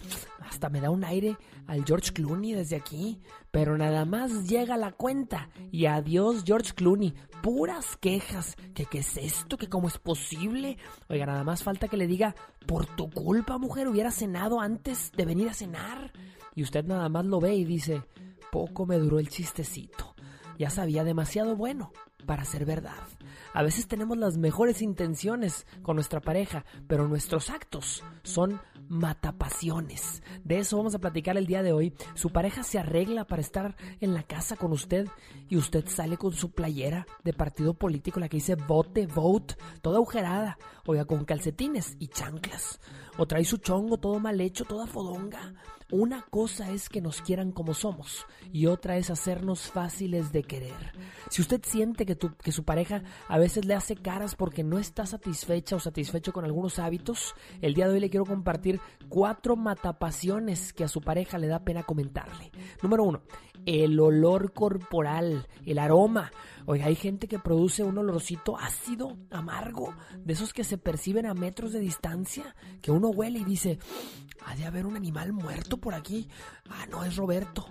[0.52, 3.22] hasta me da un aire al George Clooney desde aquí,
[3.52, 7.14] pero nada más llega la cuenta y adiós George Clooney.
[7.42, 10.78] Puras quejas, que qué es esto, que cómo es posible.
[11.08, 12.36] Oiga, nada más falta que le diga,
[12.68, 16.12] por tu culpa, mujer, hubiera cenado antes de venir a cenar.
[16.54, 18.04] Y usted nada más lo ve y dice,
[18.52, 20.16] poco me duró el chistecito.
[20.60, 21.94] Ya sabía demasiado bueno
[22.26, 23.08] para ser verdad.
[23.54, 28.60] A veces tenemos las mejores intenciones con nuestra pareja, pero nuestros actos son
[28.92, 30.22] matapasiones.
[30.44, 31.94] De eso vamos a platicar el día de hoy.
[32.14, 35.08] Su pareja se arregla para estar en la casa con usted
[35.48, 39.96] y usted sale con su playera de partido político, la que dice vote, vote, toda
[39.96, 42.80] agujerada, oiga, con calcetines y chanclas.
[43.18, 45.54] O trae su chongo todo mal hecho, toda fodonga.
[45.92, 50.74] Una cosa es que nos quieran como somos y otra es hacernos fáciles de querer.
[51.30, 54.80] Si usted siente que, tu- que su pareja a veces le hace caras porque no
[54.80, 59.58] está satisfecha o satisfecho con algunos hábitos, el día de hoy le quiero compartir cuatro
[59.58, 62.52] matapasiones que a su pareja le da pena comentarle.
[62.82, 63.22] Número uno,
[63.66, 66.32] el olor corporal, el aroma.
[66.72, 69.94] Oiga, hay gente que produce un olorcito ácido, amargo,
[70.24, 73.78] de esos que se perciben a metros de distancia, que uno huele y dice,
[74.46, 76.30] ha de haber un animal muerto por aquí.
[76.70, 77.66] Ah, no, es Roberto.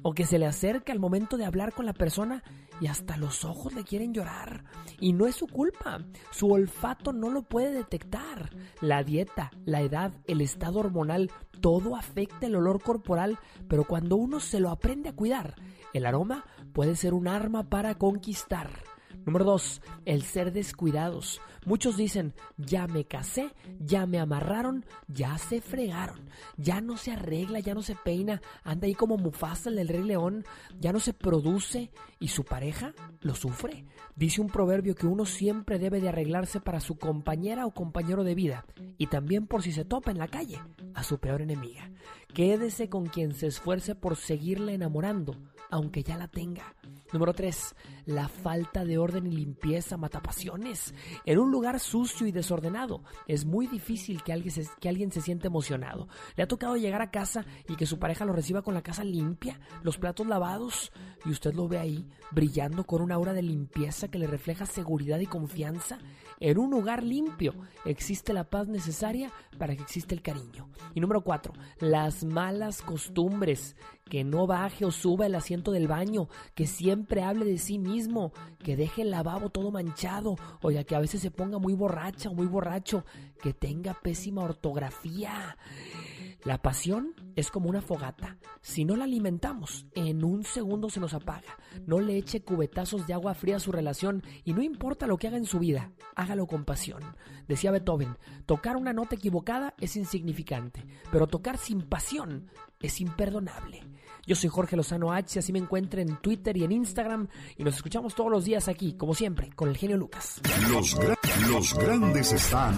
[0.00, 2.42] O que se le acerca al momento de hablar con la persona
[2.80, 4.64] y hasta los ojos le quieren llorar.
[4.98, 6.00] Y no es su culpa.
[6.30, 8.48] Su olfato no lo puede detectar.
[8.80, 11.30] La dieta, la edad, el estado hormonal,
[11.60, 13.38] todo afecta el olor corporal,
[13.68, 15.56] pero cuando uno se lo aprende a cuidar,
[15.92, 18.70] el aroma puede ser un arma para conquistar.
[19.24, 19.82] Número 2.
[20.06, 21.40] El ser descuidados.
[21.66, 27.60] Muchos dicen, ya me casé, ya me amarraron, ya se fregaron, ya no se arregla,
[27.60, 30.46] ya no se peina, anda ahí como Mufasa el del Rey León,
[30.80, 33.84] ya no se produce y su pareja lo sufre.
[34.16, 38.34] Dice un proverbio que uno siempre debe de arreglarse para su compañera o compañero de
[38.34, 38.64] vida
[38.96, 40.58] y también por si se topa en la calle
[40.94, 41.90] a su peor enemiga.
[42.32, 45.36] Quédese con quien se esfuerce por seguirle enamorando
[45.70, 46.74] aunque ya la tenga.
[47.12, 47.74] Número 3.
[48.06, 50.94] La falta de orden y limpieza mata pasiones.
[51.24, 55.22] En un lugar sucio y desordenado es muy difícil que alguien, se, que alguien se
[55.22, 56.08] sienta emocionado.
[56.36, 59.04] ¿Le ha tocado llegar a casa y que su pareja lo reciba con la casa
[59.04, 60.92] limpia, los platos lavados
[61.24, 65.18] y usted lo ve ahí brillando con una aura de limpieza que le refleja seguridad
[65.18, 65.98] y confianza?
[66.40, 67.52] En un lugar limpio
[67.84, 70.68] existe la paz necesaria para que exista el cariño.
[70.94, 71.52] Y número 4.
[71.80, 73.76] Las malas costumbres
[74.08, 78.32] que no baje o suba el asiento del baño, que siempre hable de sí mismo,
[78.58, 82.30] que deje el lavabo todo manchado, o ya que a veces se ponga muy borracha
[82.30, 83.04] o muy borracho,
[83.42, 85.56] que tenga pésima ortografía.
[86.44, 88.38] La pasión es como una fogata.
[88.60, 91.58] Si no la alimentamos, en un segundo se nos apaga.
[91.84, 95.26] No le eche cubetazos de agua fría a su relación y no importa lo que
[95.26, 97.02] haga en su vida, hágalo con pasión.
[97.48, 98.16] Decía Beethoven,
[98.46, 102.48] tocar una nota equivocada es insignificante, pero tocar sin pasión
[102.80, 103.82] es imperdonable.
[104.28, 107.76] Yo soy Jorge Lozano H, así me encuentro en Twitter y en Instagram y nos
[107.76, 110.38] escuchamos todos los días aquí, como siempre, con el genio Lucas.
[110.70, 111.16] Los, gra-
[111.48, 112.74] los grandes están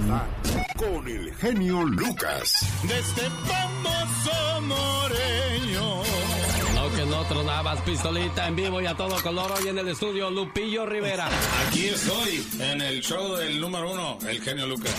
[0.78, 2.54] con el genio Lucas.
[2.86, 5.39] De este famoso moreño.
[7.20, 10.30] No que no tronabas pistolita en vivo y a todo color hoy en el estudio
[10.30, 11.28] Lupillo Rivera.
[11.66, 14.94] Aquí estoy, en el show del número uno, el genio Lucas.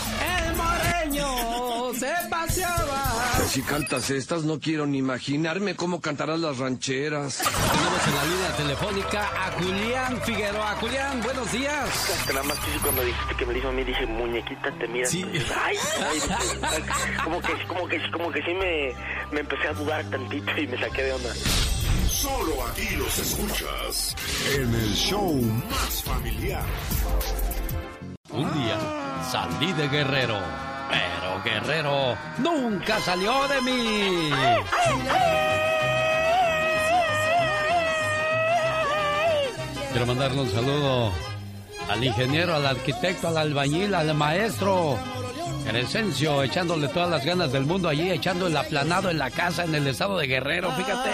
[0.46, 3.04] El moreño se paseaba.
[3.48, 7.38] Si cantas estas, no quiero ni imaginarme cómo cantarás las rancheras.
[7.38, 10.76] Tenemos en la línea telefónica a Julián Figueroa.
[10.80, 12.24] Julián, buenos días.
[12.28, 15.10] Que nada más que cuando dijiste que me dijo a mí, dije, muñequita, te miras.
[15.10, 15.26] Sí.
[15.60, 16.20] Ay, ay,
[16.62, 16.84] ay,
[17.24, 18.94] como que, como que, como que sí me,
[19.32, 21.34] me empecé a dudar tantito y me saqué de onda.
[22.22, 24.16] Solo aquí los escuchas
[24.56, 26.64] en el show más familiar.
[28.30, 28.78] Un día
[29.32, 30.38] salí de Guerrero,
[30.92, 34.30] pero Guerrero nunca salió de mí.
[39.90, 41.12] Quiero mandarle un saludo
[41.90, 44.96] al ingeniero, al arquitecto, al albañil, al maestro.
[45.66, 49.74] Crescencio, echándole todas las ganas del mundo allí, echando el aplanado en la casa en
[49.76, 51.10] el estado de Guerrero, fíjate.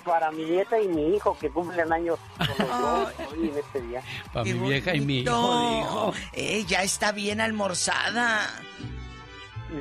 [0.05, 4.03] para mi nieta y mi hijo que cumplen años los dos hoy en este día.
[4.33, 6.15] Para mi vieja y mi hijo, No, dijo.
[6.33, 8.51] eh, ya está bien almorzada.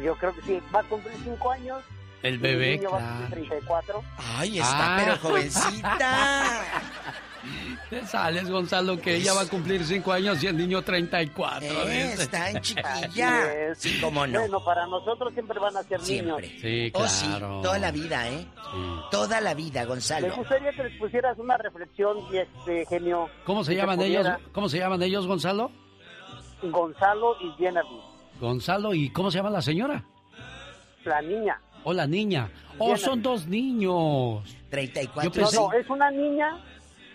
[0.03, 1.83] Yo creo que sí, va a cumplir cinco años.
[2.21, 4.03] El y bebé, niño va a cumplir 34.
[4.37, 5.01] Ay, está, Ah.
[5.03, 6.61] pero jovencita.
[7.91, 11.67] Te sales, Gonzalo, que ella va a cumplir cinco años y el niño 34.
[11.89, 13.53] Eh, está en chiquilla.
[13.69, 13.79] es.
[13.79, 14.39] Sí, cómo no.
[14.39, 16.47] Bueno, para nosotros siempre van a ser Siempre.
[16.47, 16.61] niños.
[16.61, 17.59] Sí, Oh, sí, claro.
[17.61, 18.45] toda la vida, ¿eh?
[19.11, 20.33] Toda la vida, Me Gonzalo.
[20.37, 23.29] gustaría que les pusieras una reflexión, este genio.
[23.45, 24.25] ¿Cómo se llaman ellos?
[24.53, 25.69] ¿Cómo se llaman ellos, Gonzalo?
[26.63, 27.83] Gonzalo y Jennifer,
[28.39, 30.01] Gonzalo y ¿cómo se llama la señora?
[31.03, 31.59] la niña.
[31.83, 32.49] O la niña.
[32.77, 34.43] Oh, son dos niños.
[34.69, 35.29] 34.
[35.29, 36.57] Yo pensé- No, no, es una niña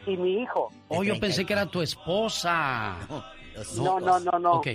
[0.07, 0.71] y mi hijo.
[0.89, 2.97] Oh, yo pensé que era tu esposa.
[3.77, 4.53] No, no, no, no.
[4.55, 4.69] Ok,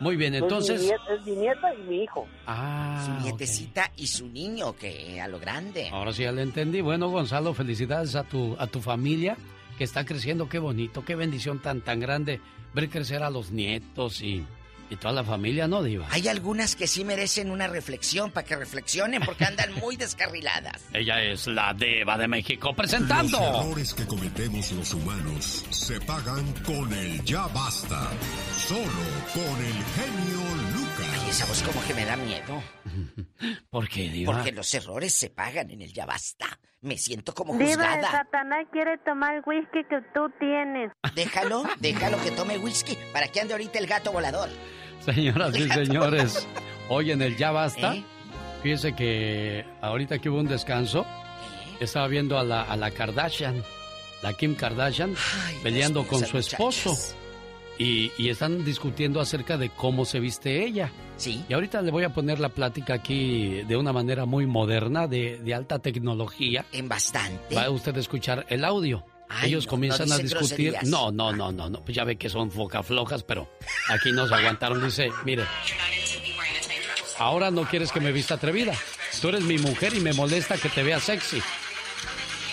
[0.00, 0.80] muy bien, entonces...
[0.80, 2.26] Es mi, nieta, es mi nieta y mi hijo.
[2.46, 5.88] Ah, Su nietecita y su niño, que a lo grande.
[5.90, 6.80] Ahora sí ya le entendí.
[6.80, 9.36] Bueno, Gonzalo, felicidades a tu, a tu familia
[9.78, 10.48] que está creciendo.
[10.48, 12.40] Qué bonito, qué bendición tan, tan grande
[12.74, 14.44] ver crecer a los nietos y,
[14.94, 16.06] y toda la familia, ¿no, Diva?
[16.10, 20.82] Hay algunas que sí merecen una reflexión para que reflexionen porque andan muy descarriladas.
[20.92, 23.38] Ella es la Diva de México Los presentando.
[23.38, 28.08] errores que cometemos los humanos se pagan con el ya basta.
[28.56, 28.82] Solo
[29.34, 31.24] con el genio Lucas.
[31.26, 32.62] Y esa voz como que me da miedo.
[33.70, 34.32] ¿Por qué, Diva?
[34.32, 36.46] Porque los errores se pagan en el ya basta.
[36.80, 38.10] me siento como Diva, juzgada.
[38.10, 40.92] Satanás quiere tomar el whisky que tú tienes.
[41.14, 44.48] Déjalo, déjalo que tome whisky para que ande ahorita el gato volador.
[45.04, 46.46] Señoras y señores,
[46.88, 48.04] hoy en el Ya Basta, ¿Eh?
[48.62, 51.76] fíjese que ahorita que hubo un descanso, ¿Eh?
[51.84, 53.62] estaba viendo a la, a la Kardashian,
[54.22, 55.14] la Kim Kardashian,
[55.62, 56.90] peleando Dios con su esposo.
[56.90, 57.16] muchachas.
[57.76, 60.92] Y, y están discutiendo acerca de cómo se viste ella.
[61.16, 61.44] Sí.
[61.48, 65.38] Y ahorita le voy a poner la plática aquí de una manera muy moderna, de,
[65.38, 66.64] de alta tecnología.
[66.70, 67.52] En bastante.
[67.54, 69.04] Va usted a escuchar el audio.
[69.34, 70.70] Ay, Ellos no, comienzan no a discutir.
[70.72, 70.84] groserías.
[70.84, 71.84] No, no, no, no, no.
[71.84, 73.48] Pues ya ve que son foca flojas, pero
[73.88, 74.84] aquí nos aguantaron.
[74.84, 75.44] Dice, mire,
[77.18, 78.74] ahora no quieres que me vista atrevida.
[79.20, 81.40] Tú eres mi mujer y me molesta que te veas sexy.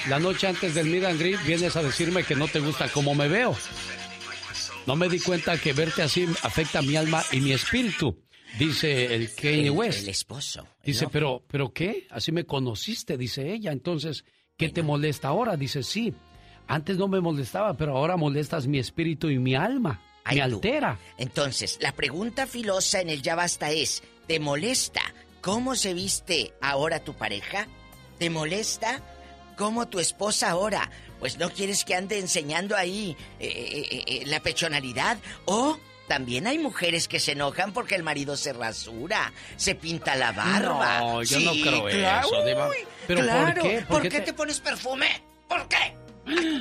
[0.10, 3.28] La noche antes del meet and vienes a decirme que no te gusta cómo me
[3.28, 3.56] veo.
[4.88, 8.24] No me di cuenta que verte así afecta mi alma y mi espíritu,
[8.58, 10.00] dice el Kanye West.
[10.02, 12.08] el esposo, Dice, pero, pero ¿qué?
[12.10, 13.72] Así me conociste, dice ella.
[13.72, 14.26] Entonces,
[14.58, 15.56] ¿qué te molesta ahora?
[15.56, 16.14] Dice, sí.
[16.68, 20.02] Antes no me molestaba, pero ahora molestas mi espíritu y mi alma.
[20.24, 20.56] Ay, me tú.
[20.56, 20.98] altera.
[21.18, 25.02] Entonces, la pregunta filosa en el ya basta es, ¿te molesta
[25.42, 27.68] cómo se viste ahora tu pareja?
[28.20, 29.02] ¿Te molesta
[29.58, 30.90] cómo tu esposa ahora?
[31.20, 35.18] Pues no quieres que ande enseñando ahí eh, eh, eh, la pechonalidad.
[35.46, 35.78] O
[36.08, 41.00] también hay mujeres que se enojan porque el marido se rasura, se pinta la barba.
[41.00, 42.28] No, yo no creo claro.
[42.46, 42.70] eso.
[42.70, 42.76] Uy,
[43.08, 43.64] ¿Pero por claro.
[43.64, 43.78] qué?
[43.80, 45.08] ¿Por ¿Por qué qué te- te pones perfume?
[45.48, 45.96] ¿Por qué?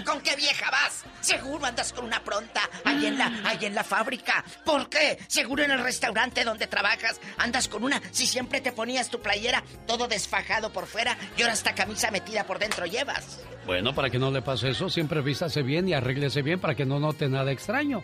[0.04, 1.04] ¿Con qué vieja vas?
[1.20, 3.30] Seguro andas con una pronta ahí en la,
[3.60, 4.44] en la fábrica.
[4.64, 5.18] ¿Por qué?
[5.28, 8.00] Seguro en el restaurante donde trabajas andas con una.
[8.10, 12.44] Si siempre te ponías tu playera todo desfajado por fuera y ahora esta camisa metida
[12.44, 13.40] por dentro llevas.
[13.66, 16.86] Bueno, para que no le pase eso, siempre vístase bien y arréglese bien para que
[16.86, 18.02] no note nada extraño.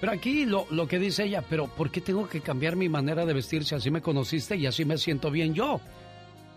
[0.00, 3.24] Pero aquí lo, lo que dice ella, pero ¿por qué tengo que cambiar mi manera
[3.26, 5.80] de vestir si así me conociste y así me siento bien yo?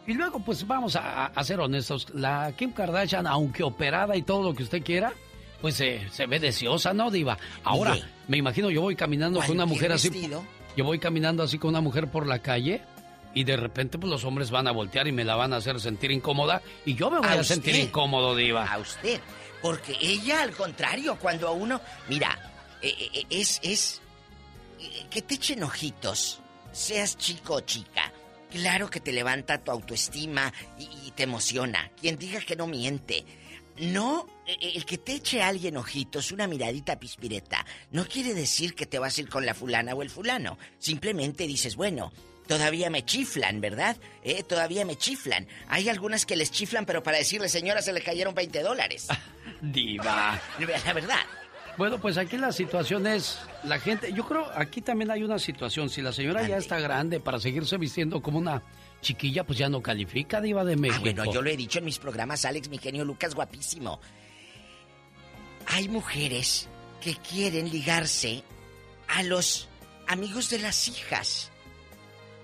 [0.08, 4.44] Y luego, pues vamos a, a ser honestos, la Kim Kardashian, aunque operada y todo
[4.44, 5.14] lo que usted quiera,
[5.62, 7.38] pues eh, se ve deseosa, ¿no, Diva?
[7.64, 8.08] Ahora, Mire.
[8.28, 10.10] me imagino yo voy caminando con una mujer así.
[10.10, 10.44] vestido.
[10.76, 12.82] Yo voy caminando así con una mujer por la calle
[13.34, 15.80] y de repente pues los hombres van a voltear y me la van a hacer
[15.80, 18.66] sentir incómoda y yo me voy a, sentir incómodo, Diva.
[18.66, 19.22] A usted.
[19.62, 21.80] Porque ella, al contrario, cuando a uno.
[22.10, 22.38] Mira,
[22.82, 23.60] eh, eh, es.
[23.62, 24.02] es
[24.80, 26.40] eh, que te echen ojitos,
[26.72, 28.11] seas chico o chica.
[28.52, 31.92] Claro que te levanta tu autoestima y, y te emociona.
[32.00, 33.26] Quien diga que no miente.
[33.78, 38.76] No, eh, el que te eche a alguien ojitos, una miradita pispireta, no quiere decir
[38.76, 40.58] que te vas a ir con la fulana o el fulano.
[40.78, 42.12] Simplemente dices, bueno,
[42.48, 43.98] todavía me chiflan, ¿verdad?
[44.24, 45.48] Eh, todavía me chiflan.
[45.68, 49.08] Hay algunas que les chiflan, pero para decirle, señora, se le cayeron 20 dólares.
[49.62, 50.40] Diva.
[50.86, 51.20] La verdad.
[51.82, 55.90] Bueno, pues aquí la situación es, la gente, yo creo, aquí también hay una situación,
[55.90, 58.62] si la señora ya está grande para seguirse vistiendo como una
[59.02, 61.00] chiquilla, pues ya no califica, Diva de México.
[61.00, 64.00] Ah, bueno, yo lo he dicho en mis programas, Alex, mi genio Lucas, guapísimo.
[65.66, 66.70] Hay mujeres
[67.02, 68.44] que quieren ligarse
[69.08, 69.68] a los
[70.08, 71.52] amigos de las hijas.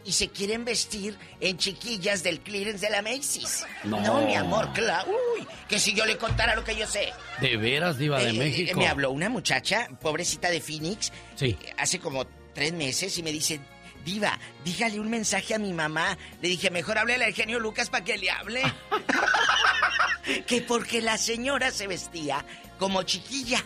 [0.07, 3.65] Y se quieren vestir en chiquillas del clearance de la Macy's.
[3.83, 4.21] No.
[4.25, 5.11] mi amor, claro.
[5.37, 7.11] Uy, que si yo le contara lo que yo sé.
[7.41, 8.79] De veras, Diva de Eh, eh, México.
[8.79, 11.57] me habló una muchacha, pobrecita de Phoenix, Sí.
[11.61, 13.59] eh, hace como tres meses y me dice,
[14.05, 16.17] Diva, dígale un mensaje a mi mamá.
[16.41, 18.61] Le dije, mejor háblele al genio Lucas para que le hable.
[20.47, 22.45] que porque la señora se vestía
[22.79, 23.61] como chiquilla.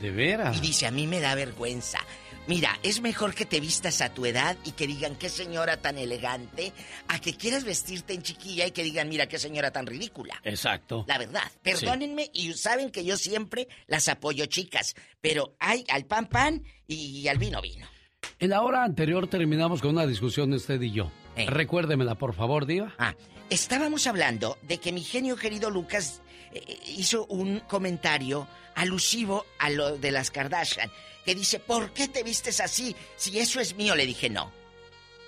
[0.00, 0.56] De veras.
[0.56, 1.98] Y dice, a mí me da vergüenza.
[2.46, 5.98] Mira, es mejor que te vistas a tu edad y que digan qué señora tan
[5.98, 6.72] elegante,
[7.08, 10.40] a que quieras vestirte en chiquilla y que digan, mira qué señora tan ridícula.
[10.42, 11.04] Exacto.
[11.06, 16.26] La verdad, perdónenme y saben que yo siempre las apoyo chicas, pero hay al pan
[16.26, 17.86] pan y al vino vino.
[18.38, 21.10] En la hora anterior terminamos con una discusión usted y yo.
[21.36, 22.94] Recuérdemela, por favor, Diva.
[22.98, 23.14] Ah,
[23.48, 26.22] estábamos hablando de que mi genio querido Lucas
[26.52, 30.90] eh, hizo un comentario alusivo a lo de las Kardashian,
[31.24, 32.94] que dice, ¿por qué te vistes así?
[33.16, 34.52] Si eso es mío, le dije, no.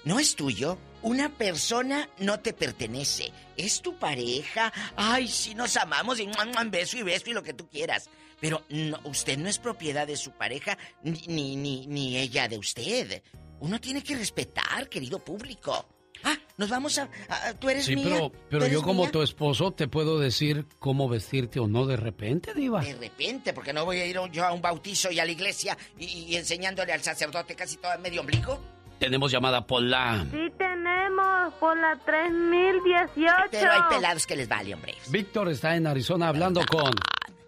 [0.04, 0.78] No es tuyo.
[1.02, 3.32] Una persona no te pertenece.
[3.56, 4.72] Es tu pareja.
[4.96, 8.08] Ay, si nos amamos y muan, beso y beso y lo que tú quieras.
[8.40, 8.64] Pero
[9.04, 13.22] usted no es propiedad de su pareja, ni, ni, ni, ni ella de usted.
[13.60, 15.88] Uno tiene que respetar, querido público.
[16.24, 17.08] Ah, nos vamos a...
[17.28, 18.04] a- tú eres Sí, mía.
[18.10, 19.12] pero, pero yo como mía.
[19.12, 22.80] tu esposo te puedo decir cómo vestirte o no de repente, Diva.
[22.80, 25.76] De repente, porque no voy a ir yo a un bautizo y a la iglesia
[25.98, 28.60] y, y enseñándole al sacerdote casi todo medio ombligo.
[28.98, 30.24] Tenemos llamada Pola.
[30.30, 33.32] Sí tenemos por la 3018.
[33.50, 34.94] Pero hay pelados que les vale, hombre.
[35.08, 36.92] Víctor está en Arizona hablando con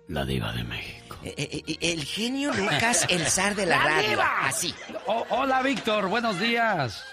[0.09, 1.17] la Diva de México.
[1.23, 4.09] Eh, el genio Lucas, el zar de la, ¡La radio.
[4.11, 4.31] diva!
[4.47, 4.75] Así.
[5.07, 6.09] Oh, hola, Víctor.
[6.09, 7.05] Buenos días.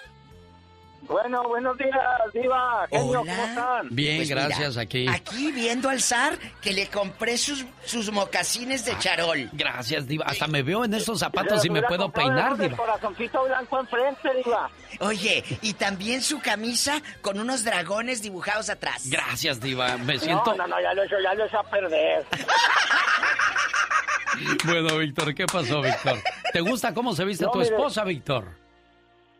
[1.01, 1.91] Bueno, buenos días,
[2.33, 2.87] Diva.
[2.89, 3.87] Genio, ¿cómo están?
[3.89, 5.07] Bien, Pues mira, gracias, aquí.
[5.07, 9.49] Aquí viendo al zar que le compré sus, sus mocasines de charol.
[9.51, 10.25] Gracias, Diva.
[10.27, 12.77] Hasta me veo en estos zapatos y me puedo peinar, esos Diva.
[12.77, 14.69] corazoncito blanco enfrente, Diva.
[14.99, 19.03] Oye, y también su camisa con unos dragones dibujados atrás.
[19.09, 19.97] Gracias, Diva.
[19.97, 20.51] Me siento.
[20.55, 22.25] No, no, no, ya lo he hecho, ya lo he hecho a perder.
[24.65, 26.17] Bueno, Víctor, ¿qué pasó, Víctor?
[26.53, 27.69] ¿Te gusta cómo se viste No, tu mire.
[27.75, 28.47] esposa, Víctor?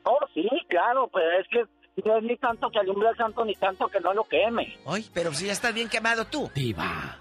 [0.03, 1.63] Oh, sí, claro, pero es que
[2.03, 4.77] no es ni tanto que alumbre al santo ni tanto que no lo queme.
[4.85, 6.49] Ay, pero si ya estás bien quemado tú.
[6.55, 7.17] Diva.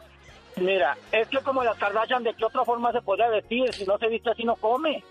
[0.57, 3.73] Mira, es que como las Kardashian, ¿de qué otra forma se puede vestir?
[3.73, 5.03] Si no se viste así, no come.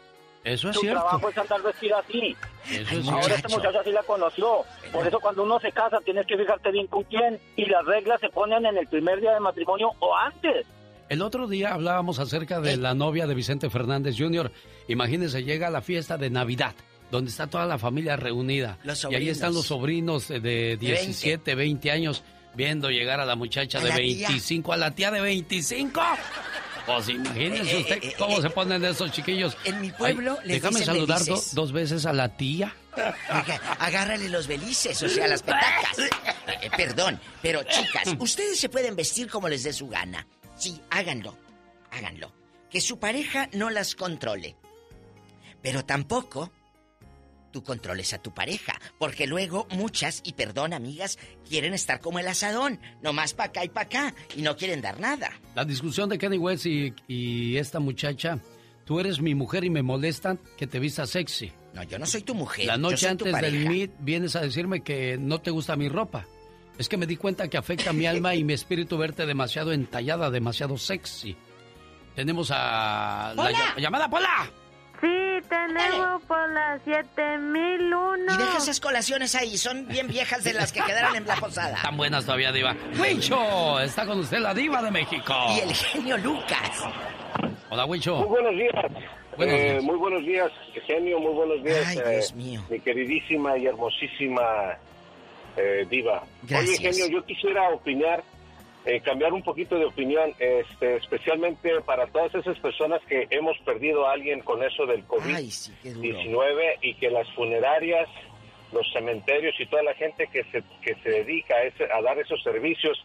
[0.44, 1.02] Eso es Su cierto.
[1.02, 2.36] trabajo es andar vestido así.
[2.72, 4.64] Eso es Ahora este muchacho así la conoció.
[4.91, 7.40] Por eso cuando uno se casa tienes que fijarte bien con quién.
[7.58, 10.66] Y las reglas se ponen en el primer día de matrimonio o antes.
[11.10, 14.52] El otro día hablábamos acerca de la novia de Vicente Fernández Jr.
[14.88, 16.74] Imagínense, llega a la fiesta de Navidad,
[17.11, 18.77] donde está toda la familia reunida.
[19.10, 22.23] Y ahí están los sobrinos de 17, 20 años
[22.56, 24.27] viendo llegar a la muchacha A de la tía.
[24.30, 26.02] 25, a la tía de 25.
[26.86, 29.56] Pues imagínense Eh, usted eh, cómo eh, se ponen esos chiquillos.
[29.64, 32.76] En mi pueblo Ay, les Déjame dicen saludar do- dos veces a la tía.
[32.95, 35.98] Oiga, agárrale los belices, o sea, las petacas.
[36.61, 40.27] Eh, perdón, pero chicas, ustedes se pueden vestir como les dé su gana.
[40.57, 41.38] Sí, háganlo,
[41.91, 42.34] háganlo.
[42.69, 44.57] Que su pareja no las controle.
[45.61, 46.52] Pero tampoco
[47.52, 51.18] tú controles a tu pareja, porque luego muchas, y perdón amigas,
[51.48, 55.00] quieren estar como el asadón, nomás pa' acá y pa' acá, y no quieren dar
[55.00, 55.32] nada.
[55.56, 58.40] La discusión de Kenny West y, y esta muchacha.
[58.86, 61.52] Tú eres mi mujer y me molestan que te vistas sexy.
[61.74, 62.66] No, yo no soy tu mujer.
[62.66, 65.90] La yo noche tu antes del meet vienes a decirme que no te gusta mi
[65.90, 66.26] ropa.
[66.80, 70.32] Es que me di cuenta que afecta mi alma y mi espíritu verte demasiado entallada,
[70.32, 71.36] demasiado sexy.
[72.16, 74.52] Tenemos a la llamada Pola.
[75.02, 78.34] Sí, tenemos por las 7001.
[78.34, 81.78] Y deja esas colaciones ahí, son bien viejas de las que quedaron en la posada.
[81.82, 82.76] Tan buenas todavía, diva.
[83.00, 85.34] Huicho, está con usted la diva de México.
[85.56, 86.84] Y el genio Lucas.
[87.70, 88.18] Hola, Huicho.
[88.18, 88.74] Muy buenos días.
[89.38, 89.84] Buenos Eh, días.
[89.84, 90.52] Muy buenos días,
[90.86, 91.20] genio.
[91.20, 91.86] Muy buenos días.
[91.88, 92.66] Ay, eh, Dios mío.
[92.70, 94.78] Mi queridísima y hermosísima
[95.56, 96.24] eh, diva.
[96.44, 96.80] Gracias.
[96.80, 98.22] Oye, genio, yo quisiera opinar,
[98.85, 104.07] eh, cambiar un poquito de opinión, este, especialmente para todas esas personas que hemos perdido
[104.07, 105.03] a alguien con eso del
[105.34, 106.07] Ay, sí, qué duro.
[106.07, 108.07] COVID-19 y que las funerarias,
[108.72, 112.18] los cementerios y toda la gente que se, que se dedica a, ese- a dar
[112.19, 113.03] esos servicios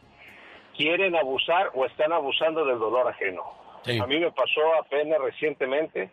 [0.76, 3.42] quieren abusar o están abusando del dolor ajeno.
[3.84, 3.98] Sí.
[3.98, 6.10] A mí me pasó apenas recientemente.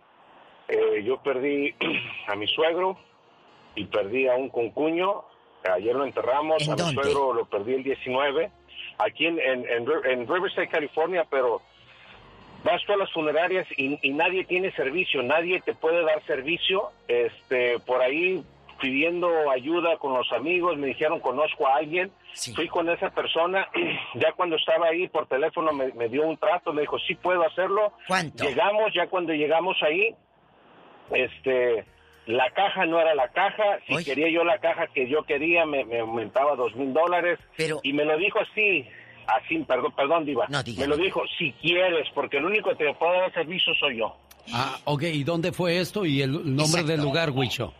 [0.67, 1.73] eh, yo perdí
[2.27, 2.97] a mi suegro
[3.75, 5.23] y perdí a un concuño.
[5.71, 6.61] Ayer lo enterramos.
[6.67, 8.51] ¿En a mi suegro lo perdí el 19.
[8.97, 11.61] Aquí en, en, en Ri- en Riverside, California, pero
[12.63, 16.89] vas tú a las funerarias y, y nadie tiene servicio, nadie te puede dar servicio.
[17.07, 18.43] Este, por ahí
[18.80, 22.11] pidiendo ayuda con los amigos, me dijeron conozco a alguien,
[22.55, 23.68] fui con esa persona,
[24.15, 27.43] ya cuando estaba ahí por teléfono me, me dio un trato, me dijo sí puedo
[27.45, 27.93] hacerlo.
[28.07, 28.43] ¿Cuánto?
[28.43, 30.15] Llegamos, ya cuando llegamos ahí,
[31.11, 31.85] este,
[32.26, 35.85] la caja no era la caja, si quería yo la caja que yo quería me,
[35.85, 37.39] me aumentaba dos mil dólares
[37.84, 38.88] y me lo dijo así.
[39.27, 40.48] Así, perdón, perdón, Diva.
[40.49, 44.18] me lo dijo, si quieres, porque el único que te puede dar servicio soy yo.
[44.52, 47.73] Ah, ok, ¿y dónde fue esto y el nombre del lugar, Huicho?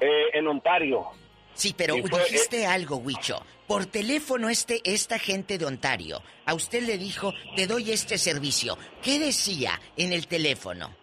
[0.00, 1.06] Eh, en Ontario.
[1.52, 3.42] Sí, pero fue, dijiste algo, Huicho.
[3.66, 8.78] Por teléfono este, esta gente de Ontario, a usted le dijo, te doy este servicio.
[9.02, 10.94] ¿Qué decía en el teléfono?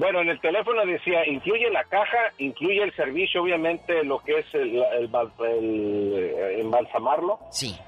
[0.00, 4.46] Bueno, en el teléfono decía, incluye la caja, incluye el servicio, obviamente, lo que es
[4.54, 5.10] el, el
[5.46, 7.38] el, eh, embalsamarlo,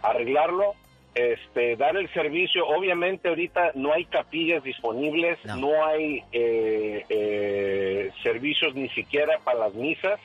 [0.02, 0.74] arreglarlo,
[1.14, 2.66] este, dar el servicio.
[2.66, 9.74] Obviamente, ahorita no hay capillas disponibles, no, hay eh, eh, servicios ni siquiera para las
[9.74, 10.20] misas,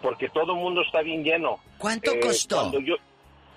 [0.00, 1.58] porque todo el mundo está bien lleno.
[1.76, 2.72] ¿Cuánto Eh, costó?
[2.80, 2.96] yo-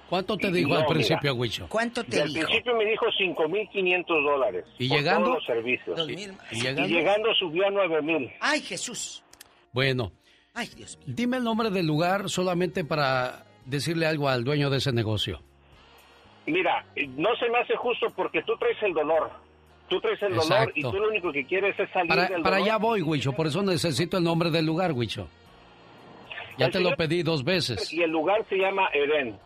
[0.10, 1.68] ¿Cuánto te No, dijo al principio, Huicho?
[1.69, 4.65] ¿Cuánto y al principio me dijo 5.500 dólares.
[4.80, 5.26] ¿Y por llegando?
[5.26, 6.10] Todos los servicios.
[6.52, 6.88] ¿Y Y llegando?
[6.88, 8.34] llegando subió a 9.000.
[8.40, 9.23] ¡Ay, Jesús!
[9.72, 10.11] Bueno,
[10.56, 11.06] ¡Ay, Dios mío!
[11.15, 15.41] dime el nombre del lugar solamente para decirle algo al dueño de ese negocio.
[16.48, 16.84] Mira,
[17.15, 19.30] no se me hace justo porque tú traes el dolor.
[19.90, 22.57] Tú traes el dolor y tú lo único que quieres es salir Para, del para
[22.57, 22.69] dolor.
[22.72, 25.27] allá voy, Huicho, por eso necesito el nombre del lugar, Huicho.
[26.57, 27.94] Ya El te lo pedí dos veces.
[27.94, 29.38] Y el lugar se llama Eden.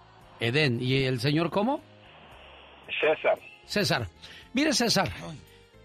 [0.44, 0.80] Edén.
[0.82, 1.82] ¿Y el señor cómo?
[2.99, 3.40] César.
[3.65, 4.07] César.
[4.53, 5.10] Mire, César,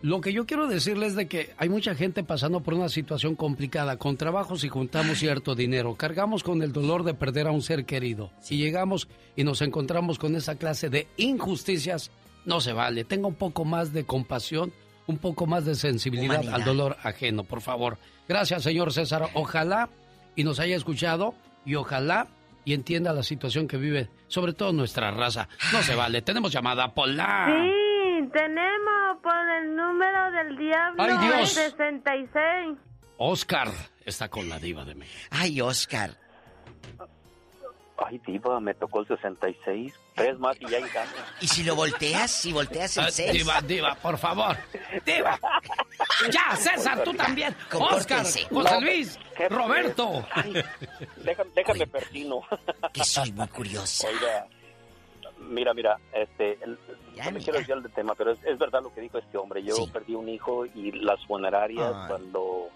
[0.03, 3.35] lo que yo quiero decirles es de que hay mucha gente pasando por una situación
[3.37, 3.97] complicada.
[3.99, 5.95] Con trabajos y juntamos cierto dinero.
[5.95, 8.31] Cargamos con el dolor de perder a un ser querido.
[8.41, 12.11] Si llegamos y nos encontramos con esa clase de injusticias,
[12.45, 13.05] no se vale.
[13.05, 14.73] Tenga un poco más de compasión,
[15.07, 16.55] un poco más de sensibilidad Humanidad.
[16.55, 17.99] al dolor ajeno, por favor.
[18.29, 19.31] Gracias, señor César.
[19.35, 19.89] Ojalá
[20.37, 22.29] y nos haya escuchado y ojalá
[22.65, 25.49] y entienda la situación que vive, sobre todo nuestra raza.
[25.73, 27.47] No se vale, tenemos llamada Pola.
[27.49, 31.51] Sí, tenemos por el número del diablo ¡Ay, Dios!
[31.53, 32.79] 66.
[33.19, 33.69] Oscar
[34.05, 35.29] está con la diva de México.
[35.31, 36.28] Ay, Oscar.
[38.07, 39.93] Ay, diva, me tocó el 66.
[40.15, 41.11] Tres más y ya engaña.
[41.41, 42.31] ¿Y si lo volteas?
[42.31, 43.33] Si volteas el Ah, 6.
[43.33, 44.57] diva, diva, por favor.
[45.05, 45.39] Diva.
[46.31, 47.55] Ya, César, tú también.
[47.73, 48.25] Oscar.
[48.25, 49.19] José Luis,
[49.51, 50.25] Roberto.
[51.17, 52.41] Déjame, déjame persino.
[52.93, 54.07] Que soy muy curiosa.
[54.09, 54.47] Oiga,
[55.41, 56.79] mira, mira, este, el-
[57.25, 59.63] no me quiero desviar del tema, pero es, es verdad lo que dijo este hombre.
[59.65, 62.09] Yo perdí un hijo y las funerarias Ay.
[62.09, 62.69] cuando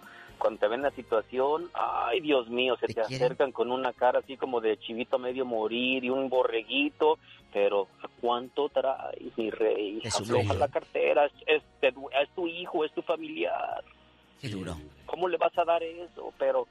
[0.42, 4.36] cuando te ven la situación, ay Dios mío, se te, acercan con una cara así
[4.36, 7.20] como de chivito a medio morir y un borreguito,
[7.52, 10.00] pero ¿a cuánto traes, mi rey?
[10.02, 11.62] Es Afloja la cartera, es,
[12.34, 13.84] tu hijo, es tu familiar.
[14.40, 14.74] Qué duro.
[15.06, 16.34] ¿Cómo le vas a dar eso?
[16.40, 16.66] Pero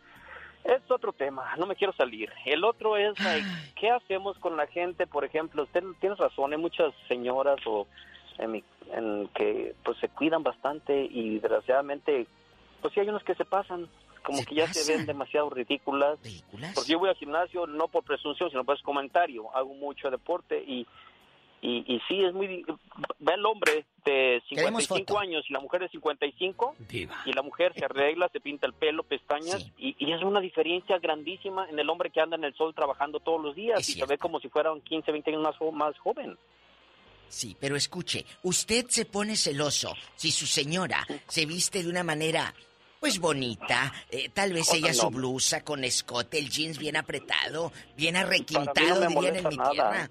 [0.65, 2.29] es otro tema, no me quiero salir.
[2.43, 3.47] El otro es, like,
[3.79, 5.07] ¿qué hacemos con la gente?
[5.07, 7.87] Por ejemplo, usted tiene razón, hay muchas señoras o
[8.37, 12.27] en, mi- en que pues se cuidan bastante y desgraciadamente,
[12.81, 13.87] pues sí hay unos que se pasan,
[14.23, 16.19] como que ya se ven demasiado ridículas.
[16.73, 19.55] Porque yo voy al gimnasio no por presunción, sino por comentario.
[19.55, 20.87] Hago mucho deporte y,
[21.61, 22.65] y, y sí es muy...
[23.19, 27.73] Ve el hombre de Queremos 55 años y la mujer de 55 y la mujer
[27.75, 31.89] se arregla, se pinta el pelo, pestañas y, y es una diferencia grandísima en el
[31.89, 34.49] hombre que anda en el sol trabajando todos los días y se ve como si
[34.49, 36.37] fuera un 15, 20 años más, más joven.
[37.31, 42.53] Sí, pero escuche, usted se pone celoso si su señora se viste de una manera,
[43.01, 44.93] pues bonita, eh, tal vez ella no.
[44.93, 49.71] su blusa con escote, el jeans bien apretado, bien arrequintado, no dirían en mi nada.
[49.71, 50.09] tierra.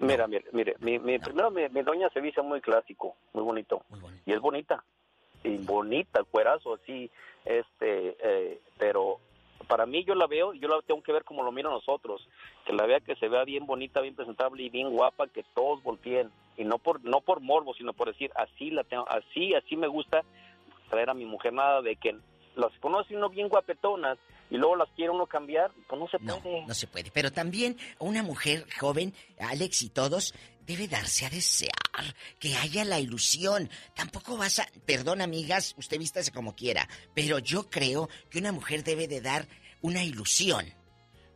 [0.00, 3.84] Mira, mire, mire, mi, mi- primero mi, mi doña se viste muy clásico, muy bonito.
[4.26, 4.82] Y es bonita.
[5.44, 7.08] Y bonita, cuerazo, así,
[7.44, 9.20] este, eh, pero
[9.68, 12.26] para mí yo la veo, yo la tengo que ver como lo miran nosotros,
[12.66, 15.82] que la vea que se vea bien bonita, bien presentable y bien guapa, que todos
[15.84, 19.76] volteen y no por no por morbo, sino por decir así la tengo, así así
[19.76, 20.22] me gusta
[20.90, 22.16] traer a mi mujer nada de que
[22.56, 24.18] las conoce uno bien guapetonas
[24.50, 26.66] y luego las quiere uno cambiar, pues no se puede.
[26.66, 30.34] No se puede, pero también una mujer joven, Alex y todos,
[30.66, 31.72] debe darse a desear,
[32.38, 33.68] que haya la ilusión.
[33.94, 38.84] Tampoco vas a, perdón amigas, usted vístase como quiera, pero yo creo que una mujer
[38.84, 39.46] debe de dar
[39.82, 40.64] una ilusión.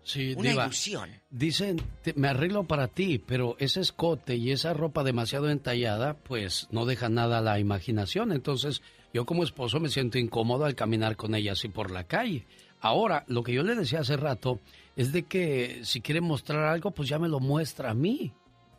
[0.05, 0.65] Sí, Una diva.
[0.65, 1.11] ilusión.
[1.29, 6.67] Dicen, te- me arreglo para ti, pero ese escote y esa ropa demasiado entallada, pues
[6.71, 8.33] no deja nada a la imaginación.
[8.33, 8.81] Entonces,
[9.13, 12.47] yo como esposo me siento incómodo al caminar con ella así por la calle.
[12.81, 14.61] Ahora, lo que yo le decía hace rato
[14.97, 18.33] es de que si quiere mostrar algo, pues ya me lo muestra a mí.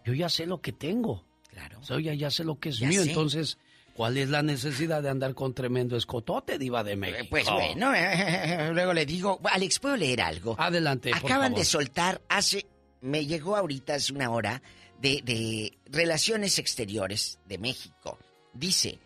[0.05, 1.25] Yo ya sé lo que tengo.
[1.49, 1.79] Claro.
[1.79, 3.03] O sea, ya, ya sé lo que es Ya mío.
[3.03, 3.09] sé.
[3.09, 3.57] Entonces,
[3.95, 7.27] ¿cuál es la necesidad de andar con tremendo escotote, diva de México?
[7.29, 7.91] Pues bueno,
[8.73, 10.55] luego le digo, Alex, ¿puedo leer algo?
[10.57, 11.57] Adelante, por Acaban favor.
[11.59, 12.65] de soltar hace,
[13.01, 14.61] me llegó ahorita hace una hora,
[15.01, 18.17] de, de Relaciones Exteriores de México.
[18.53, 18.99] Dice,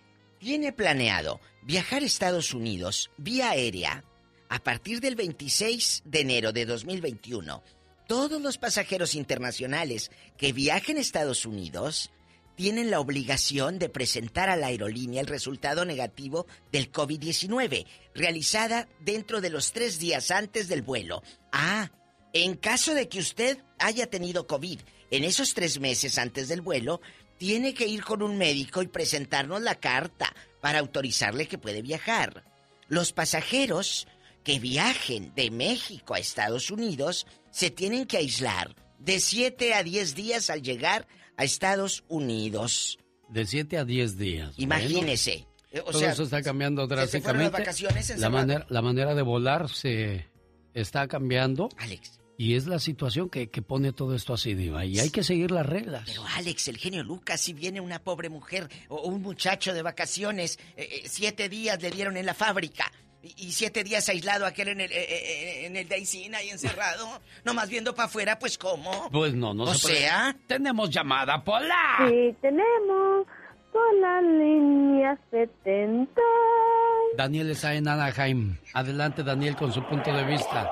[0.44, 4.04] tiene planeado viajar a Estados Unidos vía aérea
[4.50, 7.64] a partir del 26 de enero de 2021.
[8.10, 12.12] Todos los pasajeros internacionales que viajen a Estados Unidos
[12.58, 19.40] tienen la obligación de presentar a la aerolínea el resultado negativo del COVID-19, realizada dentro
[19.40, 21.24] de los tres días antes del vuelo.
[21.54, 21.90] Ah,
[22.34, 27.00] en caso de que usted haya tenido COVID en esos tres meses antes del vuelo,
[27.44, 32.46] tiene que ir con un médico y presentarnos la carta para autorizarle que puede viajar.
[32.88, 34.08] Los pasajeros
[34.46, 40.16] que viajen de México a Estados Unidos se tienen que aislar de 7 a 10
[40.16, 41.06] días al llegar
[41.36, 42.98] a Estados Unidos.
[43.28, 44.54] De 7 a 10 días.
[44.56, 45.46] Imagínese.
[45.70, 47.44] Bueno, O todo sea, eso está cambiando se drásticamente.
[47.44, 50.30] las vacaciones la, manera, la manera de volar se
[50.74, 51.68] está cambiando.
[51.76, 52.22] Alex.
[52.38, 54.84] Y es la situación que, que pone todo esto así, Diva.
[54.86, 56.04] Y hay que seguir las reglas.
[56.08, 60.58] Pero Alex, el genio Lucas, si viene una pobre mujer o un muchacho de vacaciones,
[60.76, 62.92] eh, eh, siete días le dieron en la fábrica
[63.22, 67.08] y, y siete días aislado aquel en el, eh, en el ahí encerrado,
[67.46, 69.10] nomás viendo para afuera, pues ¿cómo?
[69.12, 70.00] Pues no, no O se puede.
[70.00, 71.98] sea- Tenemos llamada, Pola.
[72.10, 73.28] Sí, tenemos
[73.72, 76.20] por la línea 70.
[77.16, 78.58] Daniel está en Anaheim.
[78.74, 80.68] Adelante, Daniel, con su punto de vista.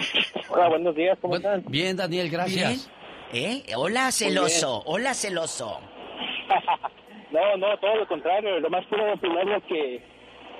[0.48, 1.64] Hola, buenos días, ¿cómo están?
[1.68, 2.90] Bien, Daniel, gracias.
[3.32, 3.62] ¿Eh?
[3.76, 5.80] Hola, celoso, hola, celoso.
[7.30, 8.58] No, no, todo lo contrario.
[8.58, 10.02] Lo más quiero opinar que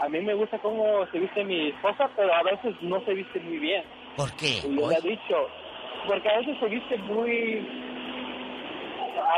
[0.00, 3.40] a mí me gusta cómo se viste mi esposa, pero a veces no se viste
[3.40, 3.82] muy bien.
[4.16, 4.60] ¿Por qué?
[4.64, 5.48] Y le he dicho,
[6.06, 7.68] porque a veces se viste muy,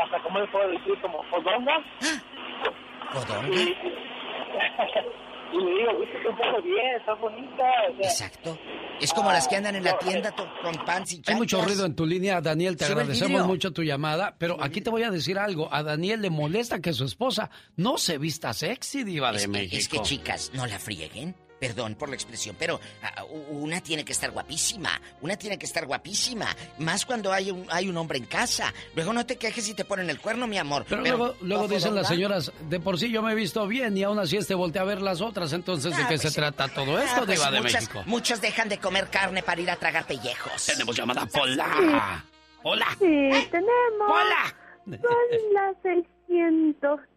[0.03, 1.83] hasta cómo le puedo decir, como fodonga.
[3.13, 3.49] ¿Fodonga?
[5.53, 7.63] Y, le digo, viste, un poco bien, está bonita.
[7.99, 8.57] Exacto.
[8.99, 11.85] Es como las que andan en la tienda to- con pants y Hay mucho ruido
[11.85, 12.75] en tu línea, Daniel.
[12.77, 15.71] Te agradecemos mucho tu llamada, pero aquí te voy a decir algo.
[15.73, 19.47] A Daniel le molesta que su esposa no se vista sexy, diva de Es que,
[19.49, 19.77] México.
[19.77, 21.35] es que, chicas, no la frieguen.
[21.67, 24.99] Perdón por la expresión, pero ah, una tiene que estar guapísima.
[25.21, 26.47] Una tiene que estar guapísima.
[26.79, 28.73] Más cuando hay un, hay un hombre en casa.
[28.95, 30.85] Luego no te quejes si te ponen el cuerno, mi amor.
[30.89, 34.03] Pero, luego, luego dicen las señoras, de por sí yo me he visto bien y
[34.03, 35.53] aún así este voltea a ver las otras.
[35.53, 38.03] Entonces, ¿de Ah, qué pues se trata todo Ah, esto, pues diva de muchas- México?
[38.07, 40.65] Muchos dejan de comer carne para ir a tragar pellejos.
[40.65, 42.25] Tenemos llamada Pola.
[42.63, 42.87] Hola.
[42.99, 44.09] Sí, tenemos.
[44.09, 44.55] Hola.
[44.85, 45.75] Son las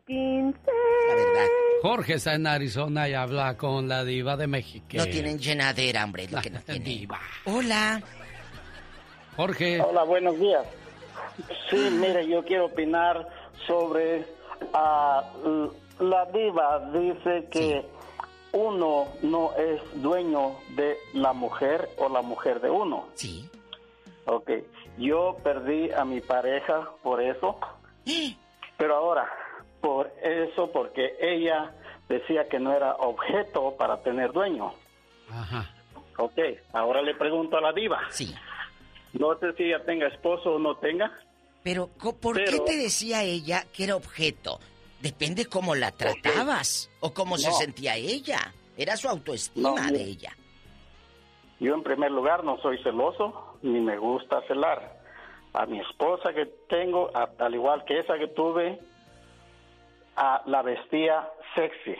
[0.06, 0.60] 615.
[1.82, 4.86] Jorge está en Arizona y habla con la diva de México.
[4.92, 6.84] No tienen llenadera, hombre, lo que no tienen.
[6.84, 7.20] Diva.
[7.44, 8.00] Hola.
[9.36, 9.80] Jorge.
[9.80, 10.64] Hola, buenos días.
[11.68, 13.28] Sí, mire, yo quiero opinar
[13.66, 14.24] sobre
[14.72, 15.22] ah,
[15.98, 16.90] la diva.
[16.92, 17.84] Dice que
[18.52, 23.08] uno no es dueño de la mujer o la mujer de uno.
[23.14, 23.50] Sí.
[24.24, 24.50] Ok,
[24.98, 27.58] yo perdí a mi pareja por eso,
[28.76, 29.30] pero ahora,
[29.81, 31.73] por eso, porque ella
[32.09, 34.73] decía que no era objeto para tener dueño.
[35.31, 35.70] Ajá.
[36.19, 36.39] Ok,
[36.73, 38.01] ahora le pregunto a la diva.
[38.11, 38.35] Sí.
[39.12, 41.12] No sé si ella tenga esposo o no tenga.
[41.62, 41.89] Pero,
[42.20, 44.61] ¿por qué Pero- te decía ella que era objeto?
[45.01, 48.53] Depende cómo la tratabas o cómo se sentía ella.
[48.78, 50.32] Era su autoestima No, de ella.
[51.61, 55.01] Yo en primer lugar no soy celoso ni me gusta celar.
[55.55, 58.78] A mi esposa que tengo, al igual que esa que tuve,
[60.16, 61.94] a, la vestía sexy.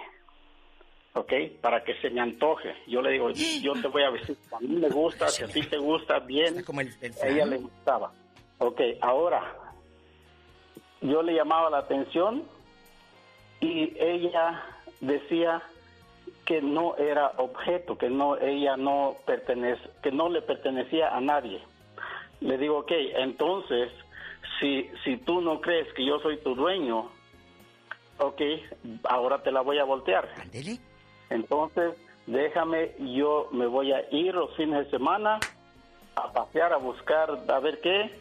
[1.15, 1.33] ¿Ok?
[1.63, 2.75] Para que se me antoje.
[2.87, 4.37] Yo le digo, yo te voy a vestir.
[4.53, 6.63] A mí me gusta, si a ti te gusta, bien.
[7.23, 8.13] A ella le gustaba.
[8.59, 9.55] Ok, ahora,
[11.01, 12.45] yo le llamaba la atención
[13.61, 14.63] y ella
[15.01, 15.63] decía
[16.45, 21.61] que no era objeto, que no ella no pertenece, que no le pertenecía a nadie.
[22.41, 23.91] Le digo, ok, entonces,
[24.61, 27.11] si, si tú no crees que yo soy tu dueño,
[28.19, 28.41] ok,
[29.05, 30.29] ahora te la voy a voltear.
[31.31, 31.95] Entonces,
[32.27, 35.41] déjame, yo me voy a ir los fines de semana
[36.15, 38.19] a pasear, a buscar, a ver qué,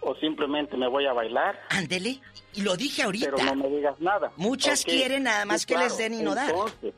[0.00, 1.58] o simplemente me voy a bailar.
[1.70, 2.20] Ándele,
[2.54, 3.30] y lo dije ahorita.
[3.30, 4.32] Pero no me digas nada.
[4.36, 6.50] Muchas quieren nada más sí, que les den y no dar.
[6.50, 6.94] Entonces,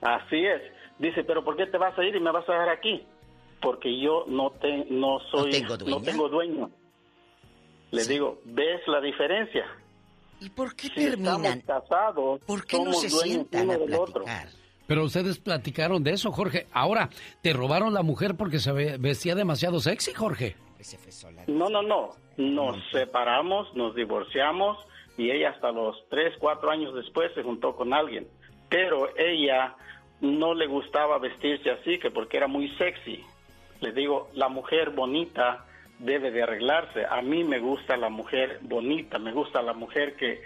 [0.00, 0.62] Así es.
[0.98, 3.02] Dice, pero ¿por qué te vas a ir y me vas a dejar aquí?
[3.60, 6.02] Porque yo no te, no soy, tengo dueña?
[6.04, 6.70] tengo dueño.
[7.90, 9.66] Le digo, ¿ves la diferencia?
[10.40, 11.60] ¿Y por qué si terminan?
[11.62, 14.24] Casados, ¿Por qué no se sientan uno a otro.
[14.86, 16.66] Pero ustedes platicaron de eso, Jorge.
[16.72, 17.10] Ahora,
[17.42, 20.56] ¿te robaron la mujer porque se ve- vestía demasiado sexy, Jorge?
[21.46, 22.10] No, no, no.
[22.36, 24.78] Nos separamos, nos divorciamos
[25.18, 28.28] y ella hasta los tres, cuatro años después se juntó con alguien.
[28.70, 29.74] Pero ella
[30.20, 33.24] no le gustaba vestirse así, que porque era muy sexy.
[33.80, 35.66] Le digo, la mujer bonita
[35.98, 37.04] debe de arreglarse.
[37.08, 40.42] A mí me gusta la mujer bonita, me gusta la mujer que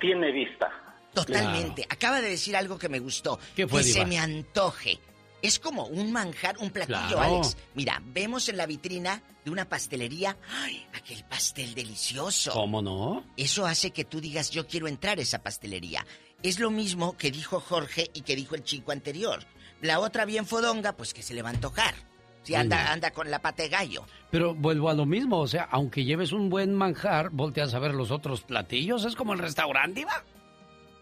[0.00, 0.70] tiene vista.
[1.14, 1.86] Totalmente.
[1.88, 3.38] Acaba de decir algo que me gustó.
[3.56, 4.98] ¿Qué fue, que se me antoje.
[5.40, 7.20] Es como un manjar, un platillo, Claro.
[7.36, 7.56] Alex.
[7.74, 10.84] Mira, vemos en la vitrina de una pastelería, ¡ay!
[10.94, 12.52] Aquel pastel delicioso.
[12.52, 13.24] ¿Cómo no?
[13.36, 16.04] Eso hace que tú digas, yo quiero entrar a esa pastelería.
[16.42, 19.40] Es lo mismo que dijo Jorge y que dijo el chico anterior.
[19.80, 21.94] La otra bien fodonga, pues que se le va a antojar.
[22.42, 24.06] Si anda, anda con la pata de gallo.
[24.30, 27.94] Pero vuelvo a lo mismo, o sea, aunque lleves un buen manjar, volteas a ver
[27.94, 30.22] los otros platillos, es como el restaurante, ¿va?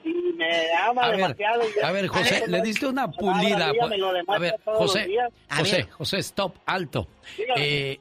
[0.08, 1.62] y me ama A ver, demasiado.
[1.64, 3.72] y a ver, José, le diste una pulida.
[3.72, 3.84] día
[4.28, 5.06] A ver, José.
[5.50, 7.08] José, José, stop, alto.
[7.36, 7.60] Dígame.
[7.90, 8.00] Eh,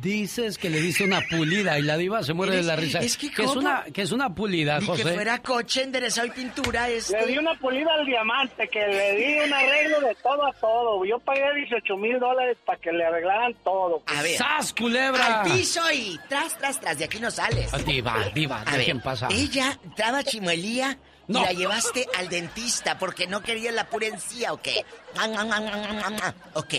[0.00, 2.98] Dices que le dice una pulida y la diva se muere de la risa.
[2.98, 5.04] Es que, es una que es una pulida, Ni José.
[5.04, 6.88] que fuera coche, enderezado y pintura.
[6.88, 7.18] Este.
[7.20, 11.04] Le di una pulida al diamante, que le di un arreglo de todo a todo.
[11.04, 14.02] Yo pagué 18 mil dólares para que le arreglaran todo.
[14.06, 14.36] A ver.
[14.36, 15.42] ¡Sas, culebra!
[15.42, 16.98] Al piso y tras, tras, tras.
[16.98, 17.72] De aquí no sales.
[17.72, 19.28] Ah, Diva, diva, A ver, ¿quién pasa?
[19.30, 20.98] ella daba chimuelía
[21.28, 21.40] No.
[21.40, 24.84] y la llevaste al dentista porque no quería la pura encía, ¿o qué?
[26.54, 26.74] Ok.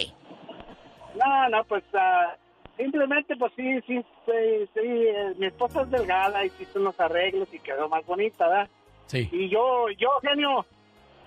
[1.15, 2.35] No, no, pues ah,
[2.77, 4.31] simplemente, pues sí, sí, sí,
[4.73, 8.69] sí, eh, mi esposa es delgada, hiciste unos arreglos y quedó más bonita, ¿verdad?
[9.07, 9.29] Sí.
[9.31, 10.65] Y yo, yo, genio,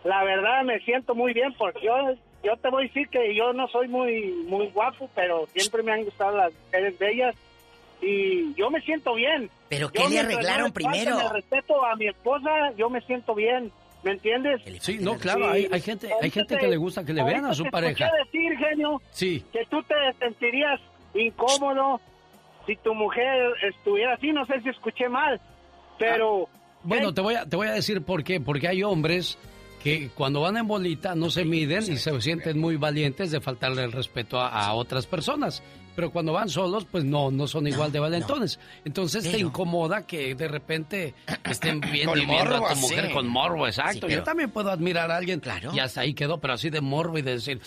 [0.04, 1.94] la verdad me siento muy bien porque yo,
[2.42, 5.92] yo te voy a decir que yo no soy muy, muy guapo, pero siempre me
[5.92, 7.34] han gustado las mujeres bellas
[8.00, 9.50] y yo me siento bien.
[9.68, 11.20] ¿Pero Yo qué le arreglaron primero?
[11.20, 13.70] el respeto a mi esposa, yo me siento bien,
[14.02, 14.62] ¿me entiendes?
[14.80, 17.54] Sí, no, claro, hay, hay gente, hay gente que le gusta que le vean a
[17.54, 18.10] su pareja.
[18.24, 19.44] decir, genio, Sí.
[19.52, 20.80] que tú te sentirías
[21.14, 22.00] incómodo
[22.66, 24.32] si tu mujer estuviera así.
[24.32, 25.40] No sé si escuché mal,
[25.98, 26.48] pero
[26.82, 29.38] Bueno, te voy a te voy a decir por qué, porque hay hombres
[29.82, 33.84] que cuando van en bolita no se miden y se sienten muy valientes de faltarle
[33.84, 35.62] el respeto a, a otras personas.
[35.94, 38.60] Pero cuando van solos, pues no, no son igual de valentones.
[38.84, 41.14] Entonces te incomoda que de repente
[41.44, 43.92] estén viendo Con y viendo a tu mujer con morbo, exacto.
[43.94, 45.72] Sí, pero- Yo también puedo admirar a alguien Claro.
[45.74, 47.60] y hasta ahí quedó, pero así de morbo y de decir...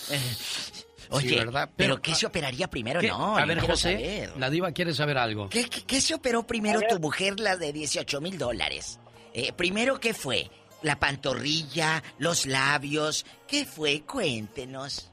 [1.11, 1.69] Oye, sí, ¿verdad?
[1.75, 2.99] ¿pero qué se operaría primero?
[3.01, 3.07] ¿Qué?
[3.09, 4.37] No, a ver, José, saber.
[4.39, 5.49] la diva quiere saber algo.
[5.49, 8.99] ¿Qué, qué- qué se operó primero tu mujer, la de 18 mil dólares?
[9.33, 10.49] Eh, primero, ¿qué fue?
[10.81, 12.01] ¿La pantorrilla?
[12.17, 13.25] ¿Los labios?
[13.47, 14.01] ¿Qué fue?
[14.01, 15.11] Cuéntenos.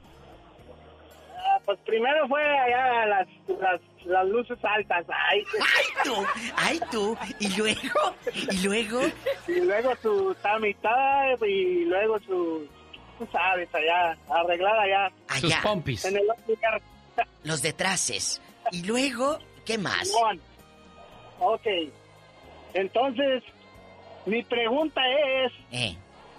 [1.36, 3.28] ah, pues primero fue allá las,
[3.60, 5.04] las, las luces altas.
[5.08, 6.26] Ay, ¡Ay, tú!
[6.56, 7.16] ¡Ay, tú!
[7.40, 7.80] ¿Y luego?
[8.50, 9.00] ¿Y luego?
[9.46, 12.66] Y luego su mitad y luego su,
[13.18, 15.12] tú sabes, allá, arreglada allá.
[15.34, 16.04] Sus Allá, pompis.
[16.04, 16.22] En el
[17.42, 18.40] los detraces.
[18.70, 19.38] ¿Y luego?
[19.64, 20.10] ¿Qué más?
[21.40, 21.66] Ok.
[22.74, 23.42] Entonces,
[24.26, 25.00] mi pregunta
[25.44, 25.96] es, Eh,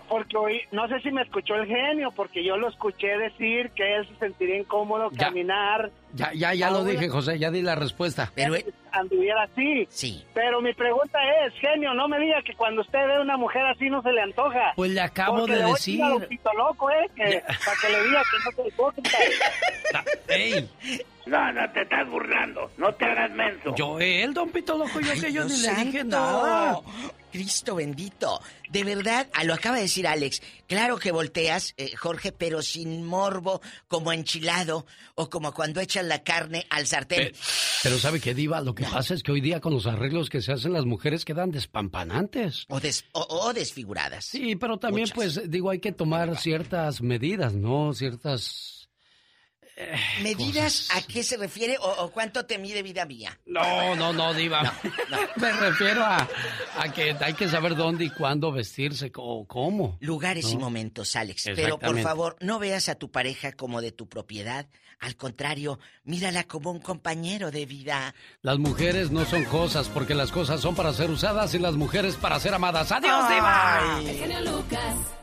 [0.10, 3.96] porque hoy, no sé si me escuchó el genio, porque yo lo escuché decir que
[3.96, 5.28] él se sentiría incómodo Ya.
[5.28, 8.32] caminar, Ya, ya, ya lo dije, José, ya di la respuesta.
[8.36, 8.56] pero...
[8.56, 9.86] eh, anduviera así.
[9.92, 10.26] Sí.
[10.34, 13.62] Pero mi pregunta es, genio, no me diga que cuando usted ve a una mujer
[13.68, 14.74] así no se le antoja.
[14.76, 16.04] Pues le acabo de le voy decir.
[16.04, 17.08] a don Pito loco, ¿eh?
[17.16, 19.18] Que, para que le diga que no se hipócrita.
[20.28, 20.70] ¡Ey!
[21.28, 22.72] No, no te estás burlando.
[22.78, 23.76] No te hagas menso.
[23.76, 26.80] Yo, él, don Pito Loco, yo Ay, que yo ni le dije nada.
[27.32, 28.42] Cristo bendito.
[28.70, 30.42] De verdad, ah, lo acaba de decir Alex.
[30.68, 34.86] Claro que volteas, eh, Jorge, pero sin morbo, como enchilado,
[35.16, 37.32] o como cuando echan la carne al sartén.
[37.32, 37.36] Pe-
[37.84, 38.62] Pero ¿sabe qué, Diva?
[38.62, 41.26] Lo que pasa es que hoy día con los arreglos que se hacen las mujeres
[41.26, 42.66] quedan despampanantes.
[42.70, 44.26] O, des- o- o desfiguradas.
[44.26, 45.16] Sí, pero también, Muchas.
[45.16, 47.94] pues, digo, hay que tomar ciertas medidas, ¿no?
[47.94, 48.79] Ciertas...
[49.82, 50.98] eh, ¿Medidas cosas.
[50.98, 53.40] a qué se refiere o, o cuánto te mide vida mía?
[53.46, 54.74] No, no, no, Diva.
[55.38, 56.28] Me refiero a,
[56.78, 59.98] a que hay que saber dónde y cuándo vestirse o cómo.
[60.02, 61.46] Lugares y momentos, Alex.
[61.56, 64.68] Pero por favor, no veas a tu pareja como de tu propiedad.
[65.00, 68.14] Al contrario, mírala como un compañero de vida.
[68.42, 72.18] Las mujeres no son cosas, porque las cosas son para ser usadas y las mujeres
[72.18, 72.92] para ser amadas.
[72.92, 74.02] ¡Adiós, Diva!
[74.42, 75.19] Lucas.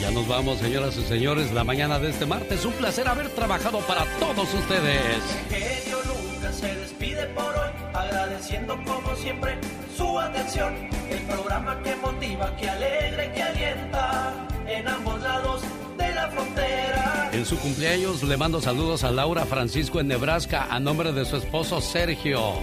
[0.00, 2.64] Ya nos vamos, señoras y señores, la mañana de este martes.
[2.64, 5.22] Un placer haber trabajado para todos ustedes.
[5.50, 9.58] genio Lucas se despide por hoy, agradeciendo como siempre
[9.96, 10.74] su atención.
[11.10, 15.62] El programa que motiva, que alegra y que alienta en ambos lados
[15.98, 17.30] de la frontera.
[17.32, 21.36] En su cumpleaños le mando saludos a Laura Francisco en Nebraska a nombre de su
[21.36, 22.54] esposo Sergio.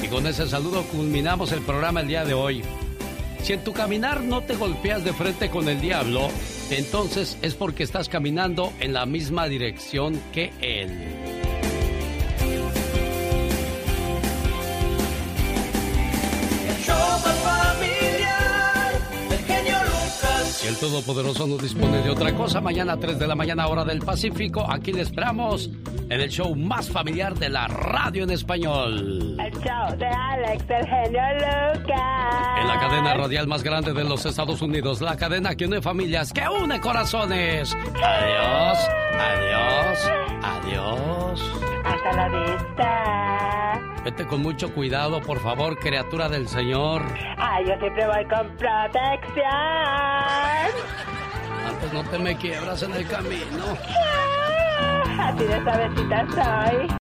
[0.00, 2.62] Y con ese saludo culminamos el programa el día de hoy.
[3.46, 6.30] Si en tu caminar no te golpeas de frente con el diablo,
[6.68, 10.90] entonces es porque estás caminando en la misma dirección que él.
[20.56, 23.84] Si el Todopoderoso no dispone de otra cosa, mañana a 3 de la mañana hora
[23.84, 25.68] del Pacífico, aquí le esperamos
[26.08, 29.36] en el show más familiar de la radio en español.
[29.38, 32.60] El show de Alex, el genio Lucas.
[32.60, 36.32] En la cadena radial más grande de los Estados Unidos, la cadena que une familias,
[36.32, 37.76] que une corazones.
[38.02, 38.78] Adiós,
[39.12, 40.10] adiós,
[40.42, 41.42] adiós.
[41.84, 43.95] Hasta la vista.
[44.06, 47.02] Vete con mucho cuidado, por favor, criatura del Señor.
[47.38, 49.50] Ay, yo siempre voy con protección.
[51.66, 53.64] Antes no te me quiebras en el camino.
[55.18, 56.86] Así de suavecita soy.